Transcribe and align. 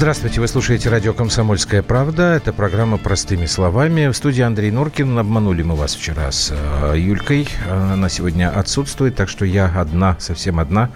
Здравствуйте, 0.00 0.40
вы 0.40 0.48
слушаете 0.48 0.88
радио 0.88 1.12
«Комсомольская 1.12 1.82
правда». 1.82 2.32
Это 2.32 2.54
программа 2.54 2.96
«Простыми 2.96 3.44
словами». 3.44 4.08
В 4.08 4.14
студии 4.14 4.40
Андрей 4.40 4.70
Норкин. 4.70 5.18
Обманули 5.18 5.62
мы 5.62 5.76
вас 5.76 5.94
вчера 5.94 6.32
с 6.32 6.54
э, 6.56 6.94
Юлькой. 6.96 7.46
Она 7.70 8.08
сегодня 8.08 8.48
отсутствует, 8.48 9.14
так 9.14 9.28
что 9.28 9.44
я 9.44 9.66
одна, 9.66 10.16
совсем 10.18 10.58
одна, 10.58 10.88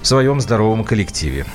в 0.00 0.08
своем 0.08 0.40
здоровом 0.40 0.82
коллективе. 0.82 1.46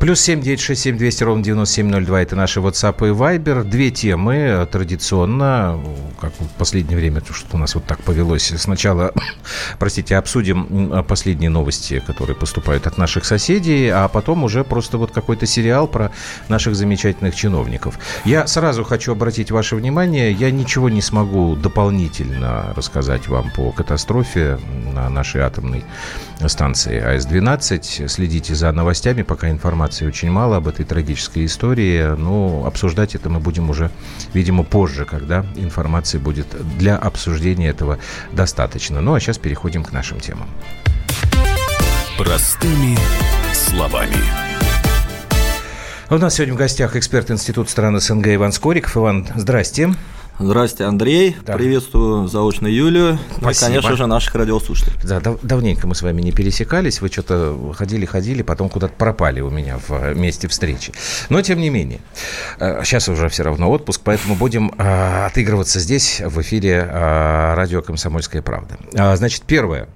Плюс 0.00 0.20
семь 0.20 0.40
девять 0.40 0.58
шесть 0.58 0.82
семь 0.82 0.98
двести 0.98 1.22
ровно 1.22 1.44
девяносто 1.44 1.76
семь 1.76 1.90
ноль 1.90 2.04
два. 2.04 2.22
Это 2.22 2.34
наши 2.34 2.58
WhatsApp 2.58 3.06
и 3.06 3.12
Viber. 3.12 3.62
Две 3.62 3.92
темы 3.92 4.34
э, 4.34 4.66
традиционно, 4.66 5.78
как 6.20 6.32
в 6.40 6.48
последнее 6.58 6.98
время, 6.98 7.20
то, 7.20 7.34
что 7.34 7.56
у 7.56 7.58
нас 7.60 7.76
вот 7.76 7.84
так 7.84 8.02
повелось. 8.02 8.52
Сначала, 8.56 9.12
простите, 9.78 10.16
обсудим 10.16 11.04
последние 11.06 11.50
новости, 11.50 12.02
которые 12.04 12.34
поступают 12.34 12.88
от 12.88 12.98
наших 12.98 13.26
соседей, 13.26 13.90
а 13.90 14.08
потом 14.08 14.42
уже 14.42 14.64
просто 14.64 14.98
вот 14.98 15.12
какой-то 15.12 15.46
сериал 15.46 15.86
про 15.86 16.10
наших 16.48 16.74
замечательных 16.74 17.34
чиновников. 17.34 17.98
Я 18.24 18.46
сразу 18.46 18.84
хочу 18.84 19.12
обратить 19.12 19.50
ваше 19.50 19.76
внимание, 19.76 20.32
я 20.32 20.50
ничего 20.50 20.88
не 20.88 21.02
смогу 21.02 21.56
дополнительно 21.56 22.72
рассказать 22.74 23.28
вам 23.28 23.50
по 23.54 23.72
катастрофе 23.72 24.58
на 24.94 25.08
нашей 25.08 25.40
атомной 25.42 25.84
станции 26.46 27.00
АЭС-12. 27.00 28.08
Следите 28.08 28.54
за 28.54 28.72
новостями, 28.72 29.22
пока 29.22 29.50
информации 29.50 30.06
очень 30.06 30.30
мало 30.30 30.56
об 30.56 30.68
этой 30.68 30.84
трагической 30.84 31.46
истории. 31.46 32.16
Но 32.16 32.64
обсуждать 32.66 33.14
это 33.14 33.28
мы 33.28 33.40
будем 33.40 33.70
уже, 33.70 33.90
видимо, 34.32 34.62
позже, 34.62 35.04
когда 35.04 35.44
информации 35.56 36.18
будет 36.18 36.46
для 36.78 36.96
обсуждения 36.96 37.68
этого 37.68 37.98
достаточно. 38.32 39.00
Ну 39.00 39.14
а 39.14 39.20
сейчас 39.20 39.38
переходим 39.38 39.84
к 39.84 39.92
нашим 39.92 40.20
темам. 40.20 40.48
Простыми 42.16 42.98
словами. 43.52 44.47
У 46.10 46.16
нас 46.16 46.34
сегодня 46.36 46.54
в 46.54 46.56
гостях 46.56 46.96
эксперт 46.96 47.30
Института 47.30 47.70
стран 47.70 48.00
СНГ 48.00 48.28
Иван 48.28 48.52
Скориков. 48.52 48.96
Иван, 48.96 49.26
здрасте. 49.36 49.94
Здрасте, 50.38 50.84
Андрей. 50.84 51.36
Да. 51.44 51.54
Приветствую 51.54 52.28
заочно 52.28 52.66
Юлию. 52.66 53.18
Спасибо. 53.36 53.42
Ну 53.42 53.50
и, 53.50 53.54
конечно 53.74 53.96
же, 53.96 54.06
наших 54.06 54.34
радиослушателей. 54.36 54.96
Да, 55.04 55.20
дав- 55.20 55.40
давненько 55.42 55.86
мы 55.86 55.94
с 55.94 56.00
вами 56.00 56.22
не 56.22 56.32
пересекались. 56.32 57.02
Вы 57.02 57.08
что-то 57.08 57.74
ходили-ходили, 57.76 58.42
потом 58.42 58.70
куда-то 58.70 58.94
пропали 58.94 59.40
у 59.40 59.50
меня 59.50 59.78
в 59.86 59.90
э, 59.90 60.14
месте 60.14 60.48
встречи. 60.48 60.92
Но, 61.28 61.42
тем 61.42 61.60
не 61.60 61.68
менее, 61.68 62.00
сейчас 62.58 63.08
э, 63.08 63.12
уже 63.12 63.28
все 63.28 63.42
равно 63.42 63.68
отпуск, 63.70 64.00
поэтому 64.02 64.34
будем 64.34 64.72
э, 64.78 65.26
отыгрываться 65.26 65.78
здесь, 65.80 66.22
в 66.24 66.40
эфире 66.40 66.88
радио 66.90 67.82
«Комсомольская 67.82 68.40
правда». 68.40 68.78
Значит, 69.16 69.42
первое. 69.42 69.88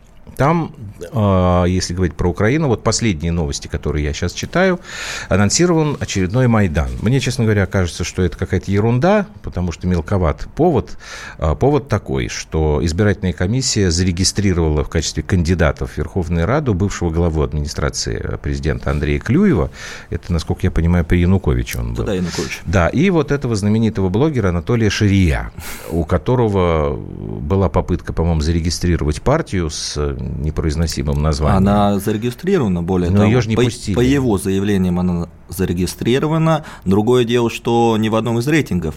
Там, 0.42 0.72
а, 1.12 1.66
если 1.66 1.94
говорить 1.94 2.16
про 2.16 2.28
Украину, 2.28 2.66
вот 2.66 2.82
последние 2.82 3.30
новости, 3.30 3.68
которые 3.68 4.04
я 4.04 4.12
сейчас 4.12 4.32
читаю, 4.32 4.80
анонсирован 5.28 5.96
очередной 6.00 6.48
Майдан. 6.48 6.88
Мне, 7.00 7.20
честно 7.20 7.44
говоря, 7.44 7.66
кажется, 7.66 8.02
что 8.02 8.22
это 8.22 8.36
какая-то 8.36 8.68
ерунда, 8.68 9.26
потому 9.44 9.70
что 9.70 9.86
мелковат 9.86 10.48
повод. 10.56 10.98
А, 11.38 11.54
повод 11.54 11.86
такой, 11.86 12.26
что 12.26 12.84
избирательная 12.84 13.32
комиссия 13.32 13.92
зарегистрировала 13.92 14.82
в 14.82 14.88
качестве 14.88 15.22
кандидатов 15.22 15.92
в 15.92 15.98
Верховную 15.98 16.44
Раду 16.44 16.74
бывшего 16.74 17.10
главу 17.10 17.42
администрации 17.42 18.36
президента 18.42 18.90
Андрея 18.90 19.20
Клюева. 19.20 19.70
Это, 20.10 20.32
насколько 20.32 20.62
я 20.64 20.72
понимаю, 20.72 21.04
при 21.04 21.18
Януковиче 21.18 21.78
он 21.78 21.94
был. 21.94 22.04
Да, 22.04 22.14
Янукович. 22.14 22.62
Да, 22.66 22.88
и 22.88 23.10
вот 23.10 23.30
этого 23.30 23.54
знаменитого 23.54 24.08
блогера 24.08 24.48
Анатолия 24.48 24.90
Ширия, 24.90 25.52
у 25.88 26.04
которого 26.04 26.96
была 26.96 27.68
попытка, 27.68 28.12
по-моему, 28.12 28.40
зарегистрировать 28.40 29.22
партию 29.22 29.70
с 29.70 30.16
непроизносимым 30.38 31.22
названием. 31.22 31.58
Она 31.58 31.98
зарегистрирована, 31.98 32.82
более 32.82 33.10
Но 33.10 33.18
того, 33.18 33.28
ее 33.28 33.40
же 33.40 33.48
не 33.48 33.56
по, 33.56 33.62
пустили. 33.62 33.94
по 33.94 34.00
его 34.00 34.38
заявлениям 34.38 34.98
она 34.98 35.28
зарегистрирована. 35.48 36.64
Другое 36.84 37.24
дело, 37.24 37.50
что 37.50 37.96
ни 37.98 38.08
в 38.08 38.14
одном 38.14 38.38
из 38.38 38.48
рейтингов 38.48 38.94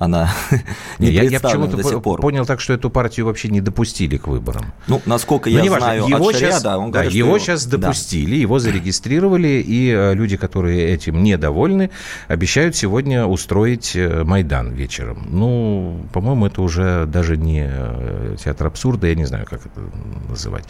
она 0.00 0.32
не 0.98 1.10
я, 1.10 1.24
я 1.24 1.40
почему-то 1.40 1.76
до 1.76 1.84
сих 1.84 2.02
пор. 2.02 2.20
понял 2.22 2.46
так, 2.46 2.60
что 2.60 2.72
эту 2.72 2.88
партию 2.88 3.26
вообще 3.26 3.48
не 3.48 3.60
допустили 3.60 4.16
к 4.16 4.28
выборам. 4.28 4.72
Ну, 4.88 5.02
насколько 5.04 5.50
я 5.50 5.62
знаю 5.62 6.06
его 6.08 6.28
от 6.28 6.34
сейчас, 6.34 6.62
Шариада, 6.62 6.78
он 6.78 6.90
да, 6.90 7.00
говорит, 7.00 7.12
его 7.12 7.38
что... 7.38 7.46
сейчас 7.46 7.66
допустили, 7.66 8.30
да. 8.30 8.40
его 8.40 8.58
зарегистрировали, 8.58 9.62
и 9.64 9.90
э, 9.90 10.14
люди, 10.14 10.38
которые 10.38 10.88
этим 10.88 11.22
недовольны, 11.22 11.90
обещают 12.28 12.76
сегодня 12.76 13.26
устроить 13.26 13.94
э, 13.94 14.24
Майдан 14.24 14.72
вечером. 14.72 15.26
Ну, 15.28 16.06
по-моему, 16.14 16.46
это 16.46 16.62
уже 16.62 17.04
даже 17.04 17.36
не 17.36 17.68
э, 17.70 18.36
театр 18.42 18.68
абсурда, 18.68 19.06
я 19.06 19.14
не 19.14 19.26
знаю, 19.26 19.44
как 19.44 19.66
это 19.66 19.82
называть. 20.30 20.64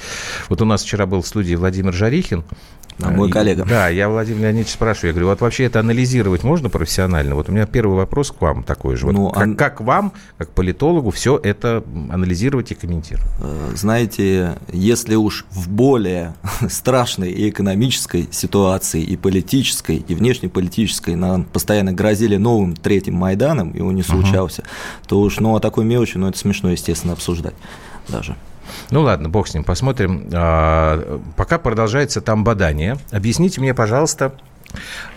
Вот 0.49 0.61
у 0.61 0.65
нас 0.65 0.83
вчера 0.83 1.07
был 1.07 1.23
в 1.23 1.27
студии 1.27 1.55
Владимир 1.55 1.93
Жарихин, 1.93 2.43
а 3.09 3.11
мой 3.11 3.31
коллега. 3.31 3.65
Да, 3.65 3.88
я 3.88 4.09
Владимир 4.09 4.43
Леонидович 4.43 4.72
спрашиваю, 4.72 5.09
я 5.09 5.12
говорю, 5.12 5.28
вот 5.28 5.41
вообще 5.41 5.65
это 5.65 5.81
анализировать 5.81 6.43
можно 6.43 6.69
профессионально? 6.69 7.34
Вот 7.34 7.49
у 7.49 7.53
меня 7.53 7.66
первый 7.66 7.97
вопрос 7.97 8.31
к 8.31 8.41
вам 8.41 8.62
такой 8.62 8.97
же. 8.97 9.06
Вот 9.06 9.12
ну, 9.12 9.31
как, 9.31 9.43
ан... 9.43 9.56
как 9.56 9.81
вам, 9.81 10.12
как 10.38 10.50
политологу, 10.50 11.11
все 11.11 11.38
это 11.43 11.84
анализировать 12.11 12.72
и 12.72 12.75
комментировать? 12.75 13.31
Э, 13.41 13.72
знаете, 13.75 14.59
если 14.72 15.15
уж 15.15 15.47
в 15.50 15.69
более 15.71 16.34
страшной 16.69 17.31
и 17.31 17.49
экономической 17.50 18.28
ситуации, 18.31 19.03
и 19.03 19.17
политической, 19.17 19.97
и 19.97 20.15
внешнеполитической 20.15 21.15
нам 21.15 21.44
постоянно 21.44 21.93
грозили 21.93 22.37
новым 22.37 22.75
третьим 22.75 23.15
Майданом, 23.15 23.71
и 23.71 23.81
он 23.81 23.94
не 23.94 24.03
случался, 24.03 24.62
uh-huh. 24.62 25.09
то 25.09 25.21
уж, 25.21 25.41
ну, 25.41 25.55
о 25.56 25.61
такой 25.61 25.84
мелочи, 25.84 26.17
ну, 26.17 26.28
это 26.28 26.38
смешно, 26.38 26.71
естественно, 26.71 27.12
обсуждать 27.12 27.55
даже. 28.09 28.37
Ну 28.91 29.03
ладно, 29.03 29.28
бог 29.28 29.48
с 29.48 29.54
ним, 29.54 29.64
посмотрим. 29.64 30.28
А, 30.32 31.20
пока 31.36 31.58
продолжается 31.58 32.20
там 32.20 32.44
бадание. 32.44 32.98
Объясните 33.10 33.60
мне, 33.60 33.75
пожалуйста, 33.75 34.34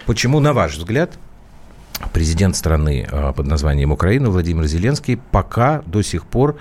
почему, 0.05 0.39
на 0.39 0.53
ваш 0.53 0.77
взгляд, 0.77 1.17
президент 2.11 2.55
страны 2.55 3.07
а, 3.11 3.33
под 3.33 3.47
названием 3.47 3.91
Украина 3.91 4.29
Владимир 4.29 4.65
Зеленский 4.65 5.19
пока 5.31 5.81
до 5.85 6.01
сих 6.01 6.25
пор, 6.25 6.57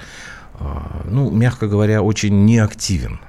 а, 0.59 1.03
ну, 1.05 1.31
мягко 1.31 1.67
говоря, 1.67 2.03
очень 2.03 2.45
неактивен? 2.45 3.21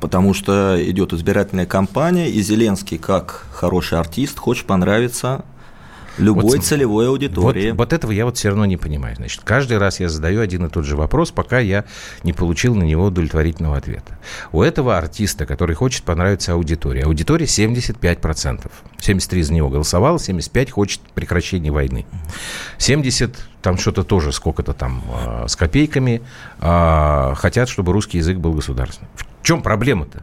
Потому 0.00 0.34
что 0.34 0.76
идет 0.78 1.12
избирательная 1.12 1.66
кампания, 1.66 2.28
и 2.28 2.42
Зеленский, 2.42 2.98
как 2.98 3.46
хороший 3.52 3.98
артист, 3.98 4.38
хочет 4.38 4.66
понравиться 4.66 5.44
любой 6.18 6.56
вот, 6.56 6.64
целевой 6.64 7.08
аудитории. 7.08 7.70
Вот, 7.70 7.78
вот 7.78 7.92
этого 7.92 8.12
я 8.12 8.24
вот 8.24 8.36
все 8.36 8.48
равно 8.48 8.66
не 8.66 8.76
понимаю. 8.76 9.16
Значит, 9.16 9.42
каждый 9.44 9.78
раз 9.78 10.00
я 10.00 10.08
задаю 10.08 10.40
один 10.40 10.66
и 10.66 10.68
тот 10.68 10.84
же 10.84 10.96
вопрос, 10.96 11.30
пока 11.30 11.58
я 11.58 11.84
не 12.22 12.32
получил 12.32 12.74
на 12.74 12.82
него 12.82 13.06
удовлетворительного 13.06 13.76
ответа. 13.76 14.18
У 14.52 14.62
этого 14.62 14.96
артиста, 14.96 15.46
который 15.46 15.74
хочет 15.74 16.04
понравиться 16.04 16.52
аудитории, 16.52 17.02
аудитория 17.02 17.46
75%. 17.46 18.70
73 18.98 19.42
за 19.42 19.52
него 19.52 19.68
голосовало, 19.68 20.18
75 20.18 20.70
хочет 20.70 21.00
прекращения 21.14 21.70
войны. 21.70 22.06
70 22.78 23.36
там 23.62 23.76
что-то 23.76 24.04
тоже 24.04 24.32
сколько-то 24.32 24.72
там 24.72 25.02
э, 25.12 25.48
с 25.48 25.56
копейками 25.56 26.22
э, 26.60 27.34
хотят, 27.36 27.68
чтобы 27.68 27.92
русский 27.92 28.18
язык 28.18 28.38
был 28.38 28.52
государственным. 28.52 29.10
В 29.16 29.44
чем 29.44 29.62
проблема-то? 29.62 30.22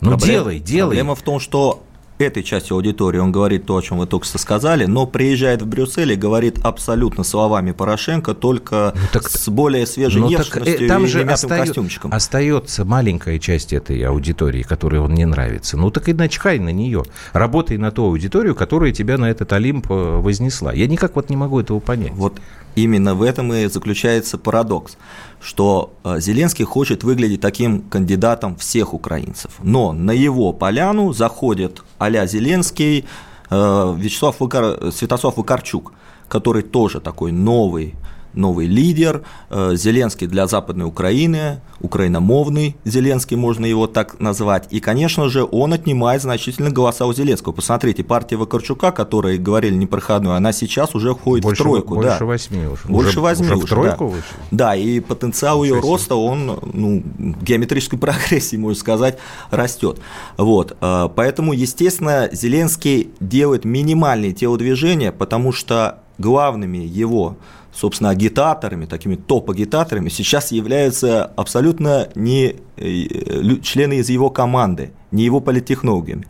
Ну, 0.00 0.10
Проблем, 0.10 0.30
делай, 0.30 0.58
делай. 0.60 0.88
Проблема 0.90 1.14
в 1.14 1.22
том, 1.22 1.40
что 1.40 1.82
этой 2.20 2.42
части 2.42 2.72
аудитории 2.72 3.18
он 3.18 3.32
говорит 3.32 3.66
то, 3.66 3.76
о 3.76 3.82
чем 3.82 3.98
вы 3.98 4.06
только 4.06 4.26
что 4.26 4.38
сказали, 4.38 4.86
но 4.86 5.06
приезжает 5.06 5.62
в 5.62 5.66
Брюссель 5.66 6.12
и 6.12 6.16
говорит 6.16 6.58
абсолютно 6.62 7.24
словами 7.24 7.72
Порошенко, 7.72 8.34
только 8.34 8.92
ну, 8.94 9.00
так, 9.12 9.28
с 9.28 9.48
более 9.48 9.86
свежей 9.86 10.20
ну, 10.20 10.28
внешностью 10.28 10.64
так, 10.64 10.82
э, 10.82 10.88
там 10.88 11.04
и 11.04 11.06
же 11.08 11.22
остаю, 11.22 11.66
костюмчиком. 11.66 12.12
Остается 12.12 12.84
маленькая 12.84 13.38
часть 13.38 13.72
этой 13.72 14.00
аудитории, 14.02 14.62
которой 14.62 15.00
он 15.00 15.14
не 15.14 15.24
нравится. 15.24 15.76
Ну 15.76 15.90
так 15.90 16.08
и 16.08 16.12
начкай 16.12 16.58
на 16.58 16.70
нее. 16.70 17.04
Работай 17.32 17.76
на 17.76 17.90
ту 17.90 18.04
аудиторию, 18.04 18.54
которая 18.54 18.92
тебя 18.92 19.18
на 19.18 19.30
этот 19.30 19.52
Олимп 19.52 19.90
э, 19.90 19.94
вознесла. 19.94 20.72
Я 20.72 20.86
никак 20.86 21.16
вот 21.16 21.30
не 21.30 21.36
могу 21.36 21.60
этого 21.60 21.80
понять. 21.80 22.12
Вот 22.12 22.40
именно 22.74 23.14
в 23.14 23.22
этом 23.22 23.52
и 23.52 23.66
заключается 23.66 24.38
парадокс, 24.38 24.96
что 25.40 25.92
э, 26.04 26.20
Зеленский 26.20 26.64
хочет 26.64 27.02
выглядеть 27.02 27.40
таким 27.40 27.82
кандидатом 27.82 28.56
всех 28.56 28.94
украинцев. 28.94 29.52
Но 29.62 29.92
на 29.92 30.10
его 30.10 30.52
поляну 30.52 31.12
заходит 31.12 31.82
а 31.98 32.26
Зеленский 32.26 33.06
э, 33.50 33.94
Вячеслав 33.98 34.38
Выкар... 34.40 34.92
Святослав 34.92 35.36
Вакарчук, 35.36 35.92
который 36.28 36.62
тоже 36.62 37.00
такой 37.00 37.32
новый 37.32 37.94
новый 38.34 38.66
лидер, 38.66 39.22
э, 39.50 39.74
Зеленский 39.74 40.26
для 40.26 40.46
Западной 40.46 40.86
Украины, 40.86 41.60
украиномовный 41.80 42.76
Зеленский, 42.84 43.36
можно 43.36 43.66
его 43.66 43.86
так 43.86 44.20
назвать. 44.20 44.68
И, 44.70 44.80
конечно 44.80 45.28
же, 45.28 45.46
он 45.50 45.72
отнимает 45.72 46.22
значительно 46.22 46.70
голоса 46.70 47.06
у 47.06 47.12
Зеленского. 47.12 47.52
Посмотрите, 47.52 48.04
партия 48.04 48.36
Вакарчука, 48.36 48.92
которая 48.92 49.38
говорили 49.38 49.74
непроходную, 49.74 50.36
она 50.36 50.52
сейчас 50.52 50.94
уже 50.94 51.14
входит 51.14 51.44
больше, 51.44 51.62
в 51.62 51.66
тройку. 51.66 51.94
Больше 51.94 52.18
да. 52.20 52.24
восьми 52.26 52.66
уже. 52.66 52.82
Больше 52.86 53.20
уже. 53.20 53.42
уже, 53.42 53.56
в 53.56 53.64
тройку 53.64 54.04
да. 54.04 54.10
вышел? 54.10 54.36
Да, 54.50 54.76
и 54.76 55.00
потенциал 55.00 55.64
ее 55.64 55.80
роста, 55.80 56.14
он, 56.14 56.58
ну, 56.72 57.02
геометрической 57.42 57.98
прогрессии, 58.00 58.56
можно 58.56 58.78
сказать, 58.78 59.18
растет. 59.50 59.98
Вот. 60.36 60.76
Э, 60.80 61.08
поэтому, 61.14 61.52
естественно, 61.52 62.28
Зеленский 62.32 63.10
делает 63.20 63.64
минимальные 63.64 64.32
телодвижения, 64.32 65.12
потому 65.12 65.52
что 65.52 66.00
главными 66.18 66.78
его 66.78 67.36
собственно, 67.72 68.10
агитаторами, 68.10 68.86
такими 68.86 69.16
топ-агитаторами 69.16 70.08
сейчас 70.08 70.52
являются 70.52 71.24
абсолютно 71.24 72.08
не 72.14 72.56
э, 72.76 73.60
члены 73.62 73.98
из 73.98 74.10
его 74.10 74.30
команды, 74.30 74.92
не 75.10 75.24
его 75.24 75.40
политтехнологами. 75.40 76.26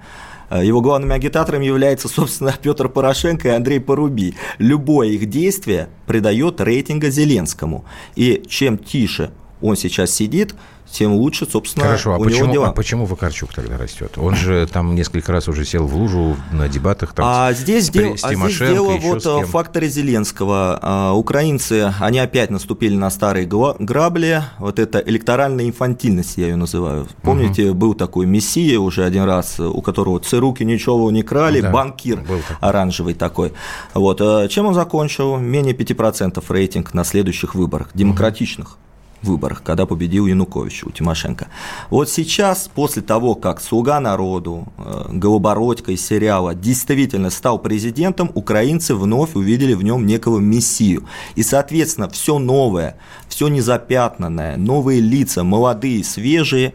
Его 0.50 0.80
главными 0.80 1.14
агитаторами 1.14 1.64
являются, 1.64 2.08
собственно, 2.08 2.52
Петр 2.62 2.88
Порошенко 2.88 3.48
и 3.48 3.52
Андрей 3.52 3.78
Поруби. 3.78 4.34
Любое 4.58 5.10
их 5.10 5.26
действие 5.26 5.88
придает 6.06 6.60
рейтинга 6.60 7.08
Зеленскому. 7.08 7.84
И 8.16 8.42
чем 8.48 8.76
тише 8.76 9.30
он 9.60 9.76
сейчас 9.76 10.10
сидит, 10.10 10.54
тем 10.90 11.12
лучше, 11.12 11.46
собственно, 11.50 11.86
Хорошо, 11.86 12.14
а 12.14 12.18
у 12.18 12.24
почему, 12.24 12.44
него 12.44 12.52
дела. 12.52 12.68
А 12.68 12.72
почему 12.72 13.06
Вакарчук 13.06 13.54
тогда 13.54 13.78
растет? 13.78 14.12
Он 14.16 14.34
же 14.34 14.66
там 14.66 14.94
несколько 14.94 15.32
раз 15.32 15.48
уже 15.48 15.64
сел 15.64 15.86
в 15.86 15.94
лужу 15.94 16.36
на 16.52 16.68
дебатах. 16.68 17.14
Там, 17.14 17.24
а 17.28 17.52
здесь, 17.52 17.86
с, 17.86 17.90
дел, 17.90 18.16
с 18.16 18.24
а 18.24 18.34
здесь 18.34 18.58
дело 18.58 18.96
вот 18.96 19.24
в 19.24 19.38
кем. 19.38 19.46
факторе 19.46 19.88
Зеленского. 19.88 20.78
А, 20.82 21.12
украинцы, 21.12 21.92
они 22.00 22.18
опять 22.18 22.50
наступили 22.50 22.94
на 22.94 23.10
старые 23.10 23.46
грабли. 23.46 24.42
Вот 24.58 24.78
это 24.78 25.02
электоральная 25.06 25.66
инфантильность, 25.66 26.36
я 26.36 26.48
ее 26.48 26.56
называю. 26.56 27.06
Помните, 27.22 27.70
угу. 27.70 27.78
был 27.78 27.94
такой 27.94 28.26
мессия 28.26 28.78
уже 28.78 29.04
один 29.04 29.24
раз, 29.24 29.60
у 29.60 29.80
которого 29.82 30.20
ЦРУки 30.20 30.62
ничего 30.64 31.10
не 31.10 31.22
крали, 31.22 31.60
да, 31.60 31.70
банкир 31.70 32.24
оранжевый 32.60 33.14
такой. 33.14 33.52
Вот. 33.94 34.20
А 34.20 34.48
чем 34.48 34.66
он 34.66 34.74
закончил? 34.74 35.36
Менее 35.36 35.74
5% 35.74 36.42
рейтинг 36.48 36.94
на 36.94 37.04
следующих 37.04 37.54
выборах, 37.54 37.90
демократичных. 37.94 38.72
Угу 38.72 38.76
выборах, 39.22 39.62
когда 39.62 39.86
победил 39.86 40.26
Янукович 40.26 40.84
у 40.84 40.90
Тимошенко. 40.90 41.48
Вот 41.90 42.08
сейчас, 42.08 42.70
после 42.72 43.02
того, 43.02 43.34
как 43.34 43.60
«Слуга 43.60 44.00
народу», 44.00 44.66
э, 44.78 45.08
Голобородько 45.10 45.92
из 45.92 46.06
сериала 46.06 46.54
действительно 46.54 47.30
стал 47.30 47.58
президентом, 47.58 48.30
украинцы 48.34 48.94
вновь 48.94 49.34
увидели 49.34 49.74
в 49.74 49.82
нем 49.82 50.06
некого 50.06 50.38
мессию. 50.38 51.06
И, 51.34 51.42
соответственно, 51.42 52.08
все 52.08 52.38
новое, 52.38 52.96
все 53.28 53.48
незапятнанное, 53.48 54.56
новые 54.56 55.00
лица, 55.00 55.44
молодые, 55.44 56.04
свежие, 56.04 56.74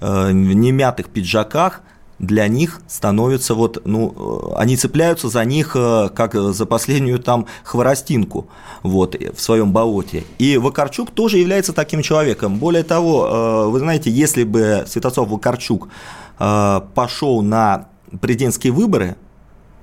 э, 0.00 0.28
в 0.28 0.32
немятых 0.32 1.08
пиджаках– 1.08 1.82
для 2.18 2.46
них 2.48 2.80
становятся 2.86 3.54
вот, 3.54 3.82
ну, 3.84 4.52
э, 4.52 4.54
они 4.56 4.76
цепляются 4.76 5.28
за 5.28 5.44
них 5.44 5.72
э, 5.74 6.08
как 6.14 6.34
за 6.34 6.66
последнюю 6.66 7.18
там 7.18 7.46
хворостинку 7.64 8.46
вот, 8.82 9.16
в 9.16 9.40
своем 9.40 9.72
болоте. 9.72 10.24
И 10.38 10.56
Вакарчук 10.56 11.10
тоже 11.10 11.38
является 11.38 11.72
таким 11.72 12.02
человеком. 12.02 12.58
Более 12.58 12.84
того, 12.84 13.26
э, 13.26 13.68
вы 13.68 13.78
знаете, 13.80 14.10
если 14.10 14.44
бы 14.44 14.84
Святослав 14.86 15.28
Вакарчук 15.28 15.88
пошел 16.36 17.42
на 17.42 17.86
президентские 18.20 18.72
выборы, 18.72 19.16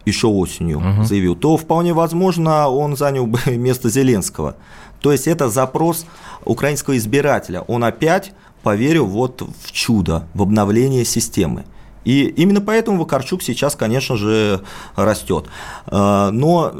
еще 0.05 0.27
осенью 0.27 0.79
угу. 0.79 1.03
заявил, 1.03 1.35
то 1.35 1.55
вполне 1.55 1.93
возможно 1.93 2.67
он 2.67 2.97
занял 2.97 3.25
бы 3.25 3.39
место 3.45 3.89
Зеленского. 3.89 4.55
То 4.99 5.11
есть 5.11 5.27
это 5.27 5.49
запрос 5.49 6.05
украинского 6.45 6.97
избирателя. 6.97 7.61
Он 7.61 7.83
опять 7.83 8.33
поверил 8.63 9.07
вот 9.07 9.41
в 9.41 9.71
чудо, 9.71 10.27
в 10.33 10.41
обновление 10.41 11.05
системы. 11.05 11.65
И 12.03 12.23
именно 12.25 12.61
поэтому 12.61 12.97
Вакарчук 12.97 13.43
сейчас, 13.43 13.75
конечно 13.75 14.17
же, 14.17 14.61
растет. 14.95 15.45
А, 15.85 16.31
но 16.31 16.73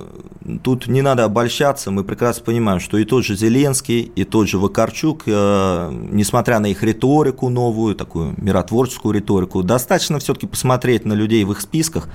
тут 0.63 0.87
не 0.87 1.01
надо 1.01 1.25
обольщаться, 1.25 1.91
мы 1.91 2.03
прекрасно 2.03 2.43
понимаем, 2.43 2.79
что 2.79 2.97
и 2.97 3.05
тот 3.05 3.23
же 3.23 3.35
Зеленский, 3.35 4.01
и 4.01 4.23
тот 4.23 4.47
же 4.47 4.57
Вакарчук, 4.57 5.23
а, 5.27 5.91
несмотря 5.91 6.59
на 6.59 6.67
их 6.67 6.81
риторику 6.83 7.49
новую, 7.49 7.95
такую 7.95 8.33
миротворческую 8.37 9.13
риторику, 9.13 9.63
достаточно 9.63 10.19
все-таки 10.19 10.47
посмотреть 10.47 11.05
на 11.05 11.13
людей 11.13 11.43
в 11.43 11.51
их 11.51 11.61
списках, 11.61 12.09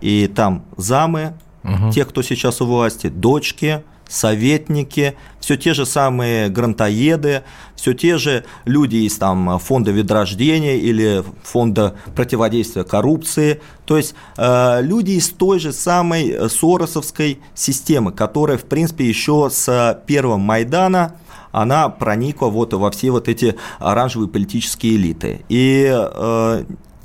и 0.00 0.28
там 0.28 0.64
замы, 0.76 1.34
угу. 1.64 1.90
те, 1.92 2.04
кто 2.04 2.22
сейчас 2.22 2.60
у 2.60 2.66
власти, 2.66 3.08
дочки, 3.08 3.82
советники, 4.12 5.16
все 5.40 5.56
те 5.56 5.74
же 5.74 5.86
самые 5.86 6.48
грантоеды, 6.48 7.42
все 7.74 7.94
те 7.94 8.18
же 8.18 8.44
люди 8.64 8.96
из 8.96 9.16
там, 9.16 9.58
фонда 9.58 9.90
ведрождения 9.90 10.76
или 10.76 11.24
фонда 11.42 11.96
противодействия 12.14 12.84
коррупции, 12.84 13.60
то 13.86 13.96
есть 13.96 14.14
э, 14.36 14.82
люди 14.82 15.12
из 15.12 15.30
той 15.30 15.58
же 15.58 15.72
самой 15.72 16.48
соросовской 16.48 17.40
системы, 17.54 18.12
которая, 18.12 18.58
в 18.58 18.64
принципе, 18.64 19.08
еще 19.08 19.48
с 19.50 20.02
первого 20.06 20.36
Майдана 20.36 21.16
она 21.50 21.88
проникла 21.90 22.46
вот 22.46 22.72
во 22.72 22.90
все 22.90 23.10
вот 23.10 23.28
эти 23.28 23.56
оранжевые 23.78 24.28
политические 24.28 24.96
элиты. 24.96 25.44
И 25.48 25.86
э, 25.92 26.64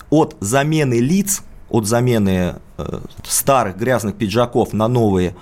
от 0.10 0.38
замены 0.40 1.00
лиц, 1.00 1.44
от 1.70 1.86
замены 1.86 2.56
старых 3.24 3.78
грязных 3.78 4.16
пиджаков 4.16 4.74
на 4.74 4.88
новые 4.88 5.36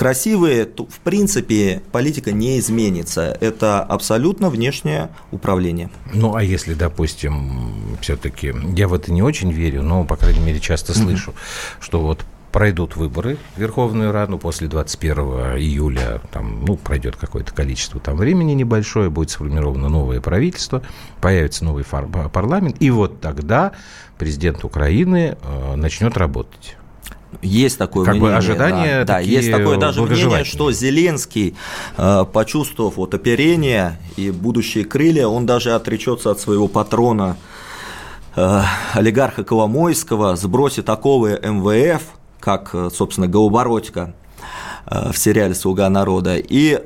красивые, 0.00 0.64
то, 0.64 0.86
в 0.86 0.98
принципе, 1.00 1.82
политика 1.92 2.32
не 2.32 2.58
изменится. 2.58 3.36
Это 3.40 3.82
абсолютно 3.82 4.48
внешнее 4.48 5.10
управление. 5.30 5.90
Ну, 6.14 6.34
а 6.34 6.42
если, 6.42 6.72
допустим, 6.72 7.98
все-таки, 8.00 8.54
я 8.74 8.88
в 8.88 8.94
это 8.94 9.12
не 9.12 9.22
очень 9.22 9.52
верю, 9.52 9.82
но, 9.82 10.04
по 10.04 10.16
крайней 10.16 10.40
мере, 10.40 10.58
часто 10.58 10.94
слышу, 10.94 11.32
mm-hmm. 11.32 11.82
что 11.84 12.00
вот 12.00 12.24
пройдут 12.52 12.96
выборы 12.96 13.38
в 13.56 13.60
Верховную 13.60 14.12
Раду 14.12 14.38
после 14.38 14.68
21 14.68 15.18
июля, 15.58 16.20
там, 16.32 16.64
ну, 16.64 16.76
пройдет 16.76 17.16
какое-то 17.16 17.52
количество 17.52 18.00
там 18.00 18.16
времени 18.16 18.52
небольшое, 18.52 19.10
будет 19.10 19.30
сформировано 19.30 19.88
новое 19.88 20.20
правительство, 20.20 20.82
появится 21.20 21.64
новый 21.64 21.84
парламент, 21.84 22.76
и 22.80 22.90
вот 22.90 23.20
тогда 23.20 23.72
президент 24.18 24.64
Украины 24.64 25.36
э, 25.40 25.74
начнет 25.76 26.16
работать. 26.16 26.76
Есть 27.42 27.78
такое 27.78 28.04
как 28.04 28.14
мнение. 28.14 28.32
Бы 28.32 28.36
ожидания 28.36 28.98
да, 29.04 29.14
да, 29.14 29.18
есть 29.20 29.50
такое 29.50 29.78
даже 29.78 30.02
мнение, 30.02 30.44
что 30.44 30.72
Зеленский, 30.72 31.54
э, 31.96 32.24
почувствовав 32.32 32.96
вот 32.96 33.14
оперение 33.14 33.98
и 34.16 34.30
будущие 34.30 34.84
крылья, 34.84 35.28
он 35.28 35.46
даже 35.46 35.72
отречется 35.74 36.32
от 36.32 36.40
своего 36.40 36.66
патрона 36.66 37.36
э, 38.34 38.62
олигарха 38.94 39.44
Коломойского, 39.44 40.34
сбросит 40.34 40.90
оковы 40.90 41.38
МВФ, 41.42 42.02
как, 42.40 42.70
э, 42.74 42.88
собственно, 42.92 43.28
Голобородько 43.28 44.14
в 44.86 45.16
сериале 45.16 45.54
«Слуга 45.54 45.88
народа», 45.88 46.36
и 46.36 46.82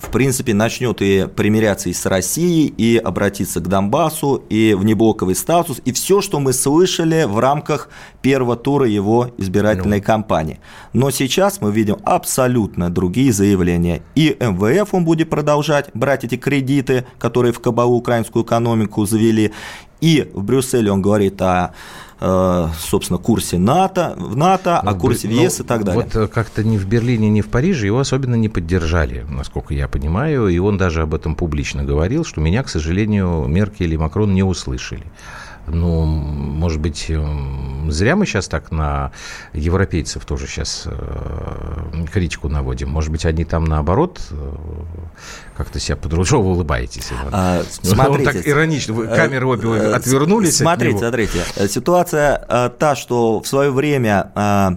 в 0.00 0.10
принципе, 0.10 0.54
начнет 0.54 1.02
и 1.02 1.26
примиряться 1.26 1.90
и 1.90 1.92
с 1.92 2.06
Россией, 2.06 2.66
и 2.66 2.96
обратиться 2.96 3.60
к 3.60 3.68
Донбассу, 3.68 4.42
и 4.48 4.74
в 4.74 4.84
неблоковый 4.84 5.34
статус, 5.34 5.80
и 5.84 5.92
все, 5.92 6.20
что 6.20 6.40
мы 6.40 6.52
слышали 6.52 7.24
в 7.24 7.38
рамках 7.38 7.90
первого 8.22 8.56
тура 8.56 8.88
его 8.88 9.30
избирательной 9.36 9.98
ну. 9.98 10.04
кампании. 10.04 10.60
Но 10.92 11.10
сейчас 11.10 11.60
мы 11.60 11.70
видим 11.70 11.98
абсолютно 12.04 12.90
другие 12.90 13.32
заявления. 13.32 14.02
И 14.14 14.36
МВФ 14.40 14.94
он 14.94 15.04
будет 15.04 15.28
продолжать 15.28 15.90
брать 15.94 16.24
эти 16.24 16.36
кредиты, 16.36 17.04
которые 17.18 17.52
в 17.52 17.60
кабалу 17.60 17.96
украинскую 17.96 18.44
экономику 18.44 19.04
завели, 19.04 19.52
и 20.00 20.30
в 20.32 20.42
Брюсселе 20.42 20.90
он 20.90 21.02
говорит 21.02 21.40
о 21.42 21.72
Э, 21.72 22.09
собственно, 22.20 23.18
курсе 23.18 23.56
НАТО, 23.56 24.14
в 24.18 24.36
НАТО, 24.36 24.78
о 24.78 24.92
ну, 24.92 24.98
курсе 24.98 25.26
в 25.26 25.30
ЕС 25.30 25.58
ну, 25.58 25.64
и 25.64 25.68
так 25.68 25.84
далее. 25.84 26.04
Вот 26.04 26.16
э, 26.16 26.28
как-то 26.28 26.62
ни 26.62 26.76
в 26.76 26.86
Берлине, 26.86 27.30
ни 27.30 27.40
в 27.40 27.48
Париже 27.48 27.86
его 27.86 27.98
особенно 27.98 28.34
не 28.34 28.50
поддержали, 28.50 29.24
насколько 29.28 29.72
я 29.72 29.88
понимаю, 29.88 30.48
и 30.48 30.58
он 30.58 30.76
даже 30.76 31.02
об 31.02 31.14
этом 31.14 31.34
публично 31.34 31.82
говорил, 31.82 32.24
что 32.24 32.42
меня, 32.42 32.62
к 32.62 32.68
сожалению, 32.68 33.46
Меркель 33.46 33.94
и 33.94 33.96
Макрон 33.96 34.34
не 34.34 34.42
услышали. 34.42 35.04
Ну, 35.70 36.04
может 36.04 36.80
быть, 36.80 37.06
эм, 37.08 37.90
зря 37.90 38.16
мы 38.16 38.26
сейчас 38.26 38.48
так 38.48 38.70
на 38.70 39.12
европейцев 39.52 40.24
тоже 40.24 40.46
сейчас 40.46 40.84
э, 40.86 42.04
критику 42.12 42.48
наводим. 42.48 42.90
Может 42.90 43.10
быть, 43.10 43.24
они 43.24 43.44
там 43.44 43.64
наоборот 43.64 44.20
э, 44.30 44.52
как-то 45.56 45.78
себя 45.78 45.96
по-другому 45.96 46.50
улыбаетесь. 46.52 47.08
А, 47.32 47.62
смотрите, 47.82 48.28
Он 48.28 48.34
так 48.34 48.48
иронично. 48.48 48.94
Вы, 48.94 49.06
камеры 49.06 49.46
обе 49.46 49.68
э, 49.68 49.92
отвернулись 49.92 50.56
Смотрите, 50.56 50.98
смотрите. 50.98 51.44
Ситуация 51.68 52.70
та, 52.78 52.96
что 52.96 53.40
в 53.40 53.46
свое 53.46 53.70
время 53.70 54.30
Э, 54.34 54.76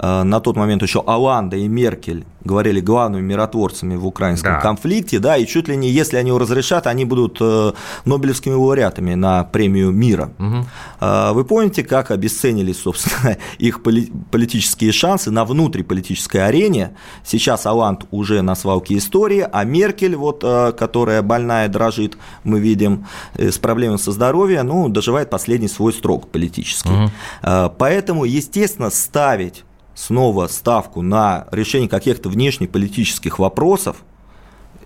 на 0.00 0.40
тот 0.40 0.56
момент 0.56 0.82
еще 0.82 1.02
Оланда 1.06 1.56
и 1.56 1.68
Меркель 1.68 2.24
говорили 2.44 2.80
главными 2.80 3.22
миротворцами 3.22 3.96
в 3.96 4.06
украинском 4.06 4.54
да. 4.54 4.60
конфликте, 4.60 5.18
да, 5.18 5.36
и 5.36 5.46
чуть 5.46 5.68
ли 5.68 5.76
не, 5.76 5.90
если 5.90 6.16
они 6.16 6.28
его 6.28 6.38
разрешат, 6.38 6.86
они 6.86 7.04
будут 7.04 7.38
э, 7.40 7.72
нобелевскими 8.04 8.54
лауреатами 8.54 9.14
на 9.14 9.44
премию 9.44 9.90
мира. 9.90 10.30
Угу. 10.38 11.34
Вы 11.34 11.44
помните, 11.44 11.84
как 11.84 12.10
обесценили, 12.10 12.72
собственно, 12.72 13.36
их 13.58 13.82
политические 13.82 14.92
шансы 14.92 15.30
на 15.30 15.44
внутриполитической 15.44 16.46
арене? 16.46 16.92
Сейчас 17.24 17.66
Оланд 17.66 18.04
уже 18.10 18.42
на 18.42 18.54
свалке 18.54 18.96
истории, 18.96 19.46
а 19.50 19.64
Меркель, 19.64 20.16
вот, 20.16 20.40
которая 20.40 21.22
больная, 21.22 21.68
дрожит, 21.68 22.16
мы 22.44 22.60
видим, 22.60 23.06
с 23.34 23.58
проблемами 23.58 23.98
со 23.98 24.12
здоровьем, 24.12 24.66
ну, 24.66 24.88
доживает 24.88 25.30
последний 25.30 25.68
свой 25.68 25.92
срок 25.92 26.28
политический. 26.28 26.90
Угу. 26.90 27.72
Поэтому, 27.78 28.24
естественно, 28.24 28.90
ставить 28.90 29.64
снова 30.00 30.46
ставку 30.46 31.02
на 31.02 31.46
решение 31.52 31.88
каких-то 31.88 32.30
внешнеполитических 32.30 33.38
вопросов, 33.38 33.96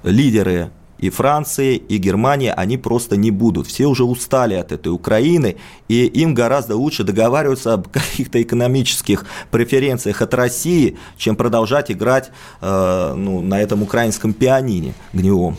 лидеры 0.02 0.70
и 0.98 1.08
Франции, 1.10 1.76
и 1.76 1.98
Германии, 1.98 2.52
они 2.54 2.78
просто 2.78 3.16
не 3.16 3.30
будут. 3.30 3.66
Все 3.66 3.86
уже 3.86 4.04
устали 4.04 4.54
от 4.54 4.72
этой 4.72 4.88
Украины, 4.88 5.56
и 5.88 6.06
им 6.06 6.34
гораздо 6.34 6.76
лучше 6.76 7.04
договариваться 7.04 7.74
об 7.74 7.88
каких-то 7.88 8.42
экономических 8.42 9.24
преференциях 9.50 10.20
от 10.20 10.34
России, 10.34 10.96
чем 11.16 11.36
продолжать 11.36 11.90
играть 11.90 12.30
э, 12.60 13.14
ну, 13.16 13.40
на 13.40 13.60
этом 13.60 13.82
украинском 13.82 14.32
пианине 14.32 14.94
гнилом. 15.12 15.56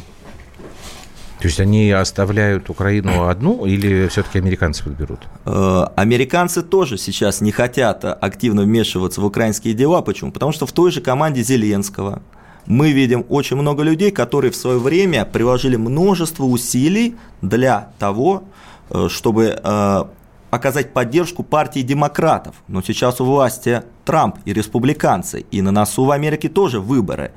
То 1.40 1.48
есть 1.48 1.60
они 1.60 1.92
оставляют 1.92 2.70
Украину 2.70 3.28
одну 3.28 3.66
или 3.66 4.08
все-таки 4.08 4.40
американцы 4.40 4.84
подберут? 4.84 5.20
Э, 5.46 5.86
американцы 5.96 6.62
тоже 6.62 6.98
сейчас 6.98 7.42
не 7.42 7.52
хотят 7.52 8.06
активно 8.06 8.64
вмешиваться 8.64 9.22
в 9.22 9.26
украинские 9.26 9.74
дела. 9.74 10.02
Почему? 10.02 10.32
Потому 10.32 10.54
что 10.54 10.66
в 10.66 10.72
той 10.72 10.92
же 10.92 11.02
команде 11.02 11.44
Зеленского 11.44 12.22
мы 12.66 12.92
видим 12.92 13.26
очень 13.30 13.58
много 13.58 13.84
людей, 13.84 14.12
которые 14.12 14.52
в 14.52 14.56
свое 14.56 14.80
время 14.80 15.26
приложили 15.26 15.76
множество 15.76 16.46
усилий 16.46 17.16
для 17.42 17.90
того, 18.00 18.44
э, 18.90 19.08
чтобы 19.10 19.60
э, 19.62 20.04
оказать 20.52 20.94
поддержку 20.94 21.44
партии 21.44 21.82
демократов. 21.82 22.56
Но 22.68 22.82
сейчас 22.82 23.22
у 23.22 23.26
власти 23.26 23.84
Трамп 24.06 24.38
и 24.46 24.54
республиканцы, 24.54 25.46
и 25.52 25.62
на 25.62 25.72
носу 25.72 26.06
в 26.06 26.12
Америке 26.12 26.50
тоже 26.50 26.80
выборы. 26.80 27.32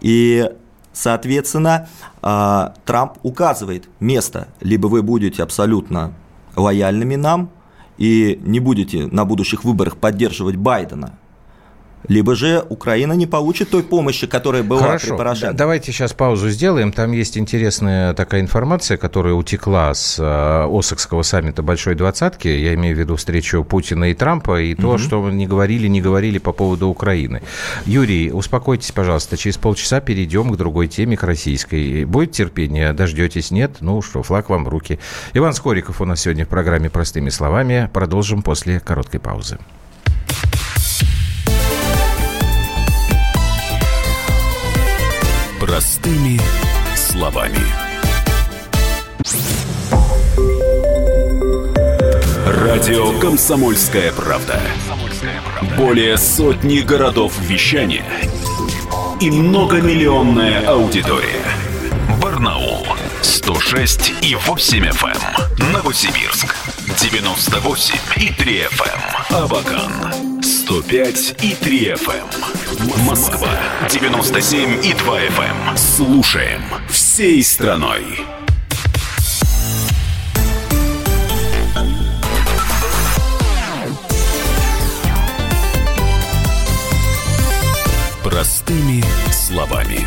И 0.00 0.50
Соответственно, 0.92 1.88
а, 2.20 2.74
Трамп 2.84 3.18
указывает 3.22 3.88
место, 4.00 4.48
либо 4.60 4.88
вы 4.88 5.02
будете 5.02 5.42
абсолютно 5.42 6.12
лояльными 6.56 7.14
нам 7.14 7.50
и 7.96 8.40
не 8.42 8.60
будете 8.60 9.06
на 9.06 9.24
будущих 9.24 9.64
выборах 9.64 9.96
поддерживать 9.96 10.56
Байдена, 10.56 11.18
либо 12.08 12.34
же 12.34 12.64
Украина 12.68 13.12
не 13.12 13.26
получит 13.26 13.70
той 13.70 13.82
помощи, 13.82 14.26
которая 14.26 14.62
была 14.62 14.82
Хорошо. 14.82 15.08
при 15.08 15.16
Порошенко. 15.16 15.54
Давайте 15.54 15.92
сейчас 15.92 16.12
паузу 16.12 16.50
сделаем. 16.50 16.92
Там 16.92 17.12
есть 17.12 17.36
интересная 17.36 18.14
такая 18.14 18.40
информация, 18.40 18.96
которая 18.96 19.34
утекла 19.34 19.94
с 19.94 20.18
э, 20.18 20.78
Осакского 20.78 21.22
саммита 21.22 21.62
Большой 21.62 21.94
Двадцатки. 21.94 22.48
Я 22.48 22.74
имею 22.74 22.96
в 22.96 22.98
виду 22.98 23.16
встречу 23.16 23.62
Путина 23.64 24.10
и 24.10 24.14
Трампа 24.14 24.60
и 24.60 24.74
угу. 24.74 24.82
то, 24.82 24.98
что 24.98 25.30
не 25.30 25.46
говорили, 25.46 25.86
не 25.86 26.00
говорили 26.00 26.38
по 26.38 26.52
поводу 26.52 26.88
Украины. 26.88 27.42
Юрий, 27.86 28.32
успокойтесь, 28.32 28.92
пожалуйста. 28.92 29.36
Через 29.36 29.56
полчаса 29.58 30.00
перейдем 30.00 30.52
к 30.52 30.56
другой 30.56 30.88
теме, 30.88 31.16
к 31.16 31.22
российской. 31.22 32.04
Будет 32.04 32.32
терпение? 32.32 32.92
Дождетесь? 32.92 33.50
Нет? 33.50 33.76
Ну 33.80 34.02
что, 34.02 34.22
флаг 34.22 34.48
вам 34.48 34.64
в 34.64 34.68
руки. 34.68 34.98
Иван 35.34 35.52
Скориков 35.52 36.00
у 36.00 36.04
нас 36.04 36.20
сегодня 36.20 36.44
в 36.44 36.48
программе 36.48 36.90
«Простыми 36.90 37.30
словами». 37.30 37.88
Продолжим 37.92 38.42
после 38.42 38.80
короткой 38.80 39.20
паузы. 39.20 39.58
Простыми 45.80 46.38
словами. 46.94 47.56
Радио 52.46 53.18
Комсомольская 53.18 54.12
правда". 54.12 54.60
Более 55.78 56.18
сотни 56.18 56.80
городов 56.80 57.32
вещания 57.40 58.04
и 59.22 59.30
многомиллионная 59.30 60.68
аудитория. 60.68 61.46
Барнаул 62.20 62.86
106 63.22 64.12
и 64.20 64.34
8 64.34 64.84
FM. 64.84 65.16
Эм. 65.16 65.72
Новосибирск 65.72 66.54
98 67.00 67.94
и 68.16 68.30
3 68.30 68.58
FM. 68.64 69.00
Эм. 69.30 69.44
Абакан 69.44 70.42
105 70.42 71.42
и 71.42 71.54
3 71.54 71.94
FM. 71.94 72.26
Эм. 72.28 73.06
Москва 73.06 73.48
97 73.88 74.84
и 74.84 74.92
2 74.92 75.20
FM. 75.20 75.76
Слушаем 75.78 76.62
всей 76.90 77.42
страной. 77.42 78.04
Простыми 88.22 89.02
словами. 89.32 90.06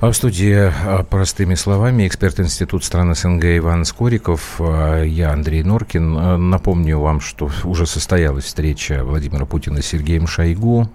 А 0.00 0.10
в 0.10 0.16
студии 0.16 0.54
а, 0.56 1.02
простыми 1.02 1.54
словами 1.54 2.06
эксперт 2.06 2.40
Института 2.40 2.86
стран 2.86 3.14
СНГ 3.14 3.58
Иван 3.58 3.84
Скориков, 3.84 4.56
а, 4.58 5.02
я 5.04 5.30
Андрей 5.30 5.62
Норкин. 5.62 6.48
Напомню 6.48 6.98
вам, 6.98 7.20
что 7.20 7.50
уже 7.64 7.84
состоялась 7.84 8.46
встреча 8.46 9.04
Владимира 9.04 9.44
Путина 9.44 9.82
с 9.82 9.86
Сергеем 9.86 10.26
Шойгу, 10.26 10.88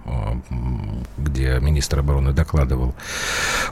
где 1.18 1.60
министр 1.60 2.00
обороны 2.00 2.32
докладывал 2.32 2.96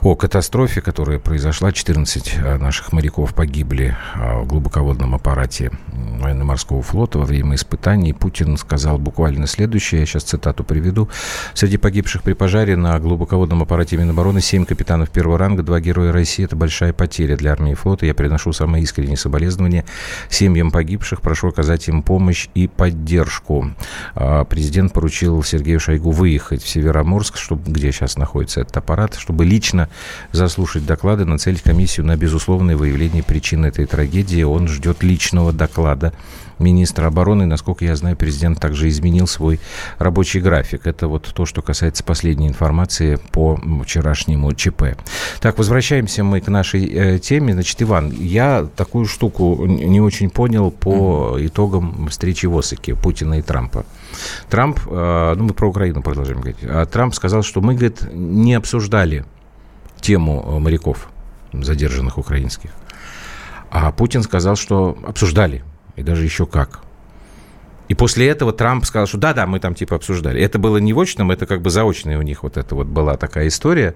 о 0.01 0.15
катастрофе, 0.15 0.79
которая 0.79 1.19
произошла. 1.19 1.73
14 1.73 2.37
наших 2.57 2.93
моряков 2.93 3.33
погибли 3.33 3.97
в 4.15 4.45
глубоководном 4.45 5.15
аппарате 5.15 5.69
военно-морского 5.91 6.81
флота 6.81 7.19
во 7.19 7.25
время 7.25 7.55
испытаний. 7.55 8.13
Путин 8.13 8.55
сказал 8.55 8.97
буквально 8.97 9.47
следующее, 9.47 9.99
я 9.99 10.05
сейчас 10.05 10.23
цитату 10.23 10.63
приведу. 10.63 11.09
Среди 11.53 11.75
погибших 11.75 12.23
при 12.23 12.31
пожаре 12.31 12.77
на 12.77 12.97
глубоководном 12.99 13.63
аппарате 13.63 13.97
Минобороны 13.97 14.39
7 14.39 14.63
капитанов 14.63 15.09
первого 15.09 15.24
первого 15.25 15.39
ранга, 15.39 15.63
два 15.63 15.79
героя 15.79 16.11
России. 16.11 16.45
Это 16.45 16.55
большая 16.55 16.93
потеря 16.93 17.35
для 17.35 17.51
армии 17.51 17.71
и 17.71 17.73
флота. 17.75 18.05
Я 18.05 18.13
приношу 18.13 18.53
самые 18.53 18.83
искренние 18.83 19.17
соболезнования 19.17 19.83
семьям 20.29 20.69
погибших. 20.69 21.21
Прошу 21.21 21.47
оказать 21.47 21.87
им 21.87 22.03
помощь 22.03 22.47
и 22.53 22.67
поддержку. 22.67 23.71
А, 24.13 24.43
президент 24.43 24.93
поручил 24.93 25.41
Сергею 25.41 25.79
Шойгу 25.79 26.11
выехать 26.11 26.61
в 26.61 26.69
Североморск, 26.69 27.37
чтобы, 27.37 27.71
где 27.71 27.91
сейчас 27.91 28.17
находится 28.17 28.61
этот 28.61 28.77
аппарат, 28.77 29.15
чтобы 29.15 29.45
лично 29.45 29.89
заслушать 30.31 30.85
доклады, 30.85 31.25
нацелить 31.25 31.63
комиссию 31.63 32.05
на 32.05 32.17
безусловное 32.17 32.77
выявление 32.77 33.23
причин 33.23 33.65
этой 33.65 33.87
трагедии. 33.87 34.43
Он 34.43 34.67
ждет 34.67 35.01
личного 35.01 35.51
доклада 35.51 36.13
министра 36.59 37.07
обороны. 37.07 37.45
Насколько 37.45 37.85
я 37.85 37.95
знаю, 37.95 38.15
президент 38.15 38.59
также 38.59 38.89
изменил 38.89 39.27
свой 39.27 39.59
рабочий 39.97 40.39
график. 40.39 40.87
Это 40.87 41.07
вот 41.07 41.31
то, 41.33 41.45
что 41.45 41.61
касается 41.61 42.03
последней 42.03 42.47
информации 42.47 43.19
по 43.31 43.59
вчерашнему 43.83 44.53
ЧП. 44.53 44.97
Так, 45.39 45.57
возвращаемся 45.57 46.23
мы 46.23 46.41
к 46.41 46.47
нашей 46.47 46.85
э, 46.85 47.19
теме. 47.19 47.53
Значит, 47.53 47.81
Иван, 47.81 48.11
я 48.11 48.67
такую 48.75 49.05
штуку 49.05 49.65
не 49.65 50.01
очень 50.01 50.29
понял 50.29 50.71
по 50.71 51.37
mm-hmm. 51.37 51.47
итогам 51.47 52.07
встречи 52.09 52.45
в 52.45 52.57
Осаке 52.57 52.95
Путина 52.95 53.35
и 53.35 53.41
Трампа. 53.41 53.85
Трамп, 54.49 54.79
э, 54.87 55.33
ну 55.37 55.43
мы 55.45 55.53
про 55.53 55.67
Украину 55.67 56.01
продолжаем 56.01 56.39
говорить, 56.39 56.59
а 56.63 56.85
Трамп 56.85 57.13
сказал, 57.13 57.43
что 57.43 57.61
мы, 57.61 57.73
говорит, 57.73 58.01
не 58.13 58.53
обсуждали 58.53 59.25
тему 59.99 60.43
э, 60.45 60.59
моряков 60.59 61.09
задержанных 61.53 62.17
украинских. 62.17 62.71
А 63.69 63.91
Путин 63.91 64.23
сказал, 64.23 64.55
что 64.55 64.97
обсуждали 65.05 65.63
и 65.95 66.03
даже 66.03 66.23
еще 66.23 66.45
как. 66.45 66.84
И 67.87 67.93
после 67.93 68.27
этого 68.27 68.51
Трамп 68.51 68.85
сказал, 68.85 69.07
что 69.07 69.17
да-да, 69.17 69.45
мы 69.45 69.59
там 69.59 69.75
типа 69.75 69.95
обсуждали. 69.95 70.41
Это 70.41 70.59
было 70.59 70.77
не 70.77 70.93
в 70.93 70.99
очном, 70.99 71.31
это 71.31 71.45
как 71.45 71.61
бы 71.61 71.69
заочная 71.69 72.17
у 72.17 72.21
них 72.21 72.43
вот 72.43 72.57
это 72.57 72.75
вот 72.75 72.87
была 72.87 73.17
такая 73.17 73.47
история. 73.47 73.95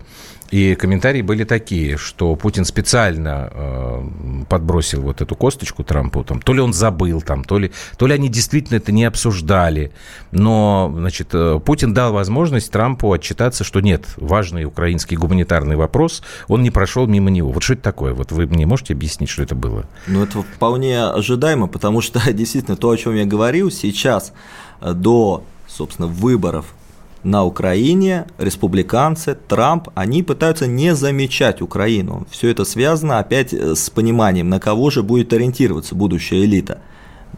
И 0.52 0.76
комментарии 0.76 1.22
были 1.22 1.44
такие, 1.44 1.98
что 1.98 2.36
Путин 2.36 2.66
специально 2.66 3.50
э, 3.52 4.04
подбросил 4.50 5.02
вот 5.02 5.22
эту 5.22 5.36
косточку 5.36 5.84
Трампу, 5.84 6.24
там, 6.24 6.42
то 6.42 6.54
ли 6.54 6.60
он 6.60 6.74
забыл, 6.74 7.22
там, 7.22 7.44
то, 7.44 7.60
ли, 7.60 7.72
то 7.98 8.08
ли 8.08 8.16
они 8.16 8.30
действительно 8.30 8.78
это 8.78 8.92
не 8.92 9.06
обсуждали. 9.06 9.92
Но, 10.32 10.92
значит, 10.96 11.30
э, 11.34 11.60
Путин 11.64 11.94
дал 11.94 12.14
возможность 12.14 12.72
Трампу 12.72 13.12
отчитаться, 13.12 13.64
что 13.64 13.80
нет, 13.80 14.06
важный 14.18 14.66
украинский 14.66 15.18
гуманитарный 15.18 15.76
вопрос, 15.76 16.24
он 16.48 16.64
не 16.64 16.72
прошел 16.72 17.06
мимо 17.06 17.30
него. 17.30 17.52
Вот 17.52 17.62
что 17.62 17.74
это 17.74 17.84
такое? 17.84 18.14
Вот 18.14 18.32
вы 18.32 18.48
мне 18.48 18.66
можете 18.66 18.94
объяснить, 18.94 19.30
что 19.30 19.44
это 19.44 19.54
было? 19.54 19.86
Ну, 20.08 20.24
это 20.24 20.42
вполне 20.42 21.04
ожидаемо, 21.04 21.68
потому 21.68 22.02
что 22.02 22.22
действительно 22.34 22.76
то, 22.76 22.90
о 22.90 22.98
чем 22.98 23.16
я 23.16 23.26
говорил, 23.26 23.70
сейчас 23.80 24.34
э, 24.82 24.94
до, 24.94 25.44
собственно, 25.68 26.08
выборов 26.08 26.74
на 27.24 27.44
Украине 27.44 28.28
республиканцы, 28.38 29.38
Трамп, 29.48 29.90
они 29.96 30.24
пытаются 30.24 30.68
не 30.68 30.96
замечать 30.96 31.62
Украину. 31.62 32.26
Все 32.32 32.50
это 32.50 32.66
связано 32.66 33.20
опять 33.20 33.54
э, 33.54 33.76
с 33.76 33.90
пониманием, 33.90 34.50
на 34.50 34.60
кого 34.60 34.90
же 34.90 35.04
будет 35.04 35.34
ориентироваться 35.34 35.96
будущая 35.96 36.46
элита 36.46 36.80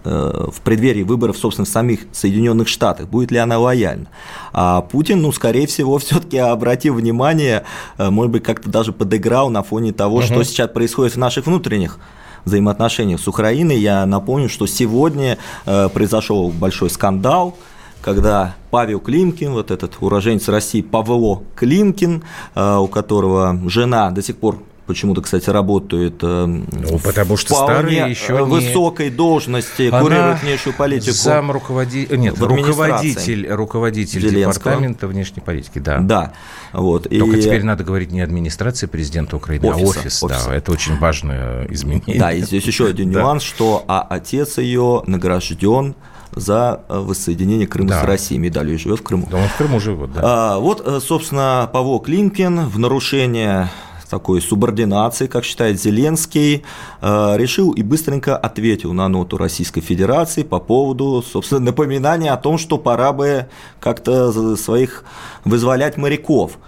э, 0.04 0.48
в 0.52 0.62
преддверии 0.62 1.04
выборов, 1.04 1.38
собственно, 1.38 1.66
в 1.66 1.70
самих 1.70 2.02
Соединенных 2.12 2.68
Штатах, 2.68 3.08
будет 3.08 3.32
ли 3.32 3.38
она 3.38 3.58
лояльна. 3.58 4.08
А 4.54 4.82
Путин, 4.82 5.22
ну, 5.22 5.32
скорее 5.32 5.66
всего, 5.66 5.98
все-таки 6.00 6.38
обратил 6.38 6.94
внимание, 6.94 7.64
может 7.98 8.32
быть, 8.32 8.44
как-то 8.44 8.70
даже 8.70 8.94
подыграл 8.94 9.50
на 9.50 9.64
фоне 9.64 9.94
того, 9.94 10.18
угу. 10.18 10.24
что 10.24 10.44
сейчас 10.44 10.70
происходит 10.70 11.16
в 11.16 11.18
наших 11.18 11.48
внутренних 11.48 11.98
взаимоотношениях 12.46 13.20
с 13.20 13.28
Украиной. 13.28 13.80
Я 13.80 14.06
напомню, 14.06 14.50
что 14.50 14.68
сегодня 14.68 15.38
произошел 15.66 16.50
большой 16.50 16.90
скандал, 16.90 17.56
когда 18.02 18.56
Павел 18.72 19.00
Климкин, 19.00 19.54
вот 19.54 19.72
этот 19.72 19.98
уроженец 20.02 20.48
России 20.50 20.82
Павло 20.82 21.44
Климкин, 21.56 22.24
э, 22.56 22.78
у 22.78 22.88
которого 22.88 23.60
жена 23.68 24.12
до 24.12 24.22
сих 24.22 24.38
пор 24.38 24.60
почему-то, 24.92 25.22
кстати, 25.22 25.50
работает 25.50 26.16
э, 26.22 26.46
ну, 26.46 27.00
потому 27.00 27.38
что 27.38 27.56
старые 27.56 28.10
еще 28.10 28.44
высокой 28.44 29.10
не... 29.10 29.16
должности, 29.16 29.90
Она 29.90 30.02
курирует 30.02 30.44
внешнюю 30.44 30.76
политику. 30.76 31.16
Зам 31.16 31.52
руководитель, 31.52 32.20
нет, 32.20 32.38
руководитель, 32.40 33.48
руководитель 33.50 34.30
департамента 34.30 35.08
внешней 35.08 35.42
политики, 35.42 35.80
да. 35.80 36.00
Да, 36.00 36.34
вот. 36.74 37.04
Только 37.04 37.38
и... 37.38 37.42
теперь 37.42 37.64
надо 37.64 37.84
говорить 37.84 38.12
не 38.12 38.22
администрация 38.22 38.88
президента 38.88 39.38
Украины, 39.38 39.66
а 39.68 39.70
офиса, 39.70 39.84
а 39.84 40.02
офис, 40.02 40.24
офиса. 40.24 40.50
да, 40.50 40.56
это 40.56 40.72
очень 40.72 40.98
важное 40.98 41.68
изменение. 41.70 42.20
Да, 42.20 42.34
и 42.34 42.42
здесь 42.42 42.66
еще 42.66 42.88
один 42.88 43.10
нюанс, 43.12 43.44
что 43.44 43.86
а 43.88 44.06
отец 44.10 44.58
ее 44.58 45.04
награжден 45.08 45.96
за 46.36 46.82
э, 46.88 47.00
воссоединение 47.00 47.68
Крыма 47.68 47.90
да. 47.90 48.02
с 48.02 48.04
Россией 48.04 48.40
медалью 48.40 48.78
живет 48.80 49.00
в 49.00 49.04
Крыму. 49.04 49.28
Да, 49.30 49.38
он 49.38 49.48
в 49.48 49.58
Крыму 49.58 49.80
живет, 49.80 50.14
да. 50.14 50.22
А, 50.24 50.60
вот, 50.60 50.82
э, 50.86 51.00
собственно, 51.02 51.70
Павло 51.72 52.00
Климкин 52.00 52.68
в 52.68 52.80
нарушение 52.80 53.70
такой 54.12 54.42
субординации, 54.42 55.28
как 55.28 55.46
считает 55.46 55.82
Зеленский, 55.82 56.64
э, 57.02 57.38
решил 57.38 57.72
и 57.72 57.82
быстренько 57.82 58.38
ответил 58.38 58.94
на 58.94 59.08
ноту 59.08 59.38
Российской 59.38 59.82
Федерации 59.82 60.44
по 60.44 60.60
поводу, 60.60 61.24
собственно, 61.24 61.62
напоминания 61.72 62.32
о 62.32 62.38
том, 62.38 62.58
что 62.58 62.78
пора 62.78 63.14
бы 63.14 63.48
как-то 63.80 64.56
своих 64.58 65.06
вызволять 65.46 65.98
моряков. 65.98 66.60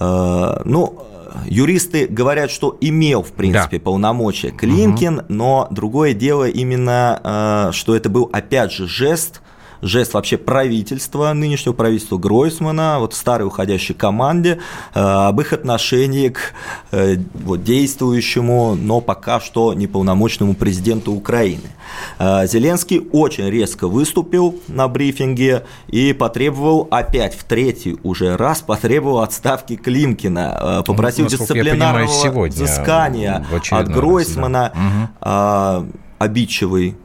Э, 0.00 0.62
ну, 0.64 1.02
юристы 1.44 2.06
говорят, 2.08 2.50
что 2.50 2.76
имел, 2.80 3.22
в 3.22 3.32
принципе, 3.32 3.78
да. 3.78 3.84
полномочия 3.84 4.50
Климкин, 4.50 5.18
угу. 5.18 5.24
но 5.28 5.68
другое 5.70 6.14
дело 6.14 6.48
именно, 6.48 7.70
что 7.72 7.94
это 7.94 8.08
был, 8.08 8.30
опять 8.32 8.72
же, 8.72 8.88
жест– 8.88 9.42
жест 9.82 10.14
вообще 10.14 10.36
правительства, 10.36 11.32
нынешнего 11.32 11.72
правительства 11.72 12.18
Гройсмана, 12.18 12.96
вот 12.98 13.14
старой 13.14 13.46
уходящей 13.46 13.94
команде, 13.94 14.58
э, 14.94 15.00
об 15.00 15.40
их 15.40 15.52
отношении 15.52 16.28
к 16.28 16.38
э, 16.90 17.16
вот, 17.34 17.64
действующему, 17.64 18.74
но 18.74 19.00
пока 19.00 19.40
что 19.40 19.74
неполномочному 19.74 20.54
президенту 20.54 21.12
Украины. 21.12 21.70
Э, 22.18 22.46
Зеленский 22.46 23.06
очень 23.12 23.48
резко 23.48 23.88
выступил 23.88 24.60
на 24.68 24.88
брифинге 24.88 25.64
и 25.88 26.12
потребовал 26.12 26.88
опять 26.90 27.34
в 27.34 27.44
третий 27.44 27.96
уже 28.02 28.36
раз 28.36 28.60
потребовал 28.60 29.20
отставки 29.20 29.76
Климкина, 29.76 30.82
попросил 30.86 31.24
ну, 31.24 31.30
дисциплинарного 31.30 32.06
понимаю, 32.06 32.50
взыскания 32.50 33.46
от 33.70 33.88
Гройсмана, 33.88 34.72
раз, 34.74 35.10
да. 35.20 35.78
угу. 35.80 35.92
обидчивый 36.18 36.96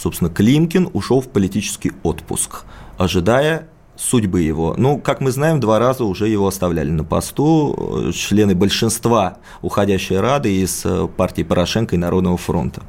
собственно, 0.00 0.30
Климкин 0.30 0.88
ушел 0.92 1.20
в 1.20 1.28
политический 1.28 1.92
отпуск, 2.02 2.64
ожидая 2.96 3.68
судьбы 3.96 4.40
его. 4.40 4.74
Ну, 4.78 4.98
как 4.98 5.20
мы 5.20 5.30
знаем, 5.30 5.60
два 5.60 5.78
раза 5.78 6.04
уже 6.04 6.28
его 6.28 6.46
оставляли 6.46 6.90
на 6.90 7.04
посту 7.04 8.10
члены 8.14 8.54
большинства 8.54 9.36
уходящей 9.60 10.18
Рады 10.18 10.62
из 10.62 10.82
э, 10.84 11.06
партии 11.16 11.42
Порошенко 11.42 11.96
и 11.96 11.98
Народного 11.98 12.38
фронта. 12.38 12.82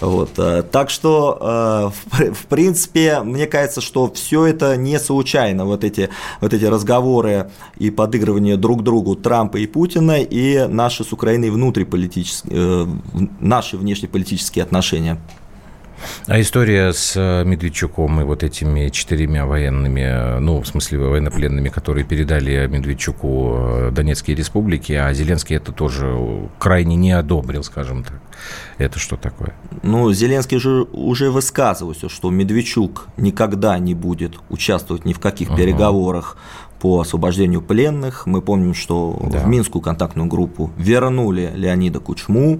Вот. 0.00 0.30
Э, 0.38 0.62
так 0.62 0.88
что, 0.88 1.92
э, 2.18 2.28
в 2.32 2.46
принципе, 2.46 3.20
мне 3.20 3.46
кажется, 3.46 3.82
что 3.82 4.10
все 4.10 4.46
это 4.46 4.76
не 4.76 4.98
случайно, 4.98 5.66
вот 5.66 5.84
эти, 5.84 6.08
вот 6.40 6.54
эти 6.54 6.64
разговоры 6.64 7.50
и 7.76 7.90
подыгрывание 7.90 8.56
друг 8.56 8.82
другу 8.82 9.16
Трампа 9.16 9.58
и 9.58 9.66
Путина 9.66 10.22
и 10.22 10.66
наши 10.66 11.04
с 11.04 11.12
Украиной 11.12 11.50
внутриполитические, 11.50 12.88
наши 13.38 13.76
внешнеполитические 13.76 14.62
отношения. 14.62 15.18
А 16.26 16.40
история 16.40 16.92
с 16.92 17.14
э, 17.16 17.44
Медведчуком 17.44 18.20
и 18.20 18.24
вот 18.24 18.42
этими 18.42 18.88
четырьмя 18.88 19.46
военными, 19.46 20.00
э, 20.00 20.38
ну, 20.38 20.60
в 20.60 20.66
смысле 20.66 20.98
военнопленными, 20.98 21.68
которые 21.68 22.04
передали 22.04 22.66
Медведчуку 22.66 23.56
э, 23.56 23.90
Донецкие 23.92 24.36
республики, 24.36 24.92
а 24.92 25.12
Зеленский 25.12 25.56
это 25.56 25.72
тоже 25.72 26.48
крайне 26.58 26.96
не 26.96 27.12
одобрил, 27.12 27.62
скажем 27.64 28.04
так. 28.04 28.20
Это 28.78 28.98
что 28.98 29.16
такое? 29.16 29.54
Ну, 29.82 30.12
Зеленский 30.12 30.58
же 30.58 30.86
уже 30.92 31.30
высказывался, 31.30 32.08
что 32.08 32.30
Медведчук 32.30 33.08
никогда 33.16 33.78
не 33.78 33.94
будет 33.94 34.34
участвовать 34.48 35.04
ни 35.04 35.12
в 35.12 35.20
каких 35.20 35.50
uh-huh. 35.50 35.56
переговорах 35.56 36.36
по 36.82 36.98
освобождению 36.98 37.62
пленных. 37.62 38.26
Мы 38.26 38.42
помним, 38.42 38.74
что 38.74 39.16
да. 39.30 39.38
в 39.38 39.46
Минскую 39.46 39.80
контактную 39.80 40.26
группу 40.28 40.72
вернули 40.76 41.52
Леонида 41.54 42.00
Кучму. 42.00 42.58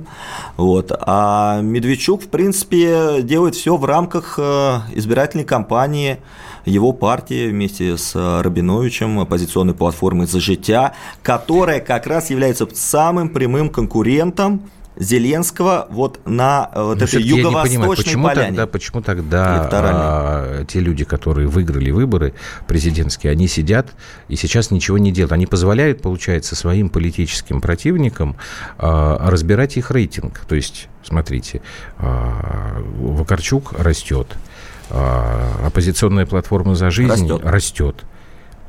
Вот. 0.56 0.92
А 0.96 1.60
Медведчук, 1.60 2.22
в 2.22 2.28
принципе, 2.28 3.20
делает 3.22 3.56
все 3.56 3.76
в 3.76 3.84
рамках 3.84 4.38
э, 4.38 4.78
избирательной 4.94 5.42
кампании 5.42 6.18
его 6.64 6.92
партии 6.92 7.48
вместе 7.48 7.96
с 7.96 8.14
Рабиновичем, 8.14 9.18
оппозиционной 9.18 9.74
платформой 9.74 10.28
«За 10.28 10.38
життя», 10.38 10.92
которая 11.24 11.80
как 11.80 12.06
раз 12.06 12.30
является 12.30 12.68
самым 12.72 13.28
прямым 13.28 13.70
конкурентом 13.70 14.70
Зеленского 15.02 15.86
вот 15.90 16.20
на 16.26 16.70
э, 16.74 16.82
вот 16.82 16.98
Но 16.98 17.04
этой 17.04 17.22
юго-восточной 17.22 17.52
я 17.52 17.62
не 17.62 17.68
понимаю, 17.68 17.96
почему 17.96 18.24
поляне. 18.24 18.46
Тогда, 18.48 18.66
почему 18.66 19.02
тогда 19.02 19.68
а, 19.72 20.64
те 20.64 20.80
люди, 20.80 21.04
которые 21.04 21.48
выиграли 21.48 21.90
выборы 21.90 22.34
президентские, 22.66 23.32
они 23.32 23.48
сидят 23.48 23.92
и 24.28 24.36
сейчас 24.36 24.70
ничего 24.70 24.98
не 24.98 25.12
делают? 25.12 25.32
Они 25.32 25.46
позволяют, 25.46 26.02
получается, 26.02 26.56
своим 26.56 26.88
политическим 26.88 27.60
противникам 27.60 28.36
а, 28.78 29.30
разбирать 29.30 29.76
их 29.76 29.90
рейтинг. 29.90 30.40
То 30.48 30.54
есть, 30.54 30.88
смотрите, 31.02 31.62
а, 31.98 32.80
Вакарчук 32.98 33.72
растет, 33.78 34.28
а, 34.90 35.66
оппозиционная 35.66 36.26
платформа 36.26 36.74
«За 36.74 36.90
жизнь» 36.90 37.10
растет. 37.10 37.40
растет. 37.44 38.04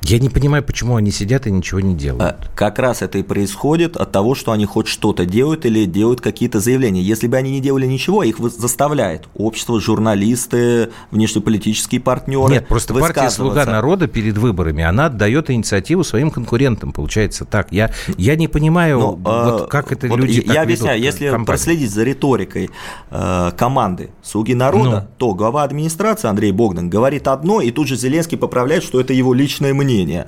Я 0.05 0.19
не 0.19 0.27
понимаю, 0.27 0.63
почему 0.63 0.97
они 0.97 1.11
сидят 1.11 1.47
и 1.47 1.51
ничего 1.51 1.79
не 1.79 1.95
делают. 1.95 2.21
А, 2.21 2.37
как 2.55 2.77
раз 2.77 3.01
это 3.01 3.19
и 3.19 3.23
происходит 3.23 3.95
от 3.95 4.11
того, 4.11 4.35
что 4.35 4.51
они 4.51 4.65
хоть 4.65 4.87
что-то 4.87 5.25
делают 5.25 5.65
или 5.65 5.85
делают 5.85 6.19
какие-то 6.19 6.59
заявления. 6.59 7.01
Если 7.01 7.27
бы 7.27 7.37
они 7.37 7.51
не 7.51 7.61
делали 7.61 7.85
ничего, 7.85 8.21
их 8.23 8.37
заставляет 8.39 9.29
общество, 9.33 9.79
журналисты, 9.79 10.89
внешнеполитические 11.11 12.01
партнеры. 12.01 12.51
Нет, 12.51 12.67
просто 12.67 12.93
партия 12.93 13.29
«Слуга 13.29 13.65
народа» 13.65 14.07
перед 14.07 14.37
выборами, 14.37 14.83
она 14.83 15.05
отдает 15.05 15.49
инициативу 15.49 16.03
своим 16.03 16.31
конкурентам, 16.31 16.91
получается 16.91 17.45
так. 17.45 17.71
Я, 17.71 17.91
я 18.17 18.35
не 18.35 18.49
понимаю, 18.49 18.99
Но, 18.99 19.11
вот 19.13 19.21
а, 19.25 19.67
как 19.67 19.93
это 19.93 20.07
вот 20.07 20.19
люди 20.19 20.43
Я 20.45 20.63
объясняю, 20.63 21.01
если 21.01 21.25
компанию. 21.25 21.45
проследить 21.45 21.91
за 21.91 22.03
риторикой 22.03 22.69
э, 23.09 23.51
команды 23.55 24.09
«Слуги 24.21 24.53
народа», 24.53 25.07
ну. 25.07 25.15
то 25.17 25.33
глава 25.33 25.63
администрации 25.63 26.27
Андрей 26.27 26.51
Богдан 26.51 26.89
говорит 26.89 27.29
одно, 27.29 27.61
и 27.61 27.71
тут 27.71 27.87
же 27.87 27.95
Зеленский 27.95 28.37
поправляет, 28.37 28.83
что 28.83 28.99
это 28.99 29.13
его 29.13 29.33
личное 29.33 29.73
мнение 29.73 29.92
мнение. 29.93 30.27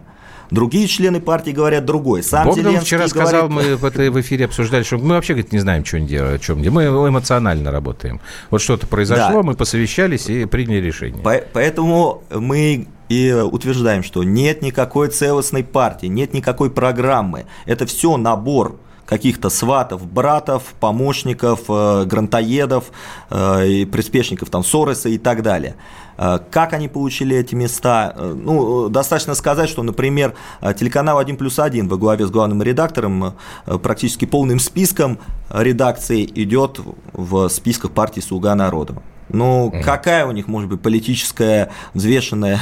Другие 0.52 0.88
члены 0.88 1.20
партии 1.20 1.52
говорят 1.52 1.86
другое. 1.86 2.22
Сам 2.22 2.46
Богдан 2.46 2.66
Зеленский 2.66 2.86
вчера 2.86 3.08
говорит... 3.08 3.28
сказал, 3.28 3.50
мы 3.50 3.76
в, 3.76 3.84
этой, 3.84 4.10
в 4.10 4.22
эфире 4.22 4.46
обсуждали, 4.46 4.84
что 4.84 4.98
мы 4.98 5.16
вообще 5.16 5.34
говорит, 5.34 5.52
не 5.52 5.60
знаем, 5.60 5.84
что 5.84 6.00
делают, 6.00 6.42
о 6.42 6.44
чем 6.44 6.60
мы 6.60 6.84
эмоционально 6.86 7.72
работаем. 7.72 8.22
Вот 8.52 8.62
что-то 8.62 8.86
произошло, 8.86 9.42
да. 9.42 9.44
мы 9.44 9.56
посовещались 9.56 10.30
и 10.30 10.46
приняли 10.46 10.86
решение. 10.86 11.22
По 11.22 11.42
поэтому 11.52 12.24
мы 12.30 12.88
и 13.10 13.32
утверждаем, 13.32 14.04
что 14.04 14.24
нет 14.24 14.62
никакой 14.62 15.10
целостной 15.10 15.64
партии, 15.64 16.08
нет 16.08 16.34
никакой 16.34 16.70
программы. 16.70 17.46
Это 17.66 17.86
все 17.86 18.16
набор 18.18 18.80
каких-то 19.06 19.50
сватов, 19.50 20.06
братов, 20.12 20.74
помощников, 20.80 21.62
э, 21.70 22.06
грантоедов 22.06 22.86
э, 23.30 23.68
и 23.68 23.86
приспешников 23.86 24.50
там 24.50 24.64
Сороса 24.64 25.10
и 25.10 25.18
так 25.18 25.44
далее. 25.44 25.76
Э, 26.18 26.40
как 26.50 26.74
они 26.74 26.88
получили 26.88 27.38
эти 27.38 27.56
места? 27.56 28.16
Ну, 28.18 28.90
достаточно 28.90 29.36
сказать, 29.36 29.70
что, 29.70 29.84
например, 29.84 30.34
телеканал 30.78 31.20
1 31.20 31.38
плюс 31.38 31.60
1 31.60 31.88
во 31.88 31.98
главе 31.98 32.26
с 32.26 32.32
главным 32.32 32.62
редактором 32.64 33.36
практически 33.66 34.26
полным 34.26 34.60
списком 34.60 35.20
редакции 35.52 36.26
идет 36.36 36.80
в 37.14 37.48
списках 37.50 37.92
партии 37.92 38.22
«Слуга 38.22 38.56
народа». 38.56 38.96
Ну, 39.30 39.74
какая 39.84 40.26
у 40.26 40.32
них 40.32 40.48
может 40.48 40.70
быть 40.70 40.82
политическая 40.82 41.72
взвешенная 41.94 42.60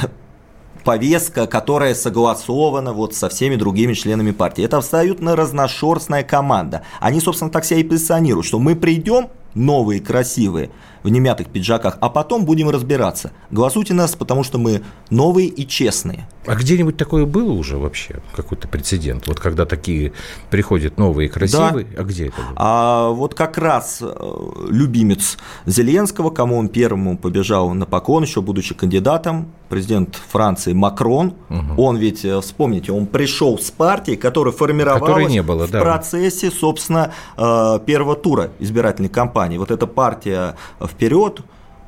повестка, 0.84 1.46
которая 1.46 1.94
согласована 1.94 2.92
вот 2.92 3.14
со 3.14 3.28
всеми 3.28 3.56
другими 3.56 3.94
членами 3.94 4.30
партии. 4.30 4.64
Это 4.64 4.76
абсолютно 4.76 5.34
разношерстная 5.34 6.22
команда. 6.22 6.82
Они, 7.00 7.20
собственно, 7.20 7.50
так 7.50 7.64
себя 7.64 7.80
и 7.80 7.84
позиционируют, 7.84 8.46
что 8.46 8.58
мы 8.58 8.76
придем, 8.76 9.28
новые, 9.54 10.00
красивые, 10.00 10.70
в 11.04 11.10
немятых 11.10 11.48
пиджаках, 11.48 11.98
а 12.00 12.08
потом 12.08 12.46
будем 12.46 12.70
разбираться. 12.70 13.32
Голосуйте 13.50 13.92
нас, 13.92 14.16
потому 14.16 14.42
что 14.42 14.58
мы 14.58 14.82
новые 15.10 15.48
и 15.48 15.66
честные. 15.68 16.26
А 16.46 16.54
где-нибудь 16.56 16.96
такое 16.96 17.26
было 17.26 17.52
уже 17.52 17.76
вообще, 17.76 18.20
какой-то 18.34 18.68
прецедент? 18.68 19.26
Вот 19.28 19.38
когда 19.38 19.66
такие 19.66 20.12
приходят 20.50 20.98
новые 20.98 21.28
красивые, 21.28 21.86
да. 21.86 22.00
а 22.00 22.04
где 22.04 22.28
это 22.28 22.36
было? 22.36 22.52
А 22.56 23.08
вот 23.10 23.34
как 23.34 23.58
раз 23.58 23.98
э, 24.00 24.52
любимец 24.70 25.36
Зеленского, 25.66 26.30
кому 26.30 26.56
он 26.58 26.68
первому 26.68 27.18
побежал 27.18 27.72
на 27.74 27.84
поклон, 27.84 28.24
еще 28.24 28.40
будучи 28.40 28.74
кандидатом, 28.74 29.52
президент 29.68 30.16
Франции 30.30 30.72
Макрон, 30.72 31.34
угу. 31.50 31.82
он 31.82 31.96
ведь, 31.96 32.24
э, 32.24 32.40
вспомните, 32.40 32.92
он 32.92 33.06
пришел 33.06 33.58
с 33.58 33.70
партией, 33.70 34.16
которая 34.16 34.52
формировалась 34.52 35.28
не 35.28 35.42
было, 35.42 35.66
в 35.66 35.70
да. 35.70 35.80
процессе, 35.80 36.50
собственно, 36.50 37.12
э, 37.36 37.80
первого 37.84 38.16
тура 38.16 38.50
избирательной 38.58 39.10
кампании. 39.10 39.43
Вот 39.58 39.70
эта 39.70 39.86
партия 39.86 40.56
вперед 40.80 41.40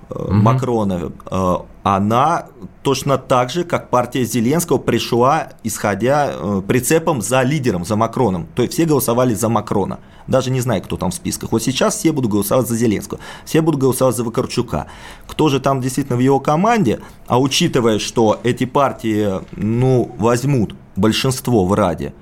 угу. 0.09 0.33
Макрона, 0.33 1.13
э, 1.31 1.55
она 1.83 2.47
точно 2.83 3.19
так 3.19 3.51
же, 3.51 3.65
как 3.65 3.91
партия 3.91 4.25
Зеленского, 4.25 4.79
пришла, 4.79 5.49
исходя 5.63 6.31
э, 6.33 6.63
прицепом 6.67 7.23
за 7.23 7.43
лидером, 7.43 7.85
за 7.85 7.97
Макроном. 7.97 8.47
То 8.55 8.63
есть 8.63 8.75
все 8.75 8.85
голосовали 8.85 9.35
за 9.35 9.49
Макрона. 9.49 9.99
Даже 10.27 10.51
не 10.51 10.61
знаю, 10.61 10.83
кто 10.83 10.97
там 10.97 11.11
в 11.11 11.15
списках. 11.15 11.53
Вот 11.53 11.63
сейчас 11.63 11.97
все 11.97 12.13
будут 12.13 12.31
голосовать 12.31 12.69
за 12.69 12.77
Зеленского, 12.77 13.21
все 13.45 13.61
будут 13.61 13.81
голосовать 13.81 14.17
за 14.17 14.25
Вакарчука. 14.25 14.87
Кто 15.27 15.49
же 15.49 15.61
там 15.61 15.81
действительно 15.81 16.17
в 16.17 16.21
его 16.21 16.41
команде, 16.41 17.01
а 17.27 17.41
учитывая, 17.41 17.99
что 17.99 18.41
эти 18.43 18.67
партии, 18.67 19.41
ну, 19.53 20.11
возьмут 20.19 20.75
большинство 20.97 21.65
в 21.65 21.73
Раде, 21.73 22.15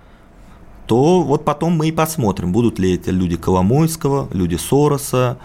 то 0.87 1.23
вот 1.23 1.45
потом 1.45 1.75
мы 1.75 1.89
и 1.89 1.93
посмотрим, 1.93 2.53
будут 2.53 2.79
ли 2.79 2.95
эти 2.95 3.11
люди 3.11 3.37
Коломойского, 3.37 4.29
люди 4.33 4.57
Сороса, 4.57 5.39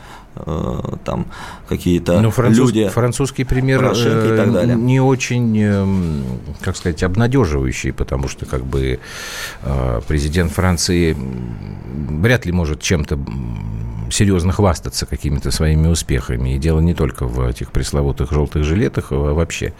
там 1.03 1.27
какие-то 1.67 2.19
ну, 2.21 2.31
француз, 2.31 2.69
люди. 2.69 2.87
Французский 2.89 3.43
пример 3.43 3.83
и 3.91 4.37
так 4.37 4.51
далее. 4.51 4.75
не 4.75 4.99
очень, 4.99 6.23
как 6.61 6.75
сказать, 6.77 7.03
обнадеживающий, 7.03 7.91
потому 7.91 8.27
что 8.27 8.45
как 8.45 8.65
бы 8.65 8.99
президент 10.07 10.51
Франции 10.51 11.15
вряд 12.09 12.45
ли 12.45 12.51
может 12.51 12.81
чем-то 12.81 13.19
серьезно 14.11 14.51
хвастаться 14.51 15.05
какими-то 15.05 15.51
своими 15.51 15.87
успехами. 15.87 16.55
И 16.55 16.57
дело 16.57 16.79
не 16.79 16.93
только 16.93 17.25
в 17.25 17.45
этих 17.47 17.71
пресловутых 17.71 18.31
желтых 18.31 18.63
жилетах, 18.63 19.11
а 19.11 19.33
вообще. 19.33 19.73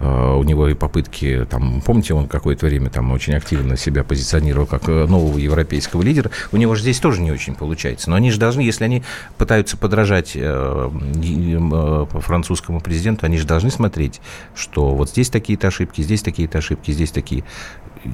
У 0.00 0.42
него 0.42 0.68
и 0.68 0.74
попытки, 0.74 1.46
там, 1.48 1.80
помните, 1.80 2.14
он 2.14 2.26
какое-то 2.26 2.66
время 2.66 2.90
там 2.90 3.10
очень 3.12 3.34
активно 3.34 3.76
себя 3.76 4.04
позиционировал 4.04 4.66
как 4.66 4.88
э, 4.88 5.06
нового 5.06 5.38
европейского 5.38 6.02
лидера. 6.02 6.30
У 6.52 6.56
него 6.56 6.74
же 6.74 6.82
здесь 6.82 6.98
тоже 6.98 7.20
не 7.20 7.30
очень 7.30 7.54
получается. 7.54 8.10
Но 8.10 8.16
они 8.16 8.30
же 8.30 8.38
должны, 8.38 8.60
если 8.60 8.84
они 8.84 9.02
пытаются 9.36 9.76
подражать 9.76 9.97
э, 10.34 10.90
э, 10.92 12.20
французскому 12.20 12.80
президенту, 12.80 13.26
они 13.26 13.38
же 13.38 13.46
должны 13.46 13.70
смотреть, 13.70 14.20
что 14.54 14.90
вот 14.94 15.10
здесь 15.10 15.30
такие-то 15.30 15.68
ошибки, 15.68 16.02
здесь 16.02 16.22
такие-то 16.22 16.58
ошибки, 16.58 16.90
здесь 16.90 17.10
такие 17.10 17.44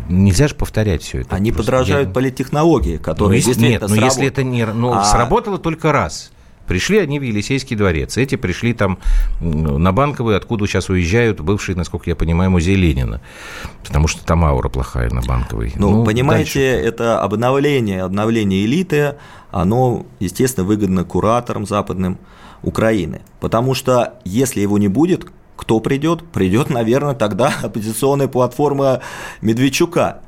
нельзя 0.08 0.48
же 0.48 0.54
повторять 0.54 1.02
все 1.02 1.20
это. 1.20 1.34
Они 1.34 1.52
просто. 1.52 1.72
подражают 1.72 2.08
я... 2.08 2.14
политтехнологии, 2.14 2.96
которые 2.96 3.42
ну, 3.42 3.48
если, 3.48 3.68
Нет, 3.68 3.82
но 3.82 3.88
сработ... 3.88 4.04
если 4.04 4.26
это 4.26 4.42
не... 4.42 4.66
Ну, 4.66 4.92
а... 4.92 5.04
сработало 5.04 5.58
только 5.58 5.92
раз. 5.92 6.30
Пришли 6.66 6.98
они 6.98 7.18
в 7.18 7.22
Елисейский 7.22 7.76
дворец. 7.76 8.16
Эти 8.16 8.36
пришли 8.36 8.72
там 8.72 8.98
на 9.40 9.92
Банковый, 9.92 10.36
откуда 10.36 10.66
сейчас 10.66 10.88
уезжают 10.88 11.40
бывший, 11.40 11.74
насколько 11.74 12.10
я 12.10 12.16
понимаю, 12.16 12.50
музей 12.50 12.76
Ленина. 12.76 13.20
Потому 13.84 14.08
что 14.08 14.24
там 14.24 14.44
аура 14.44 14.68
плохая 14.68 15.10
на 15.10 15.20
Банковой. 15.20 15.72
Ну, 15.76 15.90
ну 15.90 16.04
понимаете, 16.04 16.72
дальше. 16.72 16.88
это 16.88 17.20
обновление, 17.20 18.02
обновление 18.02 18.64
элиты, 18.64 19.16
оно, 19.50 20.06
естественно, 20.20 20.66
выгодно 20.66 21.04
кураторам 21.04 21.66
западным 21.66 22.18
Украины. 22.62 23.20
Потому 23.40 23.74
что 23.74 24.14
если 24.24 24.60
его 24.60 24.78
не 24.78 24.88
будет, 24.88 25.26
кто 25.56 25.80
придет? 25.80 26.24
Придет, 26.30 26.70
наверное, 26.70 27.14
тогда 27.14 27.52
оппозиционная 27.62 28.28
платформа 28.28 29.00
Медведчука. 29.40 30.22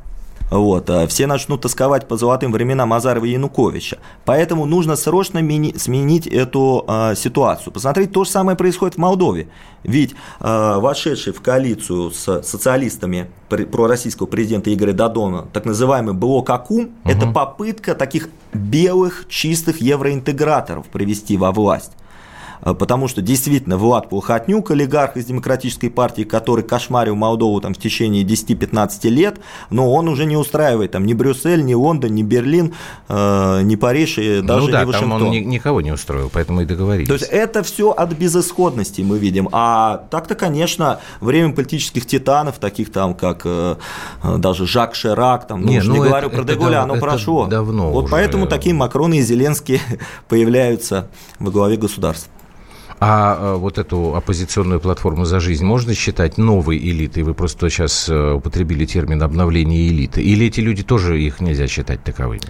Вот. 0.50 0.88
А 0.90 1.06
все 1.06 1.26
начнут 1.26 1.60
тосковать 1.60 2.06
по 2.06 2.16
золотым 2.16 2.52
временам 2.52 2.92
Азарова 2.92 3.24
и 3.24 3.30
Януковича. 3.30 3.98
Поэтому 4.24 4.66
нужно 4.66 4.96
срочно 4.96 5.40
сменить 5.40 6.26
эту 6.26 6.84
э, 6.86 7.14
ситуацию. 7.16 7.72
Посмотрите, 7.72 8.12
то 8.12 8.24
же 8.24 8.30
самое 8.30 8.56
происходит 8.56 8.94
в 8.94 8.98
Молдове. 8.98 9.48
Ведь 9.82 10.14
э, 10.40 10.76
вошедший 10.78 11.32
в 11.32 11.40
коалицию 11.40 12.10
с 12.10 12.42
социалистами 12.42 13.30
пророссийского 13.48 14.26
президента 14.26 14.72
Игоря 14.72 14.92
Дадона, 14.92 15.46
так 15.52 15.64
называемый 15.64 16.14
блок 16.14 16.50
АКУМ, 16.50 16.84
угу. 16.84 16.90
это 17.04 17.26
попытка 17.26 17.94
таких 17.94 18.28
белых, 18.52 19.26
чистых 19.28 19.80
евроинтеграторов 19.80 20.86
привести 20.86 21.36
во 21.36 21.52
власть. 21.52 21.92
А, 22.60 22.74
потому 22.74 23.08
что 23.08 23.22
действительно 23.22 23.76
Влад 23.76 24.08
Плохотнюк, 24.08 24.70
олигарх 24.70 25.16
из 25.16 25.26
Демократической 25.26 25.88
партии, 25.88 26.22
который 26.22 26.64
кошмарил 26.64 27.14
Молдову 27.14 27.60
там 27.60 27.74
в 27.74 27.78
течение 27.78 28.24
10-15 28.24 29.08
лет, 29.08 29.38
но 29.70 29.92
он 29.92 30.08
уже 30.08 30.26
не 30.26 30.36
устраивает 30.36 30.92
там 30.92 31.06
ни 31.06 31.14
Брюссель, 31.14 31.64
ни 31.64 31.74
Лондон, 31.74 32.14
ни 32.14 32.22
Берлин, 32.22 32.74
э, 33.08 33.62
ни 33.62 33.76
Париж 33.76 34.18
и 34.18 34.40
ну 34.40 34.48
даже 34.48 34.66
ну 34.66 34.72
да, 34.72 34.80
не 34.80 34.86
Вашингтон. 34.86 35.18
Там 35.18 35.28
он 35.28 35.34
ни, 35.34 35.38
никого 35.38 35.80
не 35.80 35.92
устроил, 35.92 36.30
поэтому 36.32 36.62
и 36.62 36.64
договорились. 36.64 37.08
То 37.08 37.14
есть 37.14 37.28
это 37.30 37.62
все 37.62 37.90
от 37.90 38.12
безысходности 38.12 39.02
мы 39.02 39.18
видим. 39.18 39.48
А 39.52 40.06
так-то, 40.10 40.34
конечно, 40.34 41.00
время 41.20 41.52
политических 41.52 42.06
титанов, 42.06 42.58
таких 42.58 42.92
там, 42.92 43.14
как 43.14 43.42
э, 43.44 43.76
даже 44.38 44.66
Жак 44.66 44.94
Ширак, 44.94 45.46
там, 45.46 45.62
ну, 45.62 45.68
не, 45.68 45.80
ну, 45.80 45.94
не 45.94 46.00
это, 46.00 46.08
говорю 46.08 46.30
про 46.30 46.44
Деголя, 46.44 46.82
оно 46.82 46.96
прошло. 46.96 47.46
Давно 47.46 47.90
вот 47.90 48.04
уже. 48.04 48.12
поэтому 48.12 48.46
такие 48.46 48.74
Макроны 48.74 49.18
и 49.18 49.22
Зеленские 49.22 49.80
появляются 50.28 51.08
во 51.38 51.50
главе 51.50 51.76
государства. 51.76 52.32
А 52.98 53.36
э, 53.38 53.56
вот 53.56 53.78
эту 53.78 54.14
оппозиционную 54.14 54.80
платформу 54.80 55.24
«За 55.26 55.38
жизнь» 55.38 55.64
можно 55.64 55.94
считать 55.94 56.38
новой 56.38 56.78
элитой? 56.78 57.24
Вы 57.24 57.34
просто 57.34 57.68
сейчас 57.68 58.08
э, 58.08 58.32
употребили 58.32 58.86
термин 58.86 59.22
«обновление 59.22 59.88
элиты». 59.88 60.22
Или 60.22 60.46
эти 60.46 60.60
люди 60.60 60.82
тоже 60.82 61.20
их 61.20 61.40
нельзя 61.40 61.66
считать 61.66 62.02
таковыми? 62.02 62.40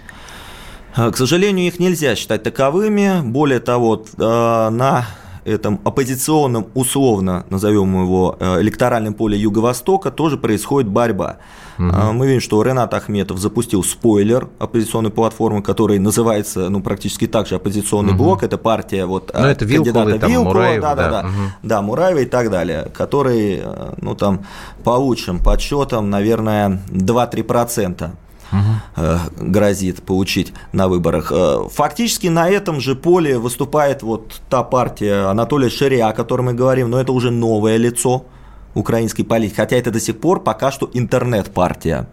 К 0.95 1.15
сожалению, 1.15 1.67
их 1.67 1.79
нельзя 1.79 2.15
считать 2.15 2.43
таковыми. 2.43 3.21
Более 3.21 3.59
того, 3.59 4.03
э, 4.17 4.69
на 4.69 5.05
этом 5.47 5.79
оппозиционном, 5.83 6.67
условно 6.73 7.45
назовем 7.49 8.01
его, 8.01 8.35
э, 8.39 8.61
электоральном 8.61 9.13
поле 9.13 9.37
Юго-Востока 9.37 10.11
тоже 10.11 10.37
происходит 10.37 10.89
борьба. 10.89 11.37
Угу. 11.77 12.13
Мы 12.13 12.27
видим, 12.27 12.41
что 12.41 12.61
Ренат 12.61 12.93
Ахметов 12.93 13.37
запустил 13.37 13.83
спойлер 13.83 14.47
оппозиционной 14.59 15.11
платформы, 15.11 15.61
который 15.61 15.99
называется 15.99 16.69
ну, 16.69 16.81
практически 16.81 17.27
так 17.27 17.47
же 17.47 17.55
оппозиционный 17.55 18.13
угу. 18.13 18.23
блок. 18.23 18.43
Это 18.43 18.57
партия 18.57 19.05
вот, 19.05 19.31
ну, 19.33 19.45
это 19.45 19.65
кандидата 19.65 20.09
Вилкулы, 20.09 20.29
Вилкула, 20.29 20.53
Мураев, 20.53 20.81
да, 20.81 20.95
да, 20.95 21.03
да, 21.03 21.21
да, 21.21 21.27
угу. 21.27 21.35
да, 21.63 21.81
Мураева 21.81 22.19
и 22.19 22.25
так 22.25 22.49
далее, 22.49 22.91
который 22.93 23.61
ну, 24.01 24.15
там, 24.15 24.45
по 24.83 24.91
лучшим 24.91 25.39
подсчетам, 25.39 26.09
наверное, 26.09 26.81
2-3% 26.89 28.09
угу. 28.51 29.19
грозит 29.37 30.03
получить 30.03 30.53
на 30.71 30.87
выборах. 30.87 31.31
Э, 31.31 31.67
фактически 31.71 32.27
на 32.27 32.49
этом 32.49 32.79
же 32.79 32.95
поле 32.95 33.37
выступает 33.37 34.03
вот 34.03 34.41
та 34.49 34.63
партия 34.63 35.29
Анатолия 35.29 35.69
Ширя, 35.69 36.09
о 36.09 36.13
которой 36.13 36.41
мы 36.41 36.53
говорим, 36.53 36.89
но 36.89 36.99
это 36.99 37.11
уже 37.11 37.31
новое 37.31 37.77
лицо 37.77 38.25
украинской 38.73 39.23
политики, 39.23 39.55
хотя 39.55 39.75
это 39.75 39.91
до 39.91 39.99
сих 39.99 40.19
пор 40.19 40.43
пока 40.43 40.71
что 40.71 40.89
интернет-партия. 40.93 42.07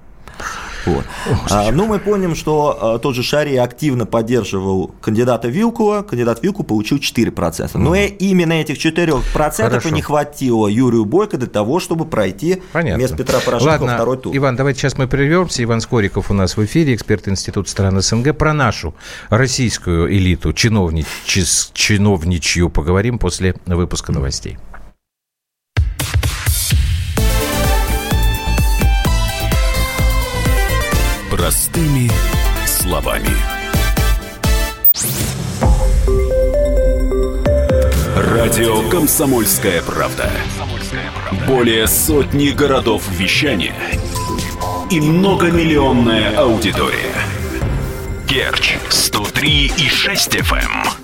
Вот. 0.86 1.04
А, 1.50 1.70
ну, 1.72 1.86
мы 1.86 1.98
помним, 1.98 2.34
что 2.34 2.78
а, 2.80 2.98
тот 2.98 3.14
же 3.14 3.22
Шари 3.22 3.56
активно 3.56 4.06
поддерживал 4.06 4.94
кандидата 5.00 5.48
Вилкула. 5.48 6.02
Кандидат 6.02 6.42
Вилку 6.42 6.64
получил 6.64 6.98
4%. 6.98 7.70
Но 7.74 7.90
угу. 7.90 7.96
именно 7.96 8.52
этих 8.54 8.84
4% 8.84 9.22
Хорошо. 9.32 9.88
и 9.88 9.92
не 9.92 10.02
хватило 10.02 10.68
Юрию 10.68 11.04
Бойко 11.04 11.36
для 11.36 11.48
того, 11.48 11.80
чтобы 11.80 12.04
пройти 12.04 12.62
Понятно. 12.72 12.98
вместо 12.98 13.16
Петра 13.16 13.40
Порошенко 13.40 13.70
Ладно, 13.70 13.94
второй 13.94 14.18
тур. 14.18 14.36
Иван, 14.36 14.56
давайте 14.56 14.80
сейчас 14.80 14.98
мы 14.98 15.06
прервемся. 15.06 15.62
Иван 15.62 15.80
Скориков 15.80 16.30
у 16.30 16.34
нас 16.34 16.56
в 16.56 16.64
эфире, 16.64 16.94
эксперт 16.94 17.28
Института 17.28 17.70
стран 17.70 18.00
СНГ. 18.00 18.36
Про 18.36 18.52
нашу 18.52 18.94
российскую 19.30 20.14
элиту, 20.14 20.52
чиновнич... 20.52 21.06
чиновничью 21.72 22.70
поговорим 22.70 23.18
после 23.18 23.54
выпуска 23.66 24.12
новостей. 24.12 24.58
Простыми 31.44 32.10
словами. 32.64 33.28
Радио 38.16 38.88
Комсомольская 38.88 39.82
правда". 39.82 40.30
Более 41.46 41.86
сотни 41.86 42.48
городов 42.48 43.02
вещания 43.10 43.76
и 44.90 44.98
многомиллионная 45.02 46.34
аудитория. 46.34 47.14
Керчь 48.26 48.78
103 48.88 49.72
и 49.76 49.86
6 49.86 50.36
FM. 50.36 51.03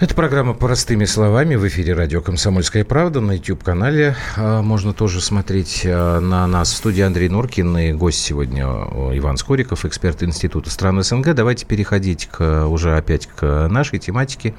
Это 0.00 0.14
программа 0.14 0.54
«Простыми 0.54 1.06
словами» 1.06 1.56
в 1.56 1.66
эфире 1.66 1.92
радио 1.92 2.20
«Комсомольская 2.20 2.84
правда». 2.84 3.20
На 3.20 3.32
YouTube-канале 3.32 4.14
а, 4.36 4.62
можно 4.62 4.92
тоже 4.92 5.20
смотреть 5.20 5.82
а, 5.84 6.20
на 6.20 6.46
нас. 6.46 6.72
В 6.72 6.76
студии 6.76 7.02
Андрей 7.02 7.28
Норкин 7.28 7.76
и 7.78 7.92
гость 7.92 8.20
сегодня 8.20 8.62
Иван 8.62 9.36
Скориков, 9.38 9.84
эксперт 9.84 10.22
Института 10.22 10.70
стран 10.70 11.02
СНГ. 11.02 11.34
Давайте 11.34 11.66
переходить 11.66 12.26
к, 12.26 12.68
уже 12.68 12.96
опять 12.96 13.26
к 13.26 13.66
нашей 13.66 13.98
тематике. 13.98 14.54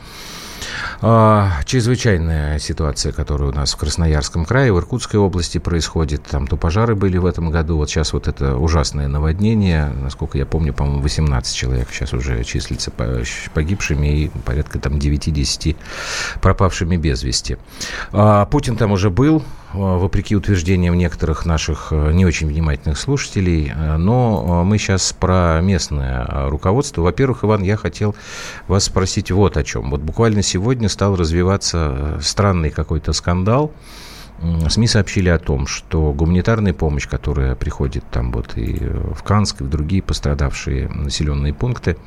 А, 1.02 1.62
чрезвычайная 1.66 2.60
ситуация, 2.60 3.12
которая 3.12 3.50
у 3.50 3.54
нас 3.54 3.74
в 3.74 3.78
Красноярском 3.78 4.46
крае, 4.46 4.74
в 4.74 4.78
Иркутской 4.78 5.20
области 5.20 5.58
происходит. 5.58 6.24
Там 6.24 6.48
то 6.48 6.58
пожары 6.58 6.96
были 6.96 7.18
в 7.18 7.26
этом 7.26 7.50
году, 7.52 7.78
вот 7.78 7.90
сейчас 7.90 8.14
вот 8.14 8.28
это 8.28 8.56
ужасное 8.58 9.08
наводнение. 9.08 9.90
Насколько 9.90 10.38
я 10.38 10.46
помню, 10.46 10.74
по-моему, 10.74 11.02
18 11.02 11.56
человек 11.56 11.90
сейчас 11.92 12.14
уже 12.14 12.44
числится 12.44 12.92
погибшими 13.54 14.08
и 14.08 14.30
порядка 14.46 14.80
там 14.80 14.94
9-10 14.94 15.76
пропавшими 16.42 16.98
без 16.98 17.24
вести. 17.24 17.58
А, 18.12 18.46
Путин 18.46 18.76
там 18.76 18.92
уже 18.92 19.10
был, 19.10 19.44
вопреки 19.74 20.36
утверждениям 20.36 20.98
некоторых 20.98 21.46
наших 21.46 21.90
э, 21.92 22.12
не 22.12 22.26
очень 22.26 22.48
внимательных 22.48 22.98
слушателей. 22.98 23.72
Э, 23.76 23.98
но 23.98 24.64
мы 24.64 24.78
сейчас 24.78 25.14
про 25.14 25.60
местное 25.62 26.50
руководство. 26.50 27.02
Во-первых, 27.02 27.44
Иван, 27.44 27.64
я 27.64 27.78
хотел 27.78 28.16
вас 28.68 28.86
спросить 28.86 29.32
вот 29.32 29.58
о 29.58 29.64
чем. 29.64 29.90
Вот 29.92 30.02
буквально 30.02 30.42
сегодня 30.42 30.90
стал 30.90 31.16
развиваться 31.16 32.20
странный 32.22 32.70
какой-то 32.70 33.14
скандал 33.14 33.72
СМИ 34.70 34.88
сообщили 34.88 35.30
о 35.30 35.38
том, 35.38 35.68
что 35.68 36.14
гуманитарная 36.14 36.74
помощь, 36.74 37.08
которая 37.08 37.56
приходит 37.56 38.06
там 38.10 38.32
вот 38.32 38.58
и 38.58 38.78
в 38.80 39.22
Канск, 39.24 39.62
и 39.62 39.64
в 39.64 39.70
другие 39.70 40.02
пострадавшие 40.02 40.88
населенные 40.88 41.54
пункты, 41.54 41.98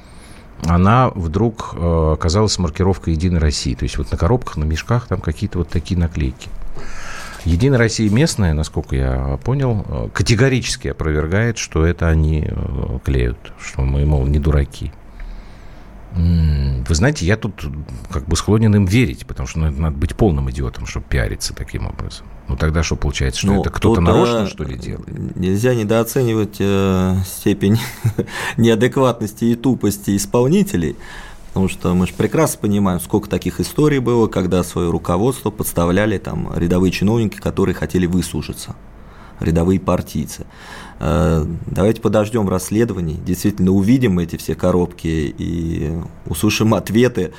она 0.64 1.10
вдруг 1.10 1.74
э, 1.74 2.12
оказалась 2.14 2.58
маркировкой 2.58 3.14
«Единой 3.14 3.40
России». 3.40 3.74
То 3.74 3.82
есть 3.82 3.98
вот 3.98 4.10
на 4.12 4.16
коробках, 4.16 4.56
на 4.56 4.64
мешках 4.64 5.08
там 5.08 5.20
какие-то 5.20 5.58
вот 5.58 5.68
такие 5.68 5.98
наклейки. 5.98 6.48
Единая 7.44 7.78
Россия 7.78 8.10
местная, 8.10 8.54
насколько 8.54 8.94
я 8.94 9.38
понял, 9.44 9.84
э, 9.88 10.08
категорически 10.12 10.88
опровергает, 10.88 11.58
что 11.58 11.84
это 11.84 12.08
они 12.08 12.46
э, 12.46 12.98
клеют, 13.04 13.52
что 13.60 13.82
мы, 13.82 14.04
мол, 14.06 14.26
не 14.26 14.38
дураки. 14.38 14.92
Вы 16.14 16.94
знаете, 16.94 17.24
я 17.24 17.38
тут 17.38 17.64
как 18.10 18.26
бы 18.26 18.36
склонен 18.36 18.74
им 18.76 18.84
верить, 18.84 19.26
потому 19.26 19.46
что 19.46 19.60
ну, 19.60 19.70
надо 19.70 19.96
быть 19.96 20.14
полным 20.14 20.50
идиотом, 20.50 20.84
чтобы 20.84 21.06
пиариться 21.08 21.54
таким 21.54 21.86
образом. 21.86 22.26
Ну 22.48 22.56
тогда 22.56 22.82
что 22.82 22.96
получается, 22.96 23.40
что 23.40 23.52
ну, 23.52 23.60
это 23.62 23.70
кто-то 23.70 24.02
нарочно, 24.02 24.46
что 24.46 24.64
ли, 24.64 24.76
делает? 24.76 25.36
Нельзя 25.36 25.74
недооценивать 25.74 26.56
э, 26.58 27.16
степень 27.24 27.78
неадекватности 28.58 29.46
и 29.46 29.54
тупости 29.54 30.14
исполнителей. 30.14 30.96
Потому 31.52 31.68
что 31.68 31.94
мы 31.94 32.06
же 32.06 32.14
прекрасно 32.14 32.60
понимаем, 32.62 32.98
сколько 32.98 33.28
таких 33.28 33.60
историй 33.60 33.98
было, 33.98 34.26
когда 34.26 34.64
свое 34.64 34.90
руководство 34.90 35.50
подставляли 35.50 36.16
там 36.16 36.50
рядовые 36.56 36.90
чиновники, 36.90 37.36
которые 37.36 37.74
хотели 37.74 38.06
выслужиться, 38.06 38.74
рядовые 39.38 39.78
партийцы. 39.78 40.46
Э, 40.98 41.44
давайте 41.66 42.00
подождем 42.00 42.48
расследований, 42.48 43.20
действительно 43.22 43.72
увидим 43.72 44.18
эти 44.18 44.36
все 44.36 44.54
коробки 44.54 45.34
и 45.36 45.92
услышим 46.26 46.72
ответы 46.72 47.32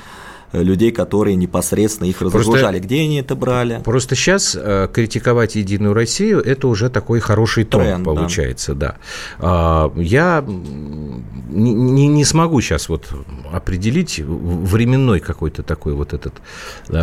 людей, 0.62 0.92
которые 0.92 1.36
непосредственно 1.36 2.08
их 2.08 2.20
разгружали. 2.22 2.78
Где 2.78 3.02
они 3.02 3.16
это 3.20 3.34
брали? 3.34 3.80
Просто 3.84 4.14
сейчас 4.14 4.56
э, 4.58 4.88
критиковать 4.92 5.56
Единую 5.56 5.94
Россию– 5.94 6.40
это 6.44 6.68
уже 6.68 6.90
такой 6.90 7.20
хороший 7.20 7.64
тон 7.64 7.82
Тренд, 7.82 8.04
получается, 8.04 8.74
да. 8.74 8.96
да. 9.40 9.90
Э, 9.96 10.00
я 10.00 10.44
не, 10.46 11.72
не, 11.72 12.06
не 12.08 12.24
смогу 12.24 12.60
сейчас 12.60 12.88
вот 12.88 13.08
определить 13.52 14.18
временной 14.18 15.20
какой-то 15.20 15.62
такой 15.62 15.94
вот 15.94 16.12
этот 16.12 16.34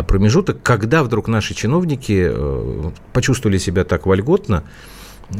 промежуток, 0.06 0.62
когда 0.62 1.02
вдруг 1.02 1.28
наши 1.28 1.54
чиновники 1.54 2.30
э, 2.30 2.90
почувствовали 3.12 3.58
себя 3.58 3.84
так 3.84 4.06
вольготно, 4.06 4.64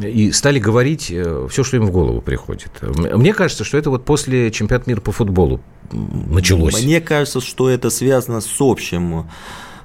и 0.00 0.32
стали 0.32 0.58
говорить 0.58 1.10
э, 1.10 1.46
все, 1.50 1.64
что 1.64 1.76
им 1.76 1.86
в 1.86 1.90
голову 1.90 2.20
приходит. 2.20 2.70
Мне 2.82 3.34
кажется, 3.34 3.64
что 3.64 3.78
это 3.78 3.90
вот 3.90 4.04
после 4.04 4.50
чемпионата 4.50 4.88
мира 4.88 5.00
по 5.00 5.12
футболу 5.12 5.60
началось. 5.92 6.82
Мне 6.82 7.00
кажется, 7.00 7.40
что 7.40 7.68
это 7.68 7.90
связано 7.90 8.40
с 8.40 8.60
общим 8.60 9.28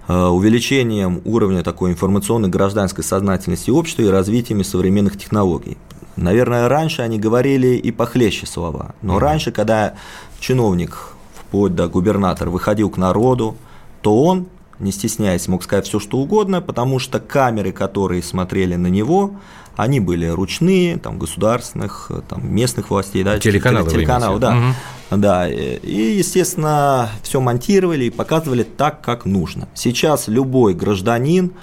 э, 0.08 0.26
увеличением 0.26 1.22
уровня 1.26 1.64
такой 1.64 1.92
информационной 1.92 2.50
гражданской 2.50 3.04
сознательности 3.04 3.70
общества 3.70 4.04
и 4.04 4.08
развитием 4.08 4.64
современных 4.64 5.18
технологий. 5.18 5.78
Наверное, 6.16 6.68
раньше 6.68 7.04
они 7.04 7.20
говорили 7.20 7.76
и 7.76 7.92
похлеще 7.92 8.48
слова, 8.48 8.96
но 9.02 9.16
mm-hmm. 9.16 9.20
раньше, 9.20 9.52
когда 9.52 9.94
чиновник, 10.40 11.10
вплоть 11.36 11.76
до 11.76 11.88
губернатора, 11.88 12.50
выходил 12.50 12.90
к 12.90 12.98
народу, 12.98 13.56
то 14.02 14.24
он, 14.24 14.48
не 14.80 14.92
стесняясь, 14.92 15.48
мог 15.48 15.64
сказать 15.64 15.86
все, 15.86 16.00
что 16.00 16.18
угодно, 16.18 16.62
потому 16.62 16.98
что 16.98 17.20
камеры, 17.20 17.72
которые 17.72 18.24
смотрели 18.24 18.76
на 18.76 18.88
него, 18.88 19.36
они 19.78 20.00
были 20.00 20.26
ручные, 20.26 20.98
там, 20.98 21.18
государственных, 21.20 22.12
там, 22.28 22.54
местных 22.54 22.90
властей, 22.90 23.24
да, 23.24 23.40
телеканалы, 23.40 23.90
телеканалы 23.90 24.40
да, 24.40 24.58
угу. 24.58 25.22
да, 25.22 25.48
и, 25.48 26.18
естественно, 26.18 27.10
все 27.22 27.40
монтировали 27.40 28.06
и 28.06 28.10
показывали 28.10 28.64
так, 28.64 29.02
как 29.02 29.26
нужно. 29.26 29.70
Сейчас 29.76 30.28
любой 30.28 30.74
гражданин, 30.74 31.54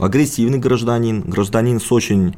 агрессивный 0.00 0.58
гражданин, 0.58 1.20
гражданин 1.20 1.78
с 1.78 1.92
очень 1.92 2.34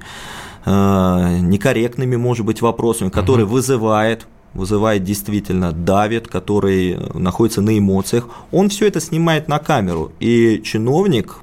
э, 0.66 1.38
некорректными, 1.40 2.16
может 2.16 2.44
быть, 2.44 2.60
вопросами, 2.60 3.08
который 3.08 3.44
угу. 3.44 3.54
вызывает 3.54 4.26
вызывает 4.52 5.02
действительно 5.02 5.72
давит, 5.72 6.28
который 6.28 6.96
находится 7.12 7.60
на 7.60 7.76
эмоциях, 7.76 8.28
он 8.52 8.68
все 8.68 8.86
это 8.86 9.00
снимает 9.00 9.48
на 9.48 9.58
камеру. 9.58 10.12
И 10.20 10.62
чиновник, 10.64 11.38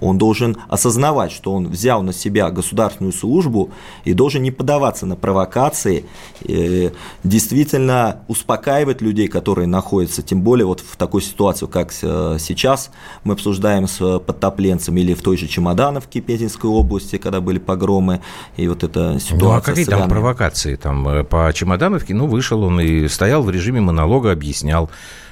он 0.00 0.18
должен 0.18 0.56
осознавать, 0.68 1.32
что 1.32 1.52
он 1.52 1.68
взял 1.68 2.02
на 2.02 2.12
себя 2.12 2.50
государственную 2.50 3.12
службу 3.12 3.70
и 4.04 4.12
должен 4.12 4.42
не 4.42 4.50
поддаваться 4.50 5.06
на 5.06 5.16
провокации, 5.16 6.04
э, 6.46 6.90
действительно 7.24 8.22
успокаивать 8.28 9.00
людей, 9.00 9.28
которые 9.28 9.66
находятся, 9.66 10.22
тем 10.22 10.42
более 10.42 10.66
вот 10.66 10.80
в 10.80 10.96
такой 10.96 11.22
ситуации, 11.22 11.66
как 11.66 11.92
э, 12.02 12.36
сейчас 12.38 12.90
мы 13.24 13.34
обсуждаем 13.34 13.88
с 13.88 14.18
подтопленцем 14.20 14.96
или 14.96 15.14
в 15.14 15.22
той 15.22 15.36
же 15.36 15.46
Чемодановке 15.46 16.20
Пензенской 16.20 16.70
области, 16.70 17.16
когда 17.18 17.40
были 17.40 17.58
погромы, 17.58 18.20
и 18.56 18.68
вот 18.68 18.84
эта 18.84 19.18
ситуация. 19.20 19.38
Ну 19.38 19.52
а 19.52 19.60
какие 19.60 19.84
там 19.84 20.08
провокации? 20.08 20.76
Там 20.76 21.08
э, 21.08 21.24
по 21.24 21.50
Чемодановке, 21.54 22.14
ну 22.14 22.26
вышел 22.26 22.62
он 22.62 22.80
и 22.80 23.08
стоял 23.08 23.42
в 23.42 23.50
режиме 23.50 23.80
монолога, 23.80 24.32
объяснял, 24.32 24.90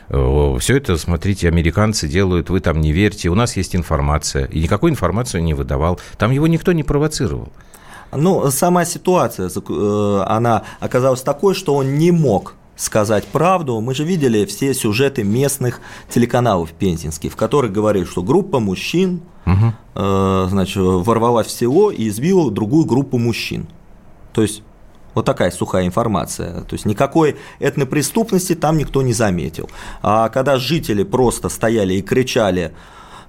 все 0.08 0.76
это, 0.76 0.96
смотрите, 0.96 1.48
американцы 1.48 2.08
делают, 2.08 2.50
вы 2.50 2.60
там 2.60 2.80
не 2.80 2.92
верьте, 2.92 3.28
у 3.28 3.34
нас 3.34 3.56
есть 3.56 3.74
информация. 3.74 4.46
И 4.46 4.62
никакую 4.62 4.92
информацию 4.92 5.42
не 5.42 5.54
выдавал. 5.54 6.00
Там 6.18 6.30
его 6.30 6.46
никто 6.46 6.72
не 6.72 6.82
провоцировал. 6.82 7.48
Ну, 8.12 8.50
сама 8.50 8.84
ситуация, 8.84 9.48
э, 9.48 10.24
она 10.26 10.62
оказалась 10.80 11.22
такой, 11.22 11.54
что 11.54 11.74
он 11.74 11.98
не 11.98 12.12
мог 12.12 12.54
сказать 12.76 13.24
правду. 13.26 13.80
Мы 13.80 13.94
же 13.94 14.04
видели 14.04 14.44
все 14.44 14.74
сюжеты 14.74 15.24
местных 15.24 15.80
телеканалов 16.08 16.70
пензенских, 16.70 17.32
в 17.32 17.36
которых 17.36 17.72
говорили, 17.72 18.04
что 18.04 18.22
группа 18.22 18.60
мужчин 18.60 19.22
угу. 19.44 19.72
э, 19.94 20.46
значит, 20.50 20.76
ворвалась 20.76 21.48
в 21.48 21.50
село 21.50 21.90
и 21.90 22.08
избила 22.08 22.50
другую 22.50 22.84
группу 22.84 23.18
мужчин. 23.18 23.66
То 24.32 24.42
есть 24.42 24.62
вот 25.16 25.24
такая 25.24 25.50
сухая 25.50 25.86
информация. 25.86 26.60
То 26.60 26.74
есть 26.74 26.84
никакой 26.84 27.36
этнопреступности 27.58 28.54
там 28.54 28.76
никто 28.76 29.00
не 29.00 29.14
заметил. 29.14 29.70
А 30.02 30.28
когда 30.28 30.58
жители 30.58 31.04
просто 31.04 31.48
стояли 31.48 31.94
и 31.94 32.02
кричали 32.02 32.74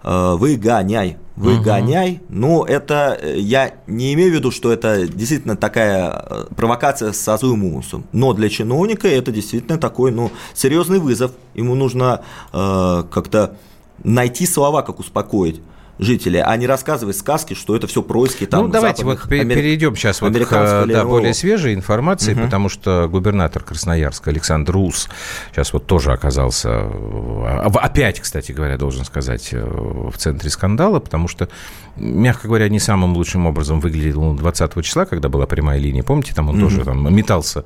«Э, 0.04 0.36
«выгоняй», 0.38 1.18
«выгоняй», 1.38 2.12
угу. 2.12 2.22
ну 2.28 2.64
это 2.66 3.18
э, 3.22 3.40
я 3.40 3.76
не 3.88 4.14
имею 4.16 4.32
в 4.32 4.36
виду, 4.36 4.52
что 4.52 4.74
это 4.74 5.08
действительно 5.08 5.56
такая 5.56 6.12
э, 6.12 6.46
провокация 6.58 7.14
с 7.14 7.38
злым 7.38 7.64
умыслом. 7.64 8.04
Но 8.12 8.34
для 8.34 8.50
чиновника 8.50 9.08
это 9.08 9.32
действительно 9.32 9.78
такой 9.78 10.12
ну, 10.12 10.30
серьезный 10.54 11.00
вызов. 11.00 11.32
Ему 11.54 11.74
нужно 11.74 12.22
э, 12.52 13.04
как-то 13.10 13.56
найти 14.04 14.46
слова, 14.46 14.82
как 14.82 15.00
успокоить 15.00 15.62
жителей, 16.00 16.42
а 16.42 16.56
не 16.58 16.68
рассказывать 16.68 17.18
сказки, 17.18 17.54
что 17.54 17.76
это 17.76 17.88
все 17.88 18.02
происки 18.02 18.46
там. 18.46 18.66
Ну, 18.66 18.72
давайте 18.72 19.04
вот 19.04 19.20
Амер... 19.30 19.58
перейдем 19.58 19.96
сейчас 19.96 20.22
вот 20.22 20.34
к 20.34 20.86
да, 20.88 21.06
более 21.06 21.34
свежей 21.34 21.74
информации, 21.74 22.34
угу. 22.34 22.44
потому 22.44 22.70
что 22.70 23.08
губернатор 23.10 23.64
Красноярска 23.64 24.30
Александр 24.30 24.78
Ус 24.78 25.10
сейчас 25.52 25.74
вот 25.74 25.86
тоже 25.86 26.12
оказался, 26.12 26.70
а, 26.72 27.72
опять, 27.82 28.20
кстати 28.20 28.52
говоря, 28.52 28.78
должен 28.78 29.06
сказать, 29.06 29.50
э, 29.52 29.64
в 29.64 30.18
центре 30.18 30.50
скандала, 30.50 31.00
потому 31.00 31.28
что 31.28 31.50
мягко 31.96 32.48
говоря, 32.48 32.70
не 32.70 32.80
самым 32.80 33.14
лучшим 33.14 33.46
образом 33.46 33.80
выглядел 33.80 34.34
20 34.34 34.84
числа, 34.84 35.06
когда 35.06 35.30
была 35.30 35.46
прямая 35.46 35.80
линия. 35.80 36.04
Помните, 36.04 36.34
там 36.34 36.50
он 36.50 36.58
mm-hmm. 36.58 36.62
тоже 36.62 36.86
там, 36.86 37.16
метался 37.16 37.64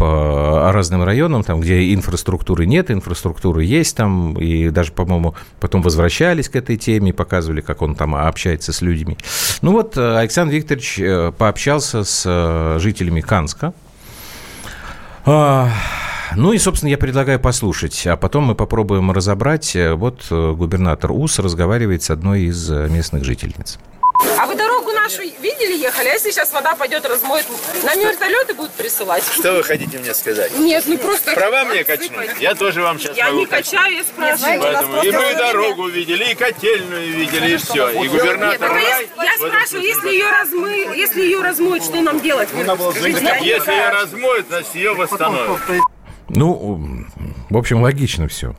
по 0.00 0.72
разным 0.72 1.04
районам, 1.04 1.44
там, 1.44 1.60
где 1.60 1.92
инфраструктуры 1.92 2.64
нет, 2.64 2.90
инфраструктуры 2.90 3.64
есть 3.64 3.94
там, 3.98 4.32
и 4.32 4.70
даже, 4.70 4.92
по-моему, 4.92 5.34
потом 5.60 5.82
возвращались 5.82 6.48
к 6.48 6.56
этой 6.56 6.78
теме, 6.78 7.12
показывали, 7.12 7.60
как 7.60 7.82
он 7.82 7.94
там 7.94 8.14
общается 8.14 8.72
с 8.72 8.80
людьми. 8.80 9.18
Ну 9.60 9.72
вот 9.72 9.98
э, 9.98 10.16
Александр 10.16 10.54
Викторович 10.54 11.00
э, 11.00 11.32
пообщался 11.36 12.04
с 12.04 12.24
э, 12.24 12.78
жителями 12.80 13.20
Канска. 13.20 13.74
А, 15.26 15.68
ну 16.34 16.54
и, 16.54 16.58
собственно, 16.58 16.88
я 16.88 16.96
предлагаю 16.96 17.38
послушать, 17.38 18.06
а 18.06 18.16
потом 18.16 18.44
мы 18.44 18.54
попробуем 18.54 19.10
разобрать. 19.12 19.76
Вот 19.76 20.28
губернатор 20.30 21.12
УС 21.12 21.40
разговаривает 21.40 22.02
с 22.02 22.08
одной 22.08 22.44
из 22.44 22.70
местных 22.70 23.22
жительниц. 23.24 23.78
А 24.38 24.46
вы 24.46 24.56
дорогу 24.56 24.92
нашу 24.92 25.20
видели, 25.20 25.76
ехали? 25.78 26.08
А 26.08 26.09
если 26.20 26.32
сейчас 26.32 26.52
вода 26.52 26.74
пойдет, 26.76 27.06
размоет, 27.06 27.46
на 27.82 27.94
вертолеты 27.94 28.52
будут 28.54 28.72
присылать? 28.72 29.24
Что 29.24 29.54
вы 29.54 29.62
хотите 29.62 29.98
мне 29.98 30.12
сказать? 30.14 30.56
Нет, 30.58 30.84
ну 30.86 30.98
просто... 30.98 31.32
Права 31.32 31.64
мне 31.64 31.82
качнуть? 31.82 32.30
Я 32.38 32.54
тоже 32.54 32.82
вам 32.82 32.98
сейчас 32.98 33.16
Я 33.16 33.30
не 33.30 33.46
качаю, 33.46 33.96
я 33.96 34.04
спрашиваю. 34.04 34.60
Поэтому 34.60 35.02
и 35.02 35.10
мы 35.10 35.34
дорогу 35.34 35.88
видели, 35.88 36.32
и 36.32 36.34
котельную 36.34 37.10
видели, 37.10 37.54
и 37.54 37.56
все. 37.56 37.88
И 37.90 38.08
губернатор 38.08 38.60
Нет, 38.60 38.60
рай... 38.60 39.08
Я 39.16 39.48
спрашиваю, 39.48 39.82
если 39.82 40.08
ее, 40.10 40.30
размы... 40.30 40.70
если 40.94 41.22
ее 41.22 41.40
размоют, 41.40 41.84
что 41.84 42.00
нам 42.02 42.20
делать? 42.20 42.48
Если 42.54 43.72
ее 43.72 43.88
размоют, 43.88 44.46
значит 44.48 44.74
ее 44.74 44.94
восстановят. 44.94 45.58
Ну, 46.28 47.06
в 47.48 47.56
общем, 47.56 47.82
логично 47.82 48.28
все. 48.28 48.54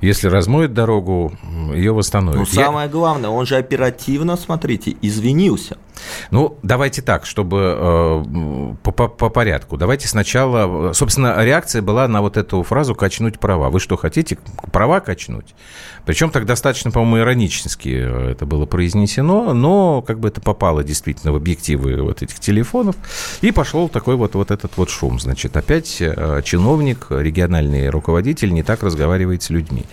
Если 0.00 0.28
размоет 0.28 0.74
дорогу, 0.74 1.32
ее 1.72 1.92
восстановят. 1.92 2.40
Ну, 2.40 2.46
самое 2.46 2.88
главное, 2.88 3.30
он 3.30 3.46
же 3.46 3.56
оперативно, 3.56 4.36
смотрите, 4.36 4.96
извинился. 5.02 5.78
Ну, 6.30 6.58
давайте 6.62 7.02
так, 7.02 7.26
чтобы 7.26 7.76
э, 7.76 8.74
по, 8.82 8.92
по, 8.92 9.08
по 9.08 9.28
порядку. 9.28 9.76
Давайте 9.76 10.08
сначала... 10.08 10.92
Собственно, 10.92 11.44
реакция 11.44 11.82
была 11.82 12.08
на 12.08 12.20
вот 12.20 12.36
эту 12.36 12.62
фразу 12.62 12.94
«качнуть 12.94 13.38
права». 13.38 13.70
Вы 13.70 13.80
что, 13.80 13.96
хотите 13.96 14.38
права 14.72 15.00
качнуть? 15.00 15.54
Причем 16.04 16.30
так 16.30 16.46
достаточно, 16.46 16.90
по-моему, 16.90 17.18
иронически 17.18 18.30
это 18.30 18.44
было 18.46 18.66
произнесено, 18.66 19.54
но 19.54 20.02
как 20.02 20.18
бы 20.18 20.28
это 20.28 20.40
попало 20.40 20.82
действительно 20.82 21.32
в 21.32 21.36
объективы 21.36 22.02
вот 22.02 22.22
этих 22.22 22.40
телефонов. 22.40 22.96
И 23.40 23.52
пошел 23.52 23.88
такой 23.88 24.16
вот, 24.16 24.34
вот 24.34 24.50
этот 24.50 24.76
вот 24.76 24.90
шум. 24.90 25.20
Значит, 25.20 25.56
опять 25.56 25.98
э, 26.00 26.42
чиновник, 26.44 27.06
региональный 27.10 27.88
руководитель 27.88 28.52
не 28.52 28.62
так 28.62 28.82
разговаривает 28.82 29.42
с 29.42 29.50
людьми. 29.50 29.84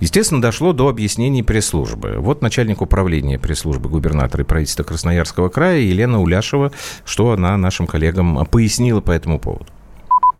Естественно, 0.00 0.40
дошло 0.40 0.72
до 0.72 0.88
объяснений 0.88 1.42
пресс-службы. 1.42 2.16
Вот 2.18 2.40
начальник 2.40 2.80
управления 2.80 3.38
пресс-службы 3.38 3.88
губернатора 3.88 4.44
и 4.44 4.46
правительства 4.46 4.84
Красноярского 4.84 5.48
края 5.58 5.78
Елена 5.78 6.20
Уляшева, 6.20 6.70
что 7.04 7.32
она 7.32 7.56
нашим 7.56 7.88
коллегам 7.88 8.46
пояснила 8.46 9.00
по 9.00 9.10
этому 9.10 9.40
поводу. 9.40 9.66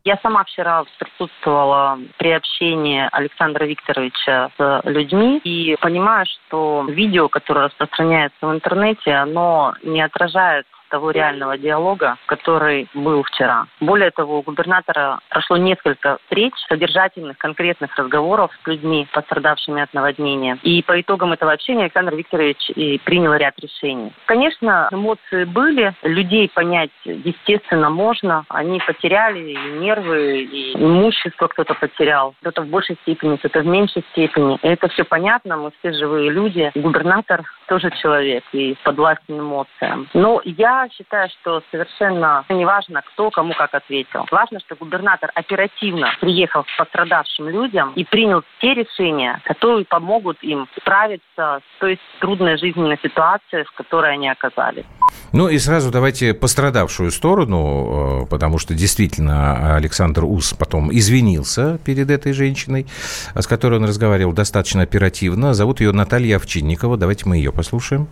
Я 0.05 0.17
сама 0.23 0.45
вчера 0.45 0.85
присутствовала 1.01 1.99
при 2.19 2.31
общении 2.31 3.09
Александра 3.11 3.65
Викторовича 3.65 4.51
с 4.57 4.81
людьми 4.85 5.41
и 5.43 5.77
понимаю, 5.81 6.25
что 6.27 6.87
видео, 6.89 7.29
которое 7.29 7.67
распространяется 7.67 8.47
в 8.47 8.55
интернете, 8.55 9.11
оно 9.11 9.75
не 9.83 10.01
отражает 10.01 10.67
того 10.88 11.11
реального 11.11 11.57
диалога, 11.59 12.16
который 12.27 12.88
был 12.94 13.22
вчера. 13.22 13.66
Более 13.81 14.11
того, 14.11 14.38
у 14.38 14.42
губернатора 14.42 15.20
прошло 15.29 15.57
несколько 15.57 16.18
встреч, 16.24 16.53
содержательных, 16.68 17.38
конкретных 17.38 17.96
разговоров 17.96 18.51
с 18.62 18.66
людьми, 18.66 19.07
пострадавшими 19.12 19.83
от 19.83 19.92
наводнения. 19.94 20.59
И 20.62 20.83
по 20.83 21.01
итогам 21.01 21.33
этого 21.33 21.53
общения 21.53 21.85
Александр 21.85 22.14
Викторович 22.14 22.70
и 22.70 22.98
принял 22.98 23.35
ряд 23.35 23.59
решений. 23.59 24.12
Конечно, 24.27 24.88
эмоции 24.92 25.44
были, 25.44 25.94
людей 26.03 26.48
понять, 26.48 26.90
естественно, 27.05 27.90
можно. 27.90 28.44
Они 28.48 28.81
потеряли 28.81 29.51
и 29.51 29.57
нервы, 29.79 30.42
и 30.42 30.74
имущество 30.74 31.48
кто-то 31.48 31.74
потерял. 31.74 32.35
Кто-то 32.40 32.62
в 32.62 32.66
большей 32.68 32.96
степени, 33.03 33.37
кто-то 33.37 33.61
в 33.61 33.66
меньшей 33.66 34.05
степени. 34.12 34.59
И 34.62 34.68
это 34.68 34.88
все 34.88 35.05
понятно, 35.05 35.57
мы 35.57 35.72
все 35.79 35.92
живые 35.92 36.31
люди. 36.31 36.70
Губернатор 36.74 37.42
тоже 37.66 37.90
человек 38.03 38.44
и 38.53 38.77
подвластен 38.85 39.40
эмоциям. 39.40 40.09
Но 40.14 40.40
я 40.44 40.78
считаю, 40.93 41.29
что 41.41 41.62
совершенно 41.71 42.45
не 42.49 42.64
важно, 42.64 43.03
кто 43.03 43.31
кому 43.31 43.55
как 43.55 43.75
ответил. 43.75 44.27
Важно, 44.31 44.61
что 44.61 44.77
губернатор 44.77 45.31
оперативно 45.35 46.11
приехал 46.21 46.62
к 46.62 46.77
пострадавшим 46.77 47.49
людям 47.49 47.93
и 47.95 48.05
принял 48.05 48.43
те 48.61 48.75
решения, 48.75 49.41
которые 49.45 49.85
помогут 49.85 50.38
им 50.43 50.69
справиться 50.77 51.61
с 51.61 51.81
той 51.81 51.99
трудной 52.21 52.59
жизненной 52.59 52.99
ситуацией, 53.03 53.64
в 53.64 53.73
которой 53.73 54.14
они 54.14 54.29
оказались. 54.29 54.85
Ну 55.33 55.49
и 55.49 55.59
сразу 55.59 55.91
давайте 55.91 56.35
пострадавшую 56.35 57.11
сторону, 57.11 58.23
э, 58.23 58.27
потому 58.31 58.59
что 58.59 58.75
действительно 58.75 59.77
Александр 59.77 60.25
Ус 60.25 60.55
потом 60.55 60.91
извинился 60.93 61.79
перед 61.85 62.11
этой 62.11 62.33
женщиной, 62.33 62.87
с 63.35 63.47
которой 63.47 63.75
он 63.79 63.85
разговаривал 63.85 64.33
достаточно 64.33 64.83
оперативно. 64.83 65.55
Зовут 65.55 65.81
ее 65.81 65.93
Наталья 65.93 66.37
Овчинникова. 66.37 66.97
Давайте 66.97 67.29
мы 67.29 67.37
ее 67.37 67.53
послушаем. 67.53 68.09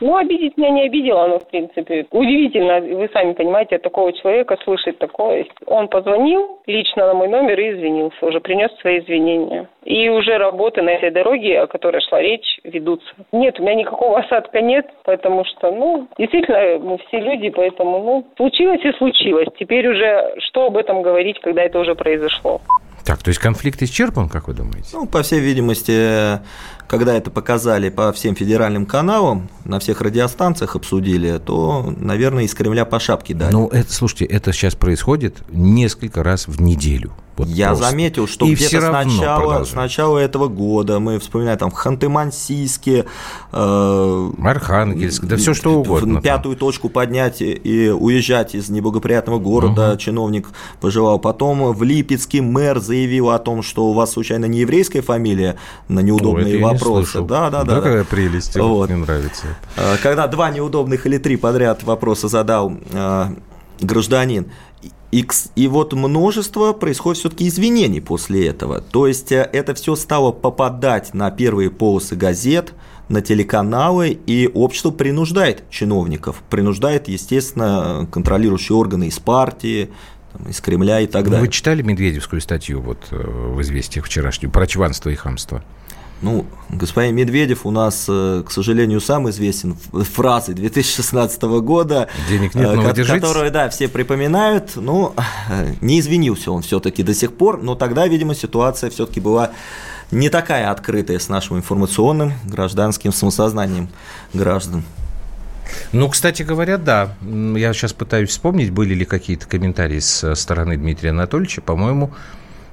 Ну, 0.00 0.16
обидеть 0.16 0.56
меня 0.56 0.70
не 0.70 0.86
обидела 0.86 1.24
она, 1.24 1.38
в 1.38 1.48
принципе. 1.48 2.06
Удивительно, 2.10 2.80
вы 2.80 3.08
сами 3.12 3.32
понимаете, 3.32 3.76
от 3.76 3.82
такого 3.82 4.12
человека 4.12 4.56
слышать 4.62 4.98
такое. 4.98 5.46
Он 5.66 5.88
позвонил 5.88 6.60
лично 6.66 7.06
на 7.06 7.14
мой 7.14 7.28
номер 7.28 7.58
и 7.58 7.72
извинился, 7.72 8.24
уже 8.24 8.40
принес 8.40 8.70
свои 8.80 9.00
извинения. 9.00 9.68
И 9.84 10.08
уже 10.08 10.38
работы 10.38 10.82
на 10.82 10.90
этой 10.90 11.10
дороге, 11.10 11.60
о 11.60 11.66
которой 11.66 12.00
шла 12.08 12.20
речь, 12.20 12.60
ведутся. 12.62 13.08
Нет, 13.32 13.58
у 13.58 13.62
меня 13.62 13.74
никакого 13.74 14.20
осадка 14.20 14.60
нет, 14.60 14.86
потому 15.04 15.44
что, 15.44 15.72
ну, 15.72 16.06
действительно, 16.18 16.78
мы 16.78 16.98
все 17.08 17.20
люди, 17.20 17.50
поэтому, 17.50 17.98
ну, 17.98 18.26
случилось 18.36 18.84
и 18.84 18.92
случилось. 18.92 19.48
Теперь 19.58 19.88
уже 19.88 20.34
что 20.48 20.66
об 20.66 20.76
этом 20.76 21.02
говорить, 21.02 21.40
когда 21.40 21.62
это 21.62 21.78
уже 21.78 21.94
произошло? 21.94 22.60
Так, 23.08 23.22
то 23.22 23.28
есть 23.28 23.40
конфликт 23.40 23.80
исчерпан, 23.80 24.28
как 24.28 24.48
вы 24.48 24.54
думаете? 24.54 24.90
Ну, 24.92 25.06
по 25.06 25.22
всей 25.22 25.40
видимости, 25.40 26.40
когда 26.88 27.14
это 27.14 27.30
показали 27.30 27.90
по 27.90 28.12
всем 28.12 28.34
федеральным 28.34 28.86
каналам, 28.86 29.48
на 29.64 29.78
всех 29.78 30.00
радиостанциях 30.00 30.74
обсудили, 30.74 31.38
то, 31.38 31.94
наверное, 31.96 32.44
из 32.44 32.54
Кремля 32.54 32.84
по 32.84 32.98
шапке 32.98 33.34
дали. 33.34 33.52
Ну, 33.52 33.68
это, 33.68 33.92
слушайте, 33.92 34.24
это 34.24 34.52
сейчас 34.52 34.74
происходит 34.74 35.42
несколько 35.50 36.22
раз 36.22 36.48
в 36.48 36.60
неделю. 36.60 37.12
Вот 37.38 37.48
Я 37.48 37.68
просто. 37.68 37.86
заметил, 37.86 38.26
что 38.26 38.46
и 38.46 38.54
где-то 38.54 38.80
с 38.80 38.90
начала, 38.90 39.64
с 39.64 39.72
начала 39.72 40.18
этого 40.18 40.48
года 40.48 40.98
мы 40.98 41.20
вспоминаем 41.20 41.56
там 41.56 41.70
Ханты-Мансийске, 41.70 43.06
э, 43.52 44.30
Архангельск, 44.42 45.24
да 45.24 45.36
все 45.36 45.54
что 45.54 45.80
угодно. 45.80 46.20
Пятую 46.20 46.56
там. 46.56 46.66
точку 46.66 46.88
поднять 46.88 47.40
и 47.40 47.90
уезжать 47.90 48.56
из 48.56 48.68
неблагоприятного 48.70 49.38
города 49.38 49.92
угу. 49.92 49.98
чиновник 49.98 50.48
пожелал. 50.80 51.20
Потом 51.20 51.72
в 51.72 51.82
Липецке 51.84 52.42
мэр 52.42 52.80
заявил 52.80 53.30
о 53.30 53.38
том, 53.38 53.62
что 53.62 53.86
у 53.86 53.92
вас 53.92 54.12
случайно 54.12 54.46
не 54.46 54.60
еврейская 54.60 55.00
фамилия 55.00 55.56
на 55.86 56.00
неудобные 56.00 56.56
Ой, 56.56 56.62
вопросы. 56.62 57.20
Да, 57.22 57.50
да, 57.50 57.62
да. 57.62 57.76
Да, 57.76 57.80
какая 57.80 58.04
прелесть, 58.04 58.56
вот. 58.56 58.88
мне 58.88 58.98
нравится. 58.98 59.46
Э, 59.76 59.96
когда 60.02 60.26
два 60.26 60.50
неудобных 60.50 61.06
или 61.06 61.18
три 61.18 61.36
подряд 61.36 61.84
вопроса 61.84 62.26
задал 62.26 62.72
э, 62.90 63.26
гражданин, 63.80 64.46
и, 65.10 65.26
и 65.56 65.68
вот 65.68 65.92
множество 65.94 66.72
происходит 66.72 67.20
все-таки 67.20 67.48
извинений 67.48 68.00
после 68.00 68.46
этого. 68.48 68.80
То 68.80 69.06
есть 69.06 69.32
э, 69.32 69.48
это 69.52 69.74
все 69.74 69.96
стало 69.96 70.32
попадать 70.32 71.14
на 71.14 71.30
первые 71.30 71.70
полосы 71.70 72.14
газет, 72.14 72.74
на 73.08 73.22
телеканалы, 73.22 74.18
и 74.26 74.50
общество 74.52 74.90
принуждает 74.90 75.64
чиновников, 75.70 76.42
принуждает, 76.50 77.08
естественно, 77.08 78.06
контролирующие 78.10 78.76
органы 78.76 79.08
из 79.08 79.18
партии, 79.18 79.88
там, 80.32 80.48
из 80.48 80.60
Кремля 80.60 81.00
и 81.00 81.06
так 81.06 81.24
далее. 81.24 81.40
Вы 81.40 81.48
читали 81.48 81.80
Медведевскую 81.80 82.42
статью 82.42 82.82
вот, 82.82 83.06
э, 83.10 83.16
в 83.16 83.60
«Известиях» 83.62 84.04
вчерашнюю 84.04 84.52
про 84.52 84.66
чванство 84.66 85.08
и 85.08 85.14
хамство? 85.14 85.64
Ну, 86.20 86.46
господин 86.70 87.14
Медведев 87.14 87.64
у 87.64 87.70
нас, 87.70 88.06
э, 88.08 88.42
к 88.46 88.50
сожалению, 88.50 89.00
сам 89.00 89.30
известен 89.30 89.76
фразой 89.92 90.54
2016 90.54 91.60
года, 91.60 92.08
Денег 92.28 92.54
нет, 92.54 92.74
но 92.74 93.04
которую, 93.06 93.50
да, 93.52 93.68
все 93.68 93.88
припоминают. 93.88 94.72
Ну, 94.74 95.14
не 95.80 96.00
извинился 96.00 96.50
он 96.50 96.62
все-таки 96.62 97.02
до 97.02 97.14
сих 97.14 97.32
пор, 97.34 97.62
но 97.62 97.76
тогда, 97.76 98.06
видимо, 98.08 98.34
ситуация 98.34 98.90
все-таки 98.90 99.20
была 99.20 99.52
не 100.10 100.28
такая 100.28 100.70
открытая 100.70 101.18
с 101.18 101.28
нашим 101.28 101.58
информационным 101.58 102.32
гражданским 102.44 103.12
самосознанием 103.12 103.88
граждан. 104.32 104.82
Ну, 105.92 106.08
кстати 106.08 106.42
говоря, 106.42 106.78
да. 106.78 107.14
Я 107.22 107.72
сейчас 107.72 107.92
пытаюсь 107.92 108.30
вспомнить, 108.30 108.70
были 108.70 108.94
ли 108.94 109.04
какие-то 109.04 109.46
комментарии 109.46 109.98
с 109.98 110.34
стороны 110.34 110.76
Дмитрия 110.76 111.10
Анатольевича. 111.10 111.60
По-моему, 111.60 112.10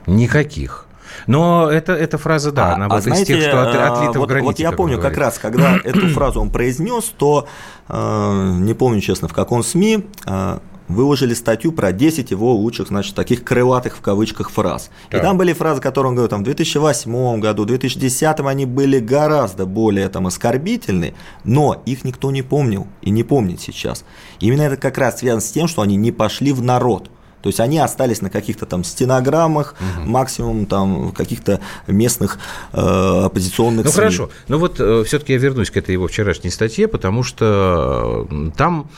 никаких. 0.07 0.84
Но 1.27 1.69
это, 1.69 1.93
эта 1.93 2.17
фраза, 2.17 2.51
да, 2.51 2.71
а, 2.71 2.75
она 2.75 2.85
а 2.85 2.89
вот 2.89 3.03
знаете, 3.03 3.33
из 3.33 3.39
тех, 3.39 3.49
что 3.49 3.61
от, 3.61 3.75
отлита 3.75 4.19
вот, 4.19 4.25
в 4.25 4.29
граните. 4.29 4.45
Вот 4.45 4.59
я 4.59 4.71
помню 4.71 4.99
как 4.99 5.17
раз, 5.17 5.37
когда 5.39 5.77
эту 5.83 6.07
фразу 6.09 6.41
он 6.41 6.49
произнес, 6.49 7.05
то, 7.17 7.47
э, 7.87 8.51
не 8.59 8.73
помню, 8.73 9.01
честно, 9.01 9.27
в 9.27 9.33
каком 9.33 9.63
СМИ, 9.63 10.05
э, 10.25 10.59
выложили 10.87 11.33
статью 11.33 11.71
про 11.71 11.91
10 11.91 12.31
его 12.31 12.53
лучших, 12.53 12.89
значит, 12.89 13.15
таких 13.15 13.43
крылатых 13.43 13.97
в 13.97 14.01
кавычках 14.01 14.49
фраз. 14.49 14.89
Так. 15.09 15.21
И 15.21 15.23
там 15.23 15.37
были 15.37 15.53
фразы, 15.53 15.81
которые 15.81 16.09
он 16.09 16.15
говорил, 16.15 16.29
там, 16.29 16.41
в 16.41 16.43
2008 16.43 17.39
году, 17.39 17.63
в 17.63 17.65
2010 17.67 18.39
они 18.41 18.65
были 18.65 18.99
гораздо 18.99 19.65
более 19.65 20.09
там 20.09 20.27
оскорбительны, 20.27 21.15
но 21.43 21.81
их 21.85 22.03
никто 22.03 22.31
не 22.31 22.41
помнил 22.41 22.87
и 23.01 23.09
не 23.09 23.23
помнит 23.23 23.61
сейчас. 23.61 24.05
Именно 24.39 24.63
это 24.63 24.77
как 24.77 24.97
раз 24.97 25.19
связано 25.19 25.41
с 25.41 25.51
тем, 25.51 25.67
что 25.67 25.81
они 25.81 25.95
не 25.95 26.11
пошли 26.11 26.51
в 26.51 26.61
народ. 26.61 27.09
То 27.45 27.49
есть 27.49 27.59
они 27.59 27.77
остались 27.77 28.23
на 28.23 28.31
каких-то 28.31 28.65
там 28.65 28.83
стенограммах, 28.83 29.75
угу. 29.79 30.09
максимум 30.09 30.65
там 30.65 31.11
каких-то 31.11 31.59
местных 31.85 32.39
э, 32.73 32.79
оппозиционных 32.79 33.85
Ну 33.85 33.91
СМИ. 33.91 33.99
хорошо, 33.99 34.29
но 34.47 34.57
вот 34.57 34.79
э, 34.79 35.03
все-таки 35.05 35.33
я 35.33 35.37
вернусь 35.37 35.69
к 35.69 35.77
этой 35.77 35.91
его 35.91 36.07
вчерашней 36.07 36.49
статье, 36.49 36.87
потому 36.87 37.21
что 37.21 38.27
там 38.57 38.89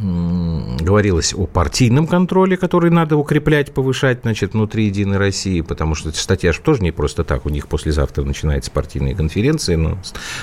говорилось 0.00 1.34
о 1.34 1.46
партийном 1.46 2.06
контроле, 2.06 2.56
который 2.56 2.90
надо 2.90 3.16
укреплять, 3.16 3.72
повышать, 3.72 4.20
значит, 4.22 4.54
внутри 4.54 4.86
Единой 4.86 5.18
России, 5.18 5.60
потому 5.60 5.94
что 5.94 6.10
статья 6.12 6.52
же 6.52 6.60
тоже 6.60 6.82
не 6.82 6.90
просто 6.90 7.22
так, 7.22 7.44
у 7.44 7.50
них 7.50 7.68
послезавтра 7.68 8.24
начинается 8.24 8.70
партийная 8.70 9.14
конференция, 9.14 9.76
но 9.76 9.98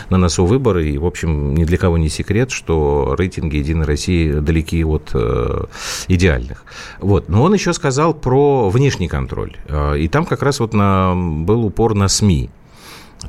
на 0.09 0.17
носу 0.17 0.45
выборы, 0.45 0.89
и, 0.89 0.97
в 0.97 1.05
общем, 1.05 1.55
ни 1.55 1.63
для 1.63 1.77
кого 1.77 1.97
не 1.97 2.09
секрет, 2.09 2.51
что 2.51 3.15
рейтинги 3.17 3.57
Единой 3.57 3.85
России 3.85 4.31
далеки 4.33 4.83
от 4.83 5.09
э, 5.13 5.65
идеальных. 6.07 6.63
Вот. 6.99 7.29
Но 7.29 7.43
он 7.43 7.53
еще 7.53 7.73
сказал 7.73 8.13
про 8.13 8.69
внешний 8.69 9.07
контроль, 9.07 9.57
э, 9.67 9.99
и 9.99 10.07
там 10.07 10.25
как 10.25 10.43
раз 10.43 10.59
вот 10.59 10.73
на, 10.73 11.15
был 11.15 11.65
упор 11.65 11.95
на 11.95 12.07
СМИ. 12.07 12.49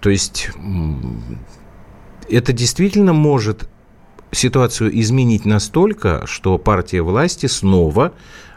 То 0.00 0.10
есть 0.10 0.50
это 2.28 2.52
действительно 2.52 3.12
может 3.12 3.68
ситуацию 4.32 4.98
изменить 5.00 5.44
настолько, 5.44 6.24
что 6.26 6.58
партия 6.58 7.02
власти 7.02 7.46
снова 7.46 8.12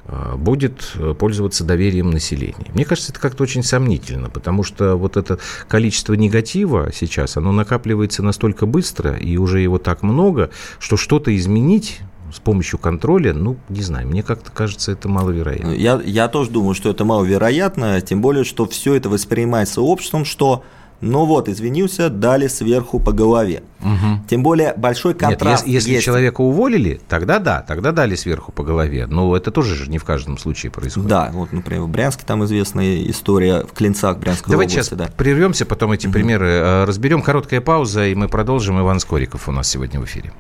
а, 0.06 0.36
будет 0.36 0.94
пользоваться 1.20 1.64
доверием 1.64 2.10
населения. 2.12 2.72
Мне 2.74 2.86
кажется, 2.86 3.12
это 3.12 3.22
как-то 3.22 3.44
очень 3.44 3.64
сомнительно, 3.64 4.30
потому 4.30 4.64
что 4.64 4.96
вот 4.96 5.18
это 5.18 5.40
количество 5.68 6.14
негатива 6.14 6.92
сейчас, 6.94 7.38
оно 7.38 7.52
накапливается 7.52 8.24
настолько 8.24 8.66
быстро, 8.66 9.16
и 9.16 9.38
уже 9.38 9.62
его 9.62 9.78
так 9.78 10.04
много, 10.04 10.50
что 10.80 10.98
что-то 10.98 11.36
изменить 11.36 12.02
с 12.34 12.40
помощью 12.40 12.80
контроля, 12.80 13.34
ну, 13.34 13.58
не 13.70 13.82
знаю, 13.82 14.08
мне 14.08 14.24
как-то 14.24 14.52
кажется, 14.52 14.92
это 14.92 15.10
маловероятно. 15.10 15.72
Я, 15.72 16.02
я 16.04 16.28
тоже 16.28 16.50
думаю, 16.50 16.74
что 16.76 16.90
это 16.90 17.04
маловероятно, 17.06 18.00
тем 18.02 18.22
более, 18.22 18.44
что 18.44 18.66
все 18.66 18.96
это 18.96 19.10
воспринимается 19.10 19.82
обществом, 19.82 20.26
что 20.26 20.64
ну 21.02 21.26
вот, 21.26 21.50
извинился, 21.50 22.10
дали 22.10 22.48
сверху 22.48 23.00
по 23.00 23.12
голове. 23.12 23.64
Угу. 23.82 24.28
Тем 24.30 24.44
более 24.44 24.74
большой 24.78 25.16
контраст. 25.16 25.66
Нет, 25.66 25.74
если, 25.74 25.92
если 25.92 26.06
человека 26.06 26.42
уволили, 26.42 27.02
тогда 27.10 27.40
да, 27.40 27.62
тогда 27.62 27.92
дали 27.92 28.16
сверху 28.16 28.52
по 28.52 28.64
голове. 28.64 29.08
Но 29.08 29.36
это 29.36 29.52
тоже 29.52 29.76
же 29.76 29.90
не 29.90 29.98
в 29.98 30.06
каждом 30.06 30.38
случае 30.38 30.72
происходит. 30.72 31.10
Да, 31.10 31.32
вот, 31.34 31.52
например, 31.52 31.84
в 31.84 31.90
Брянске 31.90 32.24
там 32.26 32.46
известная 32.46 33.04
история 33.10 33.64
в 33.64 33.74
Клинцах 33.74 34.20
Брянской 34.20 34.52
Давайте 34.52 34.76
области. 34.76 34.92
Давайте 34.92 35.08
сейчас 35.08 35.18
да. 35.18 35.24
прервемся, 35.24 35.66
потом 35.66 35.92
эти 35.92 36.06
угу. 36.06 36.14
примеры 36.14 36.48
э, 36.48 36.84
разберем. 36.86 37.22
Короткая 37.22 37.62
пауза, 37.62 38.08
и 38.08 38.16
мы 38.16 38.28
продолжим. 38.28 38.80
Иван 38.80 39.00
Скориков 39.00 39.50
у 39.50 39.52
нас 39.52 39.68
сегодня 39.68 40.00
в 40.00 40.06
эфире. 40.06 40.32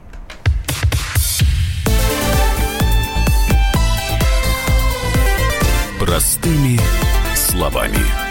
Простыми 5.99 6.79
словами. 7.35 8.30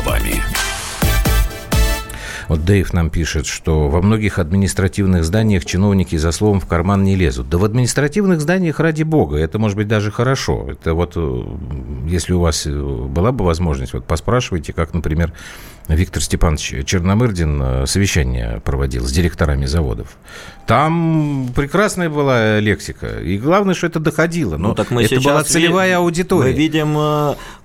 Словами. 0.00 0.42
Вот 2.48 2.64
Дэйв 2.64 2.92
нам 2.92 3.10
пишет, 3.10 3.46
что 3.46 3.88
во 3.88 4.02
многих 4.02 4.40
административных 4.40 5.22
зданиях 5.24 5.64
чиновники 5.64 6.16
за 6.16 6.32
словом 6.32 6.58
в 6.58 6.66
карман 6.66 7.04
не 7.04 7.14
лезут. 7.14 7.48
Да 7.48 7.58
в 7.58 7.64
административных 7.64 8.40
зданиях, 8.40 8.80
ради 8.80 9.04
бога, 9.04 9.36
это 9.36 9.60
может 9.60 9.76
быть 9.76 9.86
даже 9.86 10.10
хорошо. 10.10 10.66
Это 10.68 10.94
вот, 10.94 11.12
э, 11.14 11.42
если 12.08 12.32
у 12.32 12.40
вас 12.40 12.66
э, 12.66 12.72
была 12.72 13.30
бы 13.30 13.44
возможность, 13.44 13.92
вот 13.92 14.04
поспрашивайте, 14.04 14.72
как, 14.72 14.94
например, 14.94 15.32
Виктор 15.86 16.20
Степанович 16.20 16.86
Черномырдин 16.86 17.62
э, 17.62 17.86
совещание 17.86 18.60
проводил 18.64 19.06
с 19.06 19.12
директорами 19.12 19.66
заводов. 19.66 20.16
Там 20.66 21.50
прекрасная 21.54 22.10
была 22.10 22.58
лексика. 22.58 23.20
И 23.20 23.38
главное, 23.38 23.76
что 23.76 23.86
это 23.86 24.00
доходило. 24.00 24.56
Но 24.56 24.70
ну, 24.70 24.74
так 24.74 24.90
мы 24.90 25.04
это 25.04 25.20
была 25.20 25.44
целевая 25.44 25.98
аудитория. 25.98 26.50
Мы 26.50 26.58
видим 26.58 26.96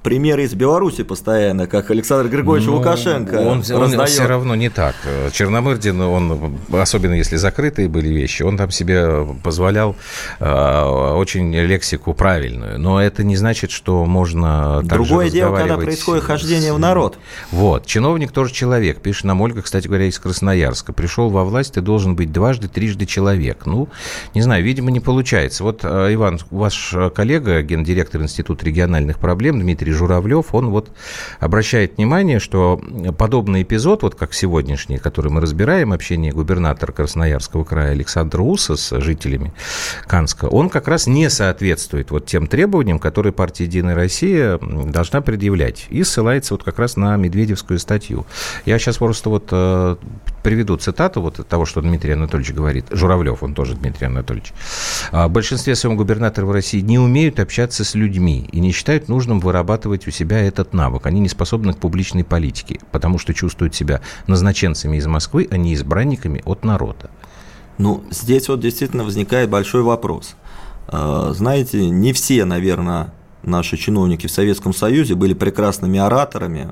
примеры 0.05 0.43
из 0.43 0.53
Беларуси 0.53 1.01
постоянно, 1.01 1.65
как 1.65 1.89
Александр 1.89 2.29
Григорьевич 2.29 2.69
ну, 2.69 2.77
Лукашенко 2.77 3.37
он, 3.37 3.47
он 3.47 3.61
все 3.63 4.27
равно 4.27 4.53
не 4.53 4.69
так. 4.69 4.95
Черномырдин, 5.31 5.99
он, 5.99 6.59
особенно 6.71 7.15
если 7.15 7.37
закрытые 7.37 7.89
были 7.89 8.09
вещи, 8.09 8.43
он 8.43 8.55
там 8.55 8.69
себе 8.69 9.25
позволял 9.43 9.95
э, 10.39 11.13
очень 11.15 11.51
лексику 11.55 12.13
правильную. 12.13 12.79
Но 12.79 13.01
это 13.01 13.23
не 13.23 13.35
значит, 13.35 13.71
что 13.71 14.05
можно 14.05 14.83
Другое 14.83 15.31
дело, 15.31 15.55
когда 15.55 15.77
происходит 15.77 16.23
хождение 16.23 16.71
в 16.71 16.77
народ. 16.77 17.17
Вот. 17.49 17.87
Чиновник 17.87 18.31
тоже 18.31 18.53
человек. 18.53 19.01
Пишет 19.01 19.23
нам 19.23 19.41
Ольга, 19.41 19.63
кстати 19.63 19.87
говоря, 19.87 20.05
из 20.05 20.19
Красноярска. 20.19 20.93
Пришел 20.93 21.31
во 21.31 21.43
власть, 21.43 21.73
ты 21.73 21.81
должен 21.81 22.15
быть 22.15 22.31
дважды, 22.31 22.67
трижды 22.67 23.07
человек. 23.07 23.65
Ну, 23.65 23.89
не 24.35 24.43
знаю, 24.43 24.63
видимо, 24.63 24.91
не 24.91 24.99
получается. 24.99 25.63
Вот, 25.63 25.79
э, 25.81 26.13
Иван, 26.13 26.37
ваш 26.51 26.93
коллега, 27.15 27.63
гендиректор 27.63 28.21
Института 28.21 28.67
региональных 28.67 29.17
проблем 29.17 29.59
Дмитрий 29.59 29.94
Журавлев, 29.95 30.53
он 30.53 30.69
вот 30.69 30.91
обращает 31.39 31.97
внимание, 31.97 32.39
что 32.39 32.81
подобный 33.17 33.63
эпизод, 33.63 34.03
вот 34.03 34.15
как 34.15 34.33
сегодняшний, 34.33 34.97
который 34.97 35.31
мы 35.31 35.41
разбираем, 35.41 35.93
общение 35.93 36.31
губернатора 36.31 36.91
Красноярского 36.91 37.63
края 37.63 37.91
Александра 37.91 38.41
Уса 38.41 38.75
с 38.75 38.99
жителями 38.99 39.53
Канска, 40.05 40.45
он 40.45 40.69
как 40.69 40.87
раз 40.87 41.07
не 41.07 41.29
соответствует 41.29 42.11
вот 42.11 42.25
тем 42.25 42.47
требованиям, 42.47 42.99
которые 42.99 43.33
партия 43.33 43.65
«Единая 43.65 43.95
Россия» 43.95 44.59
должна 44.59 45.21
предъявлять. 45.21 45.87
И 45.89 46.03
ссылается 46.03 46.53
вот 46.53 46.63
как 46.63 46.79
раз 46.79 46.97
на 46.97 47.15
Медведевскую 47.17 47.79
статью. 47.79 48.25
Я 48.65 48.77
сейчас 48.79 48.97
просто 48.97 49.29
вот 49.29 49.47
э, 49.51 49.95
приведу 50.43 50.77
цитату 50.77 51.21
вот 51.21 51.47
того, 51.47 51.65
что 51.65 51.81
Дмитрий 51.81 52.13
Анатольевич 52.13 52.53
говорит. 52.53 52.85
Журавлев, 52.91 53.41
он 53.43 53.53
тоже 53.53 53.75
Дмитрий 53.75 54.07
Анатольевич. 54.07 54.53
«А, 55.11 55.27
в 55.27 55.31
большинстве 55.31 55.75
своем 55.75 55.97
в 55.97 56.51
России 56.51 56.81
не 56.81 56.99
умеют 56.99 57.39
общаться 57.39 57.83
с 57.83 57.95
людьми 57.95 58.47
и 58.51 58.59
не 58.59 58.71
считают 58.71 59.07
нужным 59.07 59.39
вырабатывать 59.39 59.84
у 60.07 60.11
себя 60.11 60.39
этот 60.39 60.73
навык. 60.73 61.05
Они 61.05 61.19
не 61.19 61.29
способны 61.29 61.73
к 61.73 61.77
публичной 61.77 62.23
политике, 62.23 62.79
потому 62.91 63.17
что 63.17 63.33
чувствуют 63.33 63.75
себя 63.75 64.01
назначенцами 64.27 64.97
из 64.97 65.07
Москвы, 65.07 65.47
а 65.51 65.57
не 65.57 65.73
избранниками 65.73 66.41
от 66.45 66.63
народа. 66.63 67.09
Ну, 67.77 68.03
здесь 68.09 68.47
вот 68.47 68.59
действительно 68.59 69.03
возникает 69.03 69.49
большой 69.49 69.83
вопрос. 69.83 70.36
А, 70.88 71.33
знаете, 71.33 71.89
не 71.89 72.13
все, 72.13 72.45
наверное, 72.45 73.13
наши 73.43 73.77
чиновники 73.77 74.27
в 74.27 74.31
Советском 74.31 74.73
Союзе 74.73 75.15
были 75.15 75.33
прекрасными 75.33 75.99
ораторами, 75.99 76.71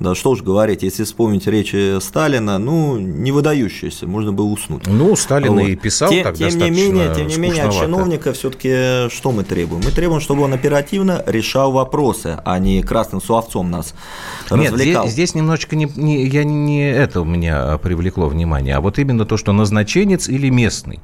да 0.00 0.14
что 0.14 0.30
уж 0.30 0.42
говорить, 0.42 0.82
если 0.82 1.04
вспомнить 1.04 1.46
речи 1.46 2.00
Сталина, 2.00 2.58
ну, 2.58 2.98
не 2.98 3.30
выдающиеся, 3.30 4.06
можно 4.06 4.32
было 4.32 4.46
уснуть. 4.46 4.86
Ну, 4.86 5.14
Сталин 5.14 5.52
вот. 5.52 5.60
и 5.60 5.76
писал 5.76 6.10
тем, 6.10 6.24
так 6.24 6.36
тем 6.36 6.58
не 6.58 6.70
менее, 6.70 7.14
Тем 7.14 7.28
не 7.28 7.36
менее, 7.36 7.64
от 7.64 7.74
чиновника 7.74 8.32
все-таки 8.32 9.08
что 9.14 9.30
мы 9.30 9.44
требуем? 9.44 9.82
Мы 9.84 9.92
требуем, 9.92 10.20
чтобы 10.20 10.42
он 10.42 10.52
оперативно 10.52 11.22
решал 11.26 11.70
вопросы, 11.70 12.38
а 12.44 12.58
не 12.58 12.82
красным 12.82 13.22
словцом 13.22 13.70
нас 13.70 13.94
Нет, 14.50 14.72
развлекал. 14.72 15.04
Здесь, 15.04 15.12
здесь 15.12 15.34
немножечко 15.34 15.76
не, 15.76 15.86
не, 15.96 16.26
я 16.26 16.42
не 16.42 16.90
это 16.90 17.20
у 17.20 17.24
меня 17.24 17.78
привлекло 17.78 18.28
внимание, 18.28 18.76
а 18.76 18.80
вот 18.80 18.98
именно 18.98 19.24
то, 19.24 19.36
что 19.36 19.52
назначенец 19.52 20.28
или 20.28 20.48
местный. 20.48 21.00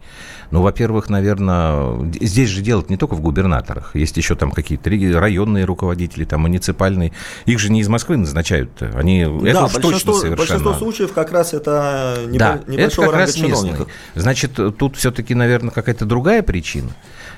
Ну, 0.51 0.62
во-первых, 0.62 1.09
наверное, 1.09 2.11
здесь 2.20 2.48
же 2.48 2.61
дело 2.61 2.84
не 2.88 2.96
только 2.96 3.14
в 3.14 3.20
губернаторах. 3.20 3.94
Есть 3.94 4.16
еще 4.16 4.34
там 4.34 4.51
какие-то 4.51 4.90
районные 5.18 5.64
руководители, 5.64 6.24
там 6.24 6.40
муниципальные. 6.40 7.12
Их 7.46 7.59
же 7.59 7.70
не 7.70 7.80
из 7.80 7.88
Москвы 7.88 8.16
назначают. 8.16 8.70
Они, 8.94 9.24
да, 9.24 9.51
это 9.51 9.64
уж 9.64 9.72
точно 9.74 10.12
совершенно. 10.12 10.36
большинство 10.36 10.74
случаев 10.74 11.12
как 11.12 11.30
раз 11.32 11.55
это 11.55 12.18
небо, 12.26 12.38
да, 12.38 12.61
небольшого 12.66 13.05
это 13.05 13.12
как 13.12 13.20
раз 13.20 13.34
чиновников. 13.34 13.88
Значит, 14.14 14.59
тут 14.78 14.96
все-таки, 14.96 15.34
наверное, 15.34 15.70
какая-то 15.70 16.05
другая 16.05 16.42
причина. 16.42 16.90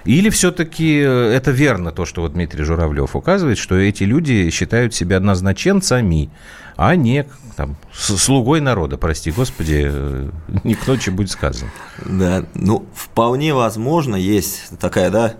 Или 0.04 0.30
все-таки 0.30 0.96
это 0.96 1.50
верно, 1.50 1.92
то, 1.92 2.06
что 2.06 2.22
вот 2.22 2.32
Дмитрий 2.32 2.64
Журавлев 2.64 3.14
указывает, 3.14 3.58
что 3.58 3.76
эти 3.76 4.04
люди 4.04 4.50
считают 4.50 4.94
себя 4.94 5.20
назначенцами, 5.20 6.30
а 6.76 6.96
не 6.96 7.26
там, 7.56 7.76
слугой 7.92 8.60
народа, 8.60 8.96
прости 8.96 9.30
господи, 9.30 9.82
э, 9.84 10.30
не 10.64 10.74
к 10.74 10.86
ночи 10.86 11.10
будет 11.10 11.30
сказано. 11.30 11.70
Да, 12.04 12.44
ну, 12.54 12.86
вполне 12.94 13.54
возможно, 13.54 14.16
есть 14.16 14.78
такая, 14.80 15.10
да, 15.10 15.34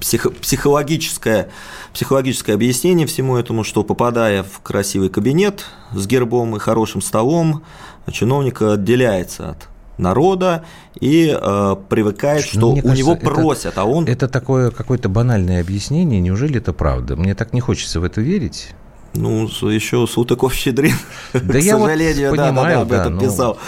психо 0.00 0.30
психологическое, 0.30 1.48
психологическое 1.92 2.54
объяснение 2.54 3.06
всему 3.06 3.36
этому, 3.36 3.64
что 3.64 3.84
попадая 3.84 4.42
в 4.42 4.60
красивый 4.60 5.08
кабинет 5.08 5.66
с 5.92 6.06
гербом 6.06 6.56
и 6.56 6.58
хорошим 6.58 7.00
столом, 7.00 7.62
чиновник 8.10 8.62
отделяется 8.62 9.50
от 9.50 9.68
народа 9.98 10.64
и 11.00 11.36
э, 11.38 11.76
привыкает, 11.88 12.44
что 12.44 12.60
ну, 12.60 12.70
у 12.72 12.74
кажется, 12.76 12.96
него 12.96 13.16
просят, 13.16 13.72
это, 13.72 13.82
а 13.82 13.84
он... 13.84 14.06
Это 14.06 14.28
такое 14.28 14.70
какое-то 14.70 15.08
банальное 15.08 15.60
объяснение, 15.60 16.20
неужели 16.20 16.58
это 16.58 16.72
правда? 16.72 17.16
Мне 17.16 17.34
так 17.34 17.52
не 17.52 17.60
хочется 17.60 18.00
в 18.00 18.04
это 18.04 18.20
верить. 18.20 18.70
Ну, 19.14 19.46
еще 19.46 20.06
Сутыков-Щедрин, 20.06 20.94
да 21.32 21.40
к 21.40 21.62
я 21.62 21.78
сожалению, 21.78 22.30
вот 22.30 22.38
понимаю, 22.38 22.54
да, 22.54 22.74
да, 22.74 22.80
об 22.80 22.92
этом 22.92 23.18
да, 23.18 23.24
писал. 23.24 23.58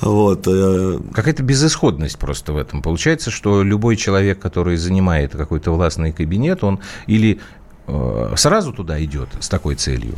Вот. 0.00 0.46
Э, 0.46 0.98
Какая-то 1.12 1.42
безысходность 1.42 2.18
просто 2.18 2.52
в 2.52 2.56
этом. 2.56 2.82
Получается, 2.82 3.30
что 3.30 3.62
любой 3.62 3.96
человек, 3.96 4.38
который 4.38 4.76
занимает 4.76 5.32
какой-то 5.32 5.72
властный 5.72 6.12
кабинет, 6.12 6.62
он 6.62 6.80
или 7.06 7.40
э, 7.86 8.34
сразу 8.36 8.72
туда 8.72 9.02
идет 9.02 9.28
с 9.40 9.48
такой 9.48 9.76
целью, 9.76 10.14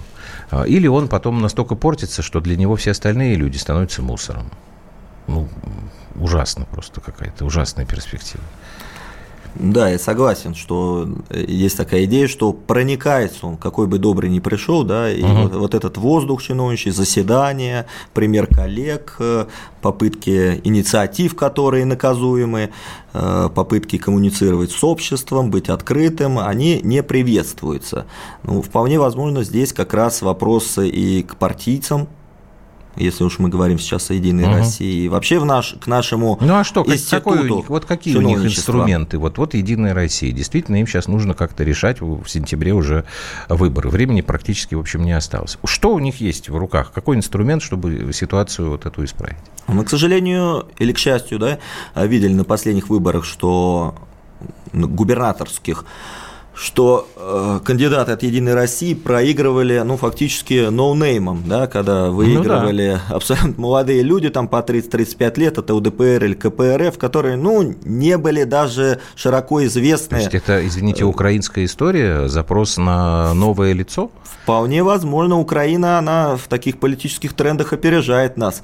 э, 0.51 0.66
или 0.66 0.87
он 0.87 1.09
потом 1.09 1.41
настолько 1.41 1.74
портится, 1.74 2.22
что 2.22 2.41
для 2.41 2.57
него 2.57 2.76
все 2.76 2.91
остальные 2.91 3.37
люди 3.37 3.57
становятся 3.57 4.03
мусором. 4.03 4.51
Ну, 5.28 5.49
ужасно 6.14 6.64
просто 6.64 7.01
какая-то, 7.01 7.45
ужасная 7.45 7.87
перспектива. 7.87 8.45
Да, 9.59 9.88
я 9.88 9.98
согласен, 9.98 10.54
что 10.54 11.09
э, 11.30 11.44
есть 11.46 11.76
такая 11.76 12.04
идея, 12.04 12.28
что 12.28 12.52
проникается 12.52 13.46
он, 13.46 13.57
какой 13.57 13.86
бы 13.86 13.98
добрый 13.98 14.28
ни 14.28 14.38
пришел, 14.38 14.84
да, 14.84 15.11
и 15.11 15.22
угу. 15.22 15.42
вот, 15.42 15.54
вот 15.54 15.74
этот 15.74 15.96
воздух 15.96 16.42
чиновничий, 16.42 16.90
заседания, 16.90 17.86
пример 18.12 18.46
коллег, 18.46 19.16
э, 19.18 19.46
попытки 19.80 20.61
инициатив, 20.64 21.34
которые 21.34 21.84
наказуемы, 21.86 22.70
э, 23.14 23.48
попытки 23.54 23.98
коммуницировать 23.98 24.72
с 24.72 24.84
обществом, 24.84 25.50
быть 25.50 25.68
открытым, 25.68 26.38
они 26.38 26.80
не 26.82 27.02
приветствуются. 27.02 28.07
Ну, 28.42 28.61
вполне 28.61 28.98
возможно, 28.98 29.42
здесь 29.42 29.72
как 29.72 29.94
раз 29.94 30.22
вопросы 30.22 30.88
и 30.88 31.22
к 31.22 31.36
партийцам, 31.36 32.09
если 32.97 33.24
уж 33.24 33.38
мы 33.38 33.49
говорим 33.49 33.78
сейчас 33.78 34.11
о 34.11 34.14
Единой 34.14 34.44
угу. 34.44 34.55
России, 34.55 35.05
и 35.05 35.09
вообще 35.09 35.38
в 35.38 35.44
наш, 35.44 35.74
к 35.80 35.86
нашему 35.86 36.38
Ну 36.40 36.55
а 36.55 36.64
что, 36.64 36.84
какой 37.11 37.38
у 37.38 37.57
них, 37.57 37.68
вот 37.68 37.84
какие 37.84 38.16
у 38.16 38.20
них 38.20 38.44
инструменты? 38.44 39.18
Вот, 39.18 39.38
вот 39.38 39.55
Единая 39.55 39.94
Россия. 39.94 40.32
Действительно, 40.32 40.76
им 40.76 40.86
сейчас 40.86 41.09
нужно 41.09 41.34
как-то 41.34 41.64
решать, 41.64 42.01
в 42.01 42.26
сентябре 42.26 42.72
уже 42.72 43.05
выборы. 43.49 43.90
Времени 43.90 44.20
практически, 44.20 44.74
в 44.74 44.80
общем, 44.80 45.05
не 45.05 45.12
осталось. 45.12 45.59
Что 45.64 45.94
у 45.94 45.99
них 45.99 46.20
есть 46.20 46.49
в 46.49 46.57
руках? 46.57 46.92
Какой 46.92 47.16
инструмент, 47.16 47.62
чтобы 47.62 48.12
ситуацию 48.12 48.70
вот 48.70 48.86
эту 48.86 49.05
исправить? 49.05 49.36
Мы, 49.66 49.84
к 49.84 49.90
сожалению, 49.90 50.66
или 50.78 50.92
к 50.92 50.99
счастью, 50.99 51.38
да, 51.38 51.59
видели 51.94 52.32
на 52.32 52.44
последних 52.44 52.88
выборах, 52.88 53.24
что 53.24 53.94
губернаторских 54.72 55.84
что 56.57 57.07
э, 57.16 57.61
кандидаты 57.62 58.12
от 58.12 58.22
Единой 58.22 58.54
России 58.54 58.94
проигрывали, 58.94 59.82
ну, 59.84 59.98
фактически 59.98 60.70
ноунеймом, 60.70 61.44
да, 61.46 61.66
когда 61.66 62.09
выигрывали 62.09 62.92
ну, 62.92 63.00
да. 63.09 63.14
абсолютно 63.14 63.54
молодые 63.59 64.02
люди, 64.02 64.30
там 64.30 64.48
по 64.48 64.57
30-35 64.61 65.38
лет, 65.38 65.59
это 65.59 65.74
УДПР 65.74 66.24
или 66.24 66.32
КПРФ, 66.32 66.96
которые, 66.96 67.36
ну, 67.36 67.74
не 67.84 68.16
были 68.16 68.44
даже 68.44 69.00
широко 69.16 69.62
известны. 69.66 70.16
То 70.16 70.24
есть 70.24 70.34
это, 70.34 70.66
извините, 70.66 71.04
украинская 71.04 71.66
история, 71.66 72.26
запрос 72.26 72.78
на 72.78 73.34
новое 73.34 73.74
лицо? 73.74 74.11
Вполне 74.42 74.82
возможно, 74.82 75.38
Украина, 75.38 75.98
она 75.98 76.36
в 76.36 76.48
таких 76.48 76.78
политических 76.78 77.34
трендах 77.34 77.74
опережает 77.74 78.38
нас, 78.38 78.62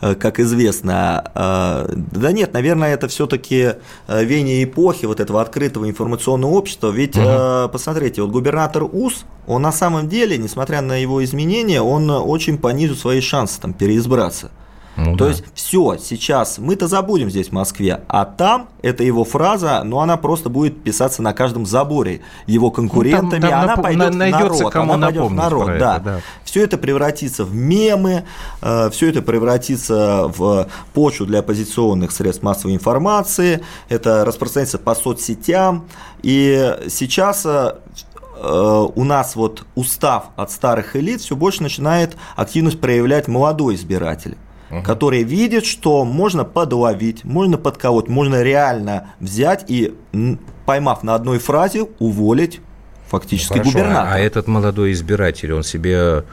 э, 0.00 0.14
как 0.14 0.38
известно. 0.38 1.24
Э, 1.34 1.92
да 1.92 2.30
нет, 2.30 2.52
наверное, 2.52 2.94
это 2.94 3.08
все-таки 3.08 3.72
э, 4.06 4.24
веяние 4.24 4.62
эпохи 4.62 5.06
вот 5.06 5.18
этого 5.18 5.40
открытого 5.40 5.90
информационного 5.90 6.52
общества, 6.52 6.90
ведь 6.90 7.16
угу 7.16 7.31
Э, 7.32 7.68
посмотрите, 7.72 8.22
вот 8.22 8.30
губернатор 8.30 8.84
УС, 8.84 9.24
он 9.46 9.62
на 9.62 9.72
самом 9.72 10.08
деле, 10.08 10.38
несмотря 10.38 10.80
на 10.80 10.96
его 10.96 11.22
изменения, 11.24 11.80
он 11.82 12.10
очень 12.10 12.58
понизил 12.58 12.96
свои 12.96 13.20
шансы 13.20 13.60
там 13.60 13.72
переизбраться. 13.72 14.50
Ну, 14.96 15.16
То 15.16 15.24
да. 15.24 15.30
есть 15.30 15.44
все, 15.54 15.96
сейчас 15.98 16.58
мы-то 16.58 16.86
забудем 16.86 17.30
здесь 17.30 17.48
в 17.48 17.52
Москве, 17.52 18.02
а 18.08 18.26
там 18.26 18.68
эта 18.82 19.02
его 19.02 19.24
фраза, 19.24 19.82
ну 19.84 20.00
она 20.00 20.18
просто 20.18 20.50
будет 20.50 20.82
писаться 20.82 21.22
на 21.22 21.32
каждом 21.32 21.64
заборе 21.64 22.20
его 22.46 22.70
конкурентами, 22.70 23.40
ну, 23.40 23.40
там, 23.40 23.40
там 23.40 23.54
она 23.54 23.66
нап... 23.66 23.82
пойдет 23.82 24.14
на, 24.14 24.26
в 24.26 24.30
народ, 24.30 24.72
кому 24.72 24.92
она 24.92 25.06
пойдет 25.06 25.24
в 25.24 25.34
народ, 25.34 25.68
это, 25.70 25.78
да. 25.78 25.98
да. 25.98 26.20
Все 26.44 26.62
это 26.62 26.76
превратится 26.76 27.44
в 27.44 27.54
мемы, 27.54 28.24
э, 28.60 28.90
все 28.90 29.08
это 29.08 29.22
превратится 29.22 30.30
в 30.36 30.68
почву 30.92 31.24
для 31.24 31.38
оппозиционных 31.38 32.12
средств 32.12 32.42
массовой 32.42 32.74
информации, 32.74 33.64
это 33.88 34.26
распространится 34.26 34.78
по 34.78 34.94
соцсетям, 34.94 35.86
и 36.22 36.76
сейчас 36.88 37.46
э, 37.46 37.72
у 38.42 39.04
нас 39.04 39.36
вот 39.36 39.64
устав 39.74 40.24
от 40.36 40.50
старых 40.50 40.96
элит 40.96 41.22
все 41.22 41.34
больше 41.34 41.62
начинает 41.62 42.16
активность 42.36 42.78
проявлять 42.80 43.26
молодой 43.26 43.76
избиратель 43.76 44.36
угу. 44.72 44.82
который 44.82 45.22
видит, 45.22 45.64
что 45.64 46.04
можно 46.04 46.44
подловить, 46.44 47.24
можно 47.24 47.58
подколоть, 47.58 48.08
можно 48.08 48.42
реально 48.42 49.14
взять 49.20 49.64
и, 49.68 49.94
поймав 50.66 51.02
на 51.02 51.14
одной 51.14 51.38
фразе, 51.38 51.86
уволить 51.98 52.60
фактически 53.08 53.58
ну, 53.58 53.64
губернатора. 53.64 54.14
А 54.14 54.18
этот 54.18 54.48
молодой 54.48 54.92
избиратель, 54.92 55.52
он 55.52 55.62
себе 55.62 56.24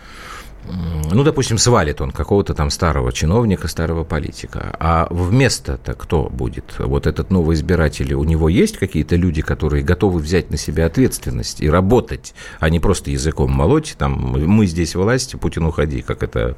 ну, 1.12 1.24
допустим, 1.24 1.58
свалит 1.58 2.02
он 2.02 2.12
какого-то 2.12 2.54
там 2.54 2.70
старого 2.70 3.12
чиновника, 3.12 3.68
старого 3.68 4.04
политика. 4.04 4.76
А 4.80 5.08
вместо-то 5.10 5.94
кто 5.94 6.30
будет? 6.30 6.76
Вот 6.78 7.08
этот 7.08 7.32
новый 7.32 7.56
избиратель, 7.56 8.14
у 8.14 8.24
него 8.24 8.50
есть 8.50 8.78
какие-то 8.78 9.16
люди, 9.16 9.42
которые 9.42 9.84
готовы 9.84 10.20
взять 10.20 10.52
на 10.52 10.58
себя 10.58 10.86
ответственность 10.86 11.62
и 11.62 11.70
работать, 11.70 12.34
а 12.60 12.70
не 12.70 12.80
просто 12.80 13.12
языком 13.12 13.52
молоть, 13.52 13.96
там, 13.98 14.14
мы 14.14 14.66
здесь 14.68 14.96
власть, 14.96 15.40
Путин 15.40 15.66
уходи, 15.66 16.02
как 16.02 16.24
это 16.24 16.56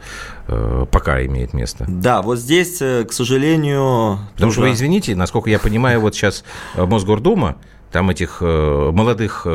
э, 0.47 0.85
пока 0.91 1.25
имеет 1.25 1.53
место. 1.53 1.85
Да, 1.87 2.21
вот 2.21 2.39
здесь, 2.39 2.81
э, 2.81 3.05
к 3.05 3.13
сожалению... 3.13 4.19
Потому 4.33 4.51
тоже... 4.51 4.53
что 4.53 4.61
вы 4.61 4.71
извините, 4.73 5.15
насколько 5.15 5.49
я 5.49 5.59
понимаю, 5.59 6.01
вот 6.01 6.15
сейчас 6.15 6.43
э, 6.75 6.85
Мосгордума, 6.85 7.57
там 7.91 8.09
этих 8.09 8.37
э, 8.41 8.91
молодых 8.93 9.43
э, 9.45 9.49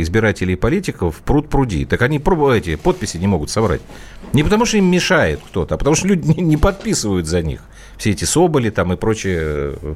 избирателей 0.00 0.54
и 0.54 0.56
политиков 0.56 1.16
пруд 1.24 1.48
пруди. 1.48 1.84
Так 1.84 2.02
они 2.02 2.18
эти 2.18 2.76
подписи 2.76 3.18
не 3.18 3.26
могут 3.26 3.50
собрать. 3.50 3.82
Не 4.32 4.42
потому, 4.42 4.64
что 4.64 4.78
им 4.78 4.86
мешает 4.86 5.40
кто-то, 5.46 5.74
а 5.74 5.78
потому, 5.78 5.94
что 5.94 6.08
люди 6.08 6.26
не, 6.36 6.42
не 6.42 6.56
подписывают 6.56 7.26
за 7.26 7.42
них 7.42 7.60
все 7.96 8.10
эти 8.10 8.24
Соболи 8.24 8.70
там 8.70 8.92
и 8.92 8.96
прочие 8.96 9.40
э, 9.40 9.94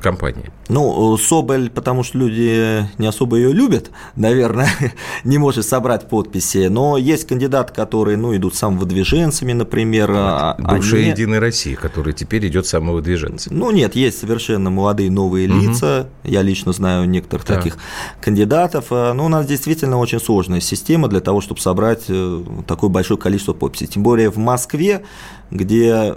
компании. 0.00 0.50
Ну, 0.68 1.16
Соболь, 1.16 1.70
потому 1.70 2.02
что 2.02 2.18
люди 2.18 2.86
не 2.98 3.06
особо 3.06 3.36
ее 3.36 3.52
любят, 3.52 3.90
наверное, 4.16 4.68
не 5.24 5.38
может 5.38 5.66
собрать 5.66 6.08
подписи. 6.08 6.68
Но 6.68 6.96
есть 6.96 7.26
кандидаты, 7.26 7.72
которые, 7.72 8.16
ну, 8.16 8.36
идут 8.36 8.54
самовыдвиженцами, 8.54 9.52
например. 9.52 10.12
Вот, 10.12 10.60
бывшая 10.60 11.00
они... 11.00 11.10
Единая 11.10 11.40
Россия, 11.40 11.76
которая 11.76 12.14
теперь 12.14 12.46
идет 12.46 12.66
самовыдвиженцами. 12.66 13.54
Ну, 13.54 13.70
нет, 13.70 13.96
есть 13.96 14.18
совершенно 14.18 14.70
молодые 14.70 15.10
новые 15.10 15.48
угу. 15.48 15.60
лица. 15.60 16.08
Я 16.22 16.42
лично 16.42 16.72
знаю 16.72 17.08
некоторых 17.08 17.46
так. 17.46 17.58
таких 17.58 17.78
кандидатов. 18.20 18.90
Но 18.90 19.14
ну, 19.14 19.26
у 19.26 19.28
нас 19.28 19.46
действительно 19.46 19.98
очень 19.98 20.20
сложная 20.20 20.60
система 20.60 21.08
для 21.08 21.20
того, 21.20 21.40
чтобы 21.40 21.60
собрать 21.60 22.04
э, 22.08 22.42
такое 22.66 22.90
большое 22.90 23.18
количество 23.18 23.52
подписей. 23.52 23.86
Тем 23.86 24.02
более 24.02 24.30
в 24.30 24.36
Москве, 24.36 25.04
где 25.50 26.14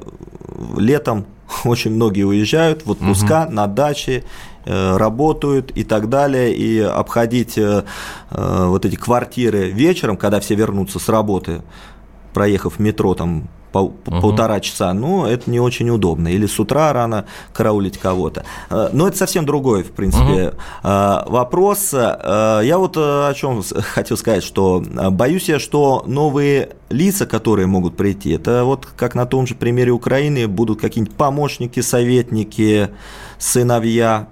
летом 0.78 1.26
очень 1.66 1.91
многие 1.91 2.24
уезжают 2.24 2.86
в 2.86 2.91
отпуска, 2.91 3.45
угу. 3.45 3.54
на 3.54 3.68
даче, 3.68 4.24
э, 4.66 4.98
работают 4.98 5.72
и 5.76 5.84
так 5.84 6.10
далее, 6.10 6.54
и 6.54 6.80
обходить 6.80 7.58
э, 7.58 7.84
э, 8.32 8.66
вот 8.68 8.86
эти 8.86 8.95
квартиры 8.95 9.70
вечером, 9.70 10.18
когда 10.18 10.39
все 10.39 10.56
вернутся 10.56 11.00
с 11.00 11.10
работы, 11.10 11.62
проехав 12.38 12.74
в 12.78 12.80
метро 12.80 13.16
там 13.16 13.48
по, 13.72 13.80
угу. 13.80 14.22
полтора 14.22 14.60
часа, 14.60 14.94
ну, 14.94 15.26
это 15.26 15.50
не 15.50 15.60
очень 15.60 15.90
удобно. 15.90 16.28
Или 16.28 16.46
с 16.46 16.60
утра 16.60 16.94
рано 16.94 17.26
караулить 17.52 17.98
кого-то. 17.98 18.44
Э, 18.70 18.90
но 18.94 19.08
это 19.08 19.18
совсем 19.18 19.44
другой, 19.44 19.82
в 19.82 19.92
принципе, 19.92 20.50
угу. 20.50 21.32
вопрос. 21.32 21.96
Э, 21.96 22.62
я 22.64 22.78
вот 22.78 22.96
о 22.96 23.34
чем 23.34 23.64
хотел 23.96 24.18
сказать, 24.18 24.44
что 24.44 24.84
боюсь 25.12 25.50
я, 25.50 25.58
что 25.58 26.04
новые 26.06 26.70
лица, 26.92 27.26
которые 27.26 27.66
могут 27.66 27.98
прийти, 27.98 28.34
это 28.34 28.66
вот 28.66 28.86
как 28.86 29.16
на 29.16 29.26
том 29.26 29.48
же 29.48 29.56
примере 29.56 29.92
Украины, 29.92 30.48
будут 30.48 30.80
какие-нибудь 30.80 31.18
помощники, 31.18 31.80
советники, 31.80 32.90
сыновья, 33.40 34.28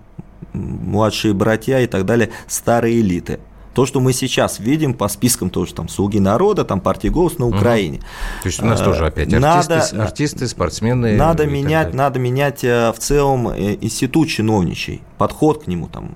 младшие 0.53 1.33
братья 1.33 1.79
и 1.79 1.87
так 1.87 2.05
далее, 2.05 2.29
старые 2.47 3.01
элиты 3.01 3.39
то, 3.75 3.85
что 3.85 3.99
мы 3.99 4.13
сейчас 4.13 4.59
видим 4.59 4.93
по 4.93 5.09
спискам 5.09 5.49
тоже 5.49 5.73
там 5.73 5.89
«Слуги 5.89 6.19
народа», 6.19 6.63
там 6.63 6.79
партии 6.79 7.09
«Голос» 7.09 7.37
на 7.37 7.47
Украине. 7.47 7.97
Угу. 7.97 8.05
То 8.43 8.47
есть 8.47 8.59
у 8.61 8.65
нас 8.65 8.79
тоже 8.79 9.05
опять 9.05 9.33
артисты, 9.33 9.39
надо, 9.39 10.03
артисты 10.03 10.47
спортсмены. 10.47 11.17
Надо 11.17 11.45
менять, 11.45 11.93
надо 11.93 12.17
менять 12.17 12.63
э, 12.63 12.93
в 12.93 12.99
целом 12.99 13.49
э, 13.49 13.77
институт 13.81 14.29
чиновничий, 14.29 15.03
подход 15.17 15.65
к 15.65 15.67
нему 15.67 15.89
там 15.89 16.11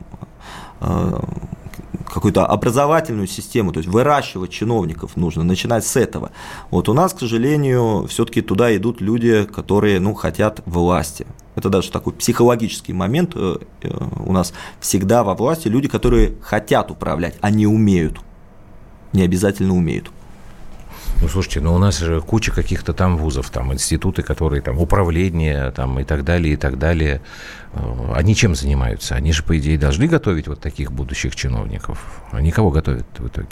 э, 0.79 1.19
какую-то 2.13 2.45
образовательную 2.45 3.27
систему, 3.27 3.73
то 3.73 3.79
есть 3.79 3.89
выращивать 3.89 4.51
чиновников 4.51 5.17
нужно, 5.17 5.43
начинать 5.43 5.85
с 5.85 5.97
этого. 5.97 6.31
Вот 6.71 6.87
у 6.87 6.93
нас, 6.93 7.13
к 7.13 7.19
сожалению, 7.19 8.07
все-таки 8.07 8.41
туда 8.41 8.75
идут 8.75 9.01
люди, 9.01 9.43
которые 9.43 9.99
ну, 9.99 10.13
хотят 10.13 10.61
власти. 10.65 11.27
Это 11.59 11.69
даже 11.69 11.91
такой 11.91 12.13
психологический 12.13 12.93
момент. 12.93 13.33
Э, 13.35 13.57
э, 13.81 13.89
у 14.25 14.31
нас 14.31 14.53
всегда 14.79 15.25
во 15.25 15.35
власти 15.35 15.67
люди, 15.67 15.89
которые 15.89 16.35
хотят 16.41 16.89
управлять, 16.89 17.35
а 17.41 17.51
не 17.51 17.67
умеют. 17.67 18.19
Не 19.11 19.23
обязательно 19.23 19.75
умеют. 19.75 20.09
Ну, 21.21 21.27
слушайте, 21.27 21.59
ну 21.59 21.75
у 21.75 21.77
нас 21.77 21.99
же 21.99 22.21
куча 22.21 22.53
каких-то 22.53 22.93
там 22.93 23.17
вузов, 23.17 23.49
там 23.49 23.73
институты, 23.73 24.21
которые 24.21 24.61
там 24.61 24.79
управление 24.79 25.71
там 25.71 25.99
и 25.99 26.05
так 26.05 26.23
далее, 26.23 26.53
и 26.53 26.57
так 26.57 26.79
далее. 26.79 27.21
Э, 27.73 28.13
они 28.15 28.35
чем 28.35 28.55
занимаются? 28.55 29.15
Они 29.15 29.33
же, 29.33 29.43
по 29.43 29.57
идее, 29.57 29.77
должны 29.77 30.07
готовить 30.07 30.47
вот 30.47 30.61
таких 30.61 30.93
будущих 30.93 31.35
чиновников. 31.35 32.23
Они 32.31 32.51
кого 32.51 32.71
готовят 32.71 33.05
в 33.17 33.27
итоге? 33.27 33.49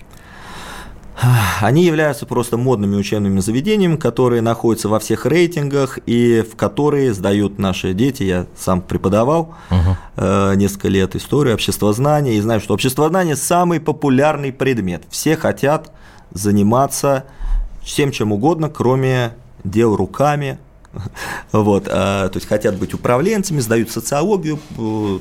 Они 1.61 1.83
являются 1.83 2.25
просто 2.25 2.57
модными 2.57 2.95
учебными 2.95 3.39
заведениями, 3.39 3.95
которые 3.95 4.41
находятся 4.41 4.87
во 4.87 4.99
всех 4.99 5.25
рейтингах 5.25 5.97
и 6.05 6.41
в 6.41 6.55
которые 6.55 7.13
сдают 7.13 7.57
наши 7.57 7.93
дети. 7.93 8.23
Я 8.23 8.45
сам 8.55 8.81
преподавал 8.81 9.55
uh-huh. 9.69 10.55
несколько 10.55 10.89
лет 10.89 11.15
историю 11.15 11.55
обществознания 11.55 12.33
и 12.35 12.41
знаю, 12.41 12.61
что 12.61 12.75
обществознание 12.75 13.35
самый 13.35 13.79
популярный 13.79 14.53
предмет. 14.53 15.03
Все 15.09 15.35
хотят 15.35 15.91
заниматься 16.31 17.25
всем 17.83 18.11
чем 18.11 18.31
угодно, 18.31 18.69
кроме 18.69 19.33
дел 19.63 19.95
руками, 19.95 20.59
Вот, 21.51 21.85
то 21.85 22.31
есть 22.33 22.47
хотят 22.47 22.77
быть 22.77 22.93
управленцами, 22.93 23.59
сдают 23.59 23.91
социологию 23.91 24.59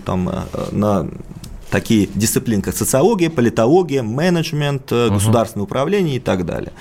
там, 0.04 0.30
на 0.72 1.08
такие 1.70 2.08
дисциплины, 2.14 2.62
как 2.62 2.76
социология, 2.76 3.30
политология, 3.30 4.02
менеджмент, 4.02 4.90
угу. 4.92 5.14
государственное 5.14 5.64
управление 5.64 6.16
и 6.16 6.20
так 6.20 6.44
далее. 6.44 6.72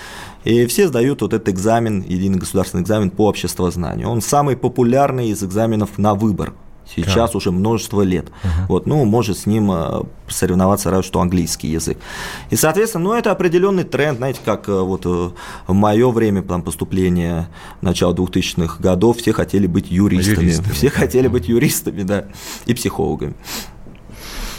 И 0.43 0.67
все 0.67 0.87
сдают 0.87 1.21
вот 1.21 1.33
этот 1.33 1.49
экзамен, 1.49 2.03
единый 2.07 2.37
государственный 2.37 2.83
экзамен 2.83 3.09
по 3.09 3.27
обществознанию. 3.27 4.09
Он 4.09 4.21
самый 4.21 4.55
популярный 4.55 5.29
из 5.29 5.43
экзаменов 5.43 5.97
на 5.97 6.13
выбор. 6.13 6.53
Сейчас 6.87 7.31
да. 7.31 7.37
уже 7.37 7.51
множество 7.51 8.03
лет. 8.03 8.27
Угу. 8.27 8.51
Вот, 8.69 8.85
ну, 8.85 9.03
может 9.05 9.39
с 9.39 9.47
ним 9.47 9.71
э, 9.71 10.03
соревноваться 10.27 10.91
разве 10.91 11.07
что 11.07 11.19
английский 11.19 11.67
язык. 11.69 11.97
И, 12.51 12.55
соответственно, 12.55 13.05
ну, 13.05 13.13
это 13.13 13.31
определенный 13.31 13.83
тренд, 13.83 14.19
знаете, 14.19 14.39
как 14.45 14.69
э, 14.69 14.79
вот 14.79 15.05
в 15.05 15.33
мое 15.67 16.11
время 16.11 16.43
там, 16.43 16.61
поступления 16.61 17.49
начала 17.81 18.13
2000-х 18.13 18.83
годов 18.83 19.17
все 19.17 19.33
хотели 19.33 19.65
быть 19.65 19.89
юристами. 19.89 20.45
юристами. 20.45 20.73
Все 20.73 20.91
хотели 20.91 21.27
быть 21.27 21.47
юристами, 21.47 22.03
да, 22.03 22.25
и 22.67 22.75
психологами. 22.75 23.33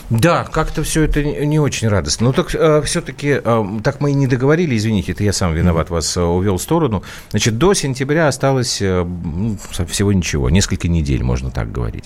Да, 0.08 0.44
как-то 0.44 0.84
все 0.84 1.02
это 1.02 1.22
не 1.24 1.58
очень 1.58 1.88
радостно. 1.88 2.26
Ну 2.26 2.32
так 2.32 2.54
э, 2.54 2.80
все-таки, 2.82 3.40
э, 3.42 3.64
так 3.82 4.00
мы 4.00 4.12
и 4.12 4.14
не 4.14 4.28
договорили, 4.28 4.76
извините, 4.76 5.12
это 5.12 5.24
я 5.24 5.32
сам 5.32 5.52
виноват, 5.52 5.90
вас 5.90 6.16
э, 6.16 6.22
увел 6.22 6.58
в 6.58 6.62
сторону. 6.62 7.02
Значит, 7.30 7.58
до 7.58 7.74
сентября 7.74 8.28
осталось 8.28 8.80
э, 8.80 9.04
ну, 9.04 9.58
всего 9.88 10.12
ничего, 10.12 10.48
несколько 10.48 10.86
недель, 10.86 11.24
можно 11.24 11.50
так 11.50 11.72
говорить. 11.72 12.04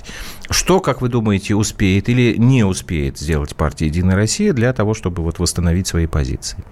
Что, 0.49 0.81
как 0.81 1.03
вы 1.03 1.11
думаете, 1.11 1.55
успеет 1.55 2.09
или 2.09 2.37
не 2.39 2.65
успеет 2.65 3.19
сделать 3.19 3.55
партия 3.55 3.87
«Единая 3.87 4.17
Россия» 4.17 4.55
для 4.55 4.73
того, 4.73 4.95
чтобы 4.95 5.23
вот 5.23 5.39
восстановить 5.39 5.87
свои 5.87 6.07
позиции? 6.07 6.65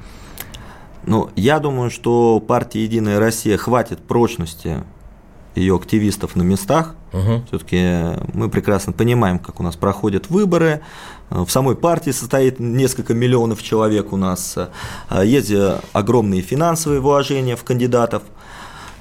Ну, 1.05 1.29
я 1.37 1.59
думаю, 1.59 1.91
что 1.91 2.41
партии 2.41 2.81
«Единая 2.81 3.21
Россия» 3.21 3.59
хватит 3.59 3.99
прочности 3.99 4.83
ее 5.59 5.77
активистов 5.77 6.37
на 6.37 6.43
местах. 6.43 6.95
Угу. 7.13 7.43
Все-таки 7.49 8.19
мы 8.35 8.49
прекрасно 8.49 8.93
понимаем, 8.93 9.39
как 9.39 9.61
у 9.61 9.63
нас 9.63 9.77
проходят 9.77 10.31
выборы. 10.31 10.83
В 11.31 11.49
самой 11.49 11.77
партии 11.77 12.11
состоит 12.11 12.59
несколько 12.59 13.15
миллионов 13.15 13.63
человек 13.63 14.13
у 14.13 14.17
нас. 14.17 14.57
Есть 15.23 15.53
огромные 15.93 16.43
финансовые 16.43 17.01
вложения 17.01 17.57
в 17.57 17.65
кандидатов. 17.65 18.23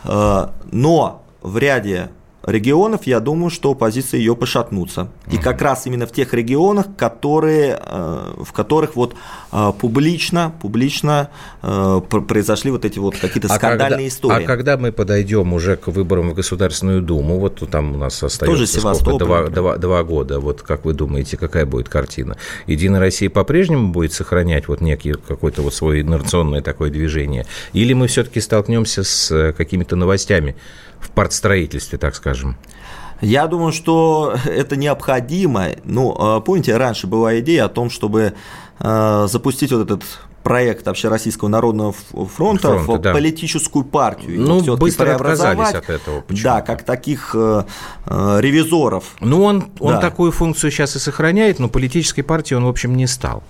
Но 0.04 1.24
в 1.42 1.58
ряде 1.58 2.10
регионов, 2.48 3.06
я 3.06 3.20
думаю, 3.20 3.50
что 3.50 3.76
позиции 3.76 4.18
ее 4.18 4.36
пошатнутся. 4.36 5.10
И 5.32 5.38
как 5.38 5.62
раз 5.62 5.86
именно 5.86 6.08
в 6.08 6.12
тех 6.12 6.34
регионах, 6.34 6.88
которые, 6.96 7.80
э, 7.80 8.34
в 8.40 8.54
которых 8.54 8.96
вот 8.96 9.16
э, 9.52 9.74
публично, 9.80 10.54
публично 10.62 11.30
э, 11.62 12.02
произошли 12.10 12.72
вот 12.72 12.86
эти 12.86 13.00
вот 13.00 13.18
какие-то 13.18 13.54
а 13.54 13.56
скандальные 13.56 13.90
когда, 13.90 14.08
истории. 14.08 14.44
А 14.44 14.48
когда 14.48 14.78
мы 14.78 14.92
подойдем 14.94 15.54
уже 15.54 15.76
к 15.76 15.88
выборам 15.88 16.30
в 16.30 16.34
Государственную 16.34 17.02
Думу, 17.02 17.38
вот 17.38 17.62
там 17.70 17.96
у 17.96 17.98
нас 17.98 18.24
остается 18.24 18.96
сколько, 18.96 19.26
два, 19.26 19.48
два, 19.48 19.78
два 19.78 20.04
года, 20.04 20.40
вот 20.40 20.62
как 20.62 20.86
вы 20.86 20.94
думаете, 20.94 21.36
какая 21.36 21.66
будет 21.66 21.90
картина? 21.90 22.38
Единая 22.66 23.02
Россия 23.02 23.30
по-прежнему 23.30 23.92
будет 23.92 24.14
сохранять 24.14 24.70
вот 24.70 24.80
некий 24.80 25.14
какой-то 25.14 25.62
вот 25.62 25.74
свой 25.74 26.02
инерционное 26.02 26.62
такое 26.62 26.90
движение? 26.90 27.46
Или 27.74 27.92
мы 27.92 28.08
все-таки 28.08 28.40
столкнемся 28.40 29.04
с 29.04 29.54
какими-то 29.58 29.98
новостями, 29.98 30.56
в 31.00 31.10
партстроительстве, 31.12 31.98
так 31.98 32.16
скажем? 32.16 32.58
Я 33.22 33.48
думаю, 33.48 33.72
что 33.72 34.36
это 34.46 34.76
необходимо. 34.76 35.68
Ну, 35.84 36.16
а, 36.18 36.40
помните, 36.40 36.76
раньше 36.78 37.08
была 37.08 37.40
идея 37.40 37.66
о 37.66 37.70
том, 37.70 37.90
чтобы 37.90 38.34
а, 38.80 39.28
запустить 39.28 39.72
вот 39.72 39.82
этот 39.82 40.04
проект 40.48 40.88
Общероссийского 40.88 41.50
народного 41.50 41.92
фронта, 41.92 42.80
фронта 42.80 42.80
в 42.80 42.98
да. 43.00 43.12
политическую 43.12 43.84
партию. 43.84 44.40
Ну, 44.40 44.78
быстро 44.78 45.14
отказались 45.14 45.74
от 45.74 45.90
этого. 45.90 46.24
Да, 46.30 46.62
как 46.62 46.84
таких 46.84 47.32
э, 47.38 47.66
э, 48.06 48.38
ревизоров. 48.40 49.16
Ну, 49.20 49.44
он, 49.44 49.66
он 49.82 49.96
да. 49.96 50.00
такую 50.00 50.32
функцию 50.32 50.72
сейчас 50.72 50.96
и 50.96 51.00
сохраняет, 51.00 51.60
но 51.60 51.68
политической 51.68 52.22
партией 52.22 52.60
он, 52.60 52.64
в 52.64 52.70
общем, 52.70 52.96
не 52.96 53.08
стал. 53.08 53.44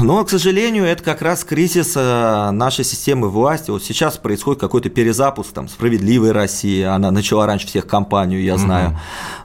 Но, 0.00 0.24
к 0.24 0.30
сожалению, 0.30 0.84
это 0.84 1.02
как 1.02 1.22
раз 1.22 1.44
кризис 1.44 1.92
э, 1.96 2.50
нашей 2.50 2.84
системы 2.84 3.28
власти. 3.28 3.70
Вот 3.70 3.84
сейчас 3.84 4.16
происходит 4.16 4.60
какой-то 4.60 4.88
перезапуск 4.88 5.52
там, 5.52 5.68
справедливой 5.68 6.32
России. 6.32 6.82
Она 6.82 7.10
начала 7.10 7.46
раньше 7.46 7.66
всех 7.66 7.86
кампанию, 7.86 8.42
я 8.42 8.56
знаю. 8.56 8.90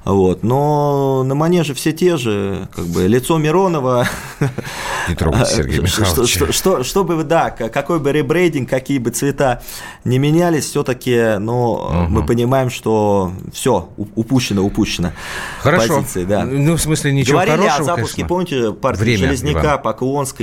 Угу. 0.05 0.15
Вот. 0.15 0.43
Но 0.43 1.23
на 1.23 1.35
манеже 1.35 1.73
все 1.73 1.91
те 1.91 2.17
же. 2.17 2.67
Как 2.75 2.85
бы, 2.85 3.07
лицо 3.07 3.37
Миронова. 3.37 4.07
Не 5.09 5.15
трогайте 5.15 5.55
Сергей 5.55 5.79
Михайлович. 5.81 6.33
Что, 6.33 6.51
что, 6.51 6.83
чтобы, 6.83 7.23
да, 7.23 7.49
какой 7.49 7.99
бы 7.99 8.11
ребрейдинг, 8.11 8.69
какие 8.69 8.99
бы 8.99 9.09
цвета 9.09 9.61
не 10.03 10.19
менялись, 10.19 10.65
все-таки 10.65 11.37
но 11.39 11.73
угу. 11.73 11.93
мы 12.09 12.25
понимаем, 12.25 12.69
что 12.69 13.31
все 13.51 13.89
упущено, 13.97 14.63
упущено. 14.63 15.11
Хорошо. 15.59 15.97
Позиции, 15.97 16.23
да. 16.23 16.45
Ну, 16.45 16.75
в 16.75 16.81
смысле, 16.81 17.13
ничего 17.13 17.37
Говорили 17.37 17.67
хорошего, 17.67 17.79
о 17.79 17.83
запуске, 17.83 18.15
конечно. 18.23 18.27
помните, 18.27 18.73
партии 18.73 18.99
Время, 19.01 19.17
Железняка, 19.27 19.73
Иван. 19.73 19.81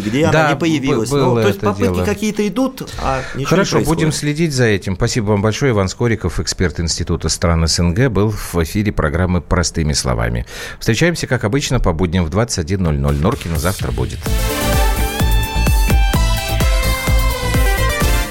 Где 0.03 0.31
да, 0.31 0.41
она 0.41 0.53
не 0.53 0.59
появилась. 0.59 1.11
ну, 1.11 1.35
то 1.35 1.49
есть 1.49 1.61
попытки 1.61 2.05
какие-то 2.05 2.47
идут, 2.47 2.89
а 2.99 3.23
ничего 3.35 3.51
Хорошо, 3.51 3.79
не 3.79 3.85
будем 3.85 4.13
следить 4.13 4.53
за 4.53 4.65
этим. 4.65 4.97
Спасибо 4.97 5.27
вам 5.27 5.43
большое. 5.43 5.73
Иван 5.73 5.89
Скориков, 5.89 6.41
эксперт 6.41 6.81
Института 6.81 7.29
стран 7.29 7.67
СНГ, 7.67 8.09
был 8.09 8.31
в 8.31 8.55
эфире 8.63 8.93
программы 8.93 9.41
«Простыми 9.41 9.93
словами». 9.93 10.47
Встречаемся, 10.79 11.27
как 11.27 11.45
обычно, 11.45 11.81
по 11.81 11.93
будням 11.93 12.25
в 12.25 12.31
21.00. 12.31 13.13
Норкина 13.13 13.59
завтра 13.59 13.93
будет. 13.93 14.19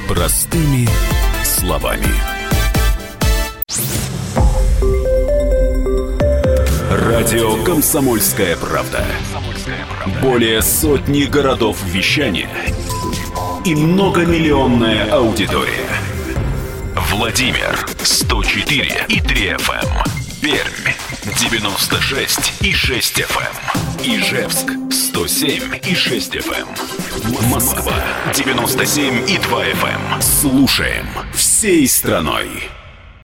Простыми 0.08 0.88
словами. 1.44 2.08
Радио 6.92 7.64
«Комсомольская 7.64 8.58
правда». 8.58 9.06
Более 10.22 10.62
сотни 10.62 11.24
городов 11.24 11.78
вещания 11.86 12.50
и 13.66 13.76
многомиллионная 13.76 15.12
аудитория. 15.12 15.88
Владимир 17.12 17.86
104 18.02 19.06
и 19.08 19.22
3 19.22 19.48
FM. 19.52 19.72
Эм. 19.72 20.04
Пермь 20.42 20.94
96 21.40 22.54
и 22.62 22.74
6 22.74 23.20
FM. 23.20 24.06
Эм. 24.06 24.20
Ижевск 24.20 24.72
107 24.92 25.80
и 25.86 25.94
6 25.94 26.36
FM. 26.36 26.68
Эм. 26.68 27.50
Москва 27.50 27.94
97 28.34 29.30
и 29.30 29.38
2 29.38 29.66
FM. 29.66 30.22
Слушаем 30.22 31.08
всей 31.34 31.88
страной. 31.88 32.70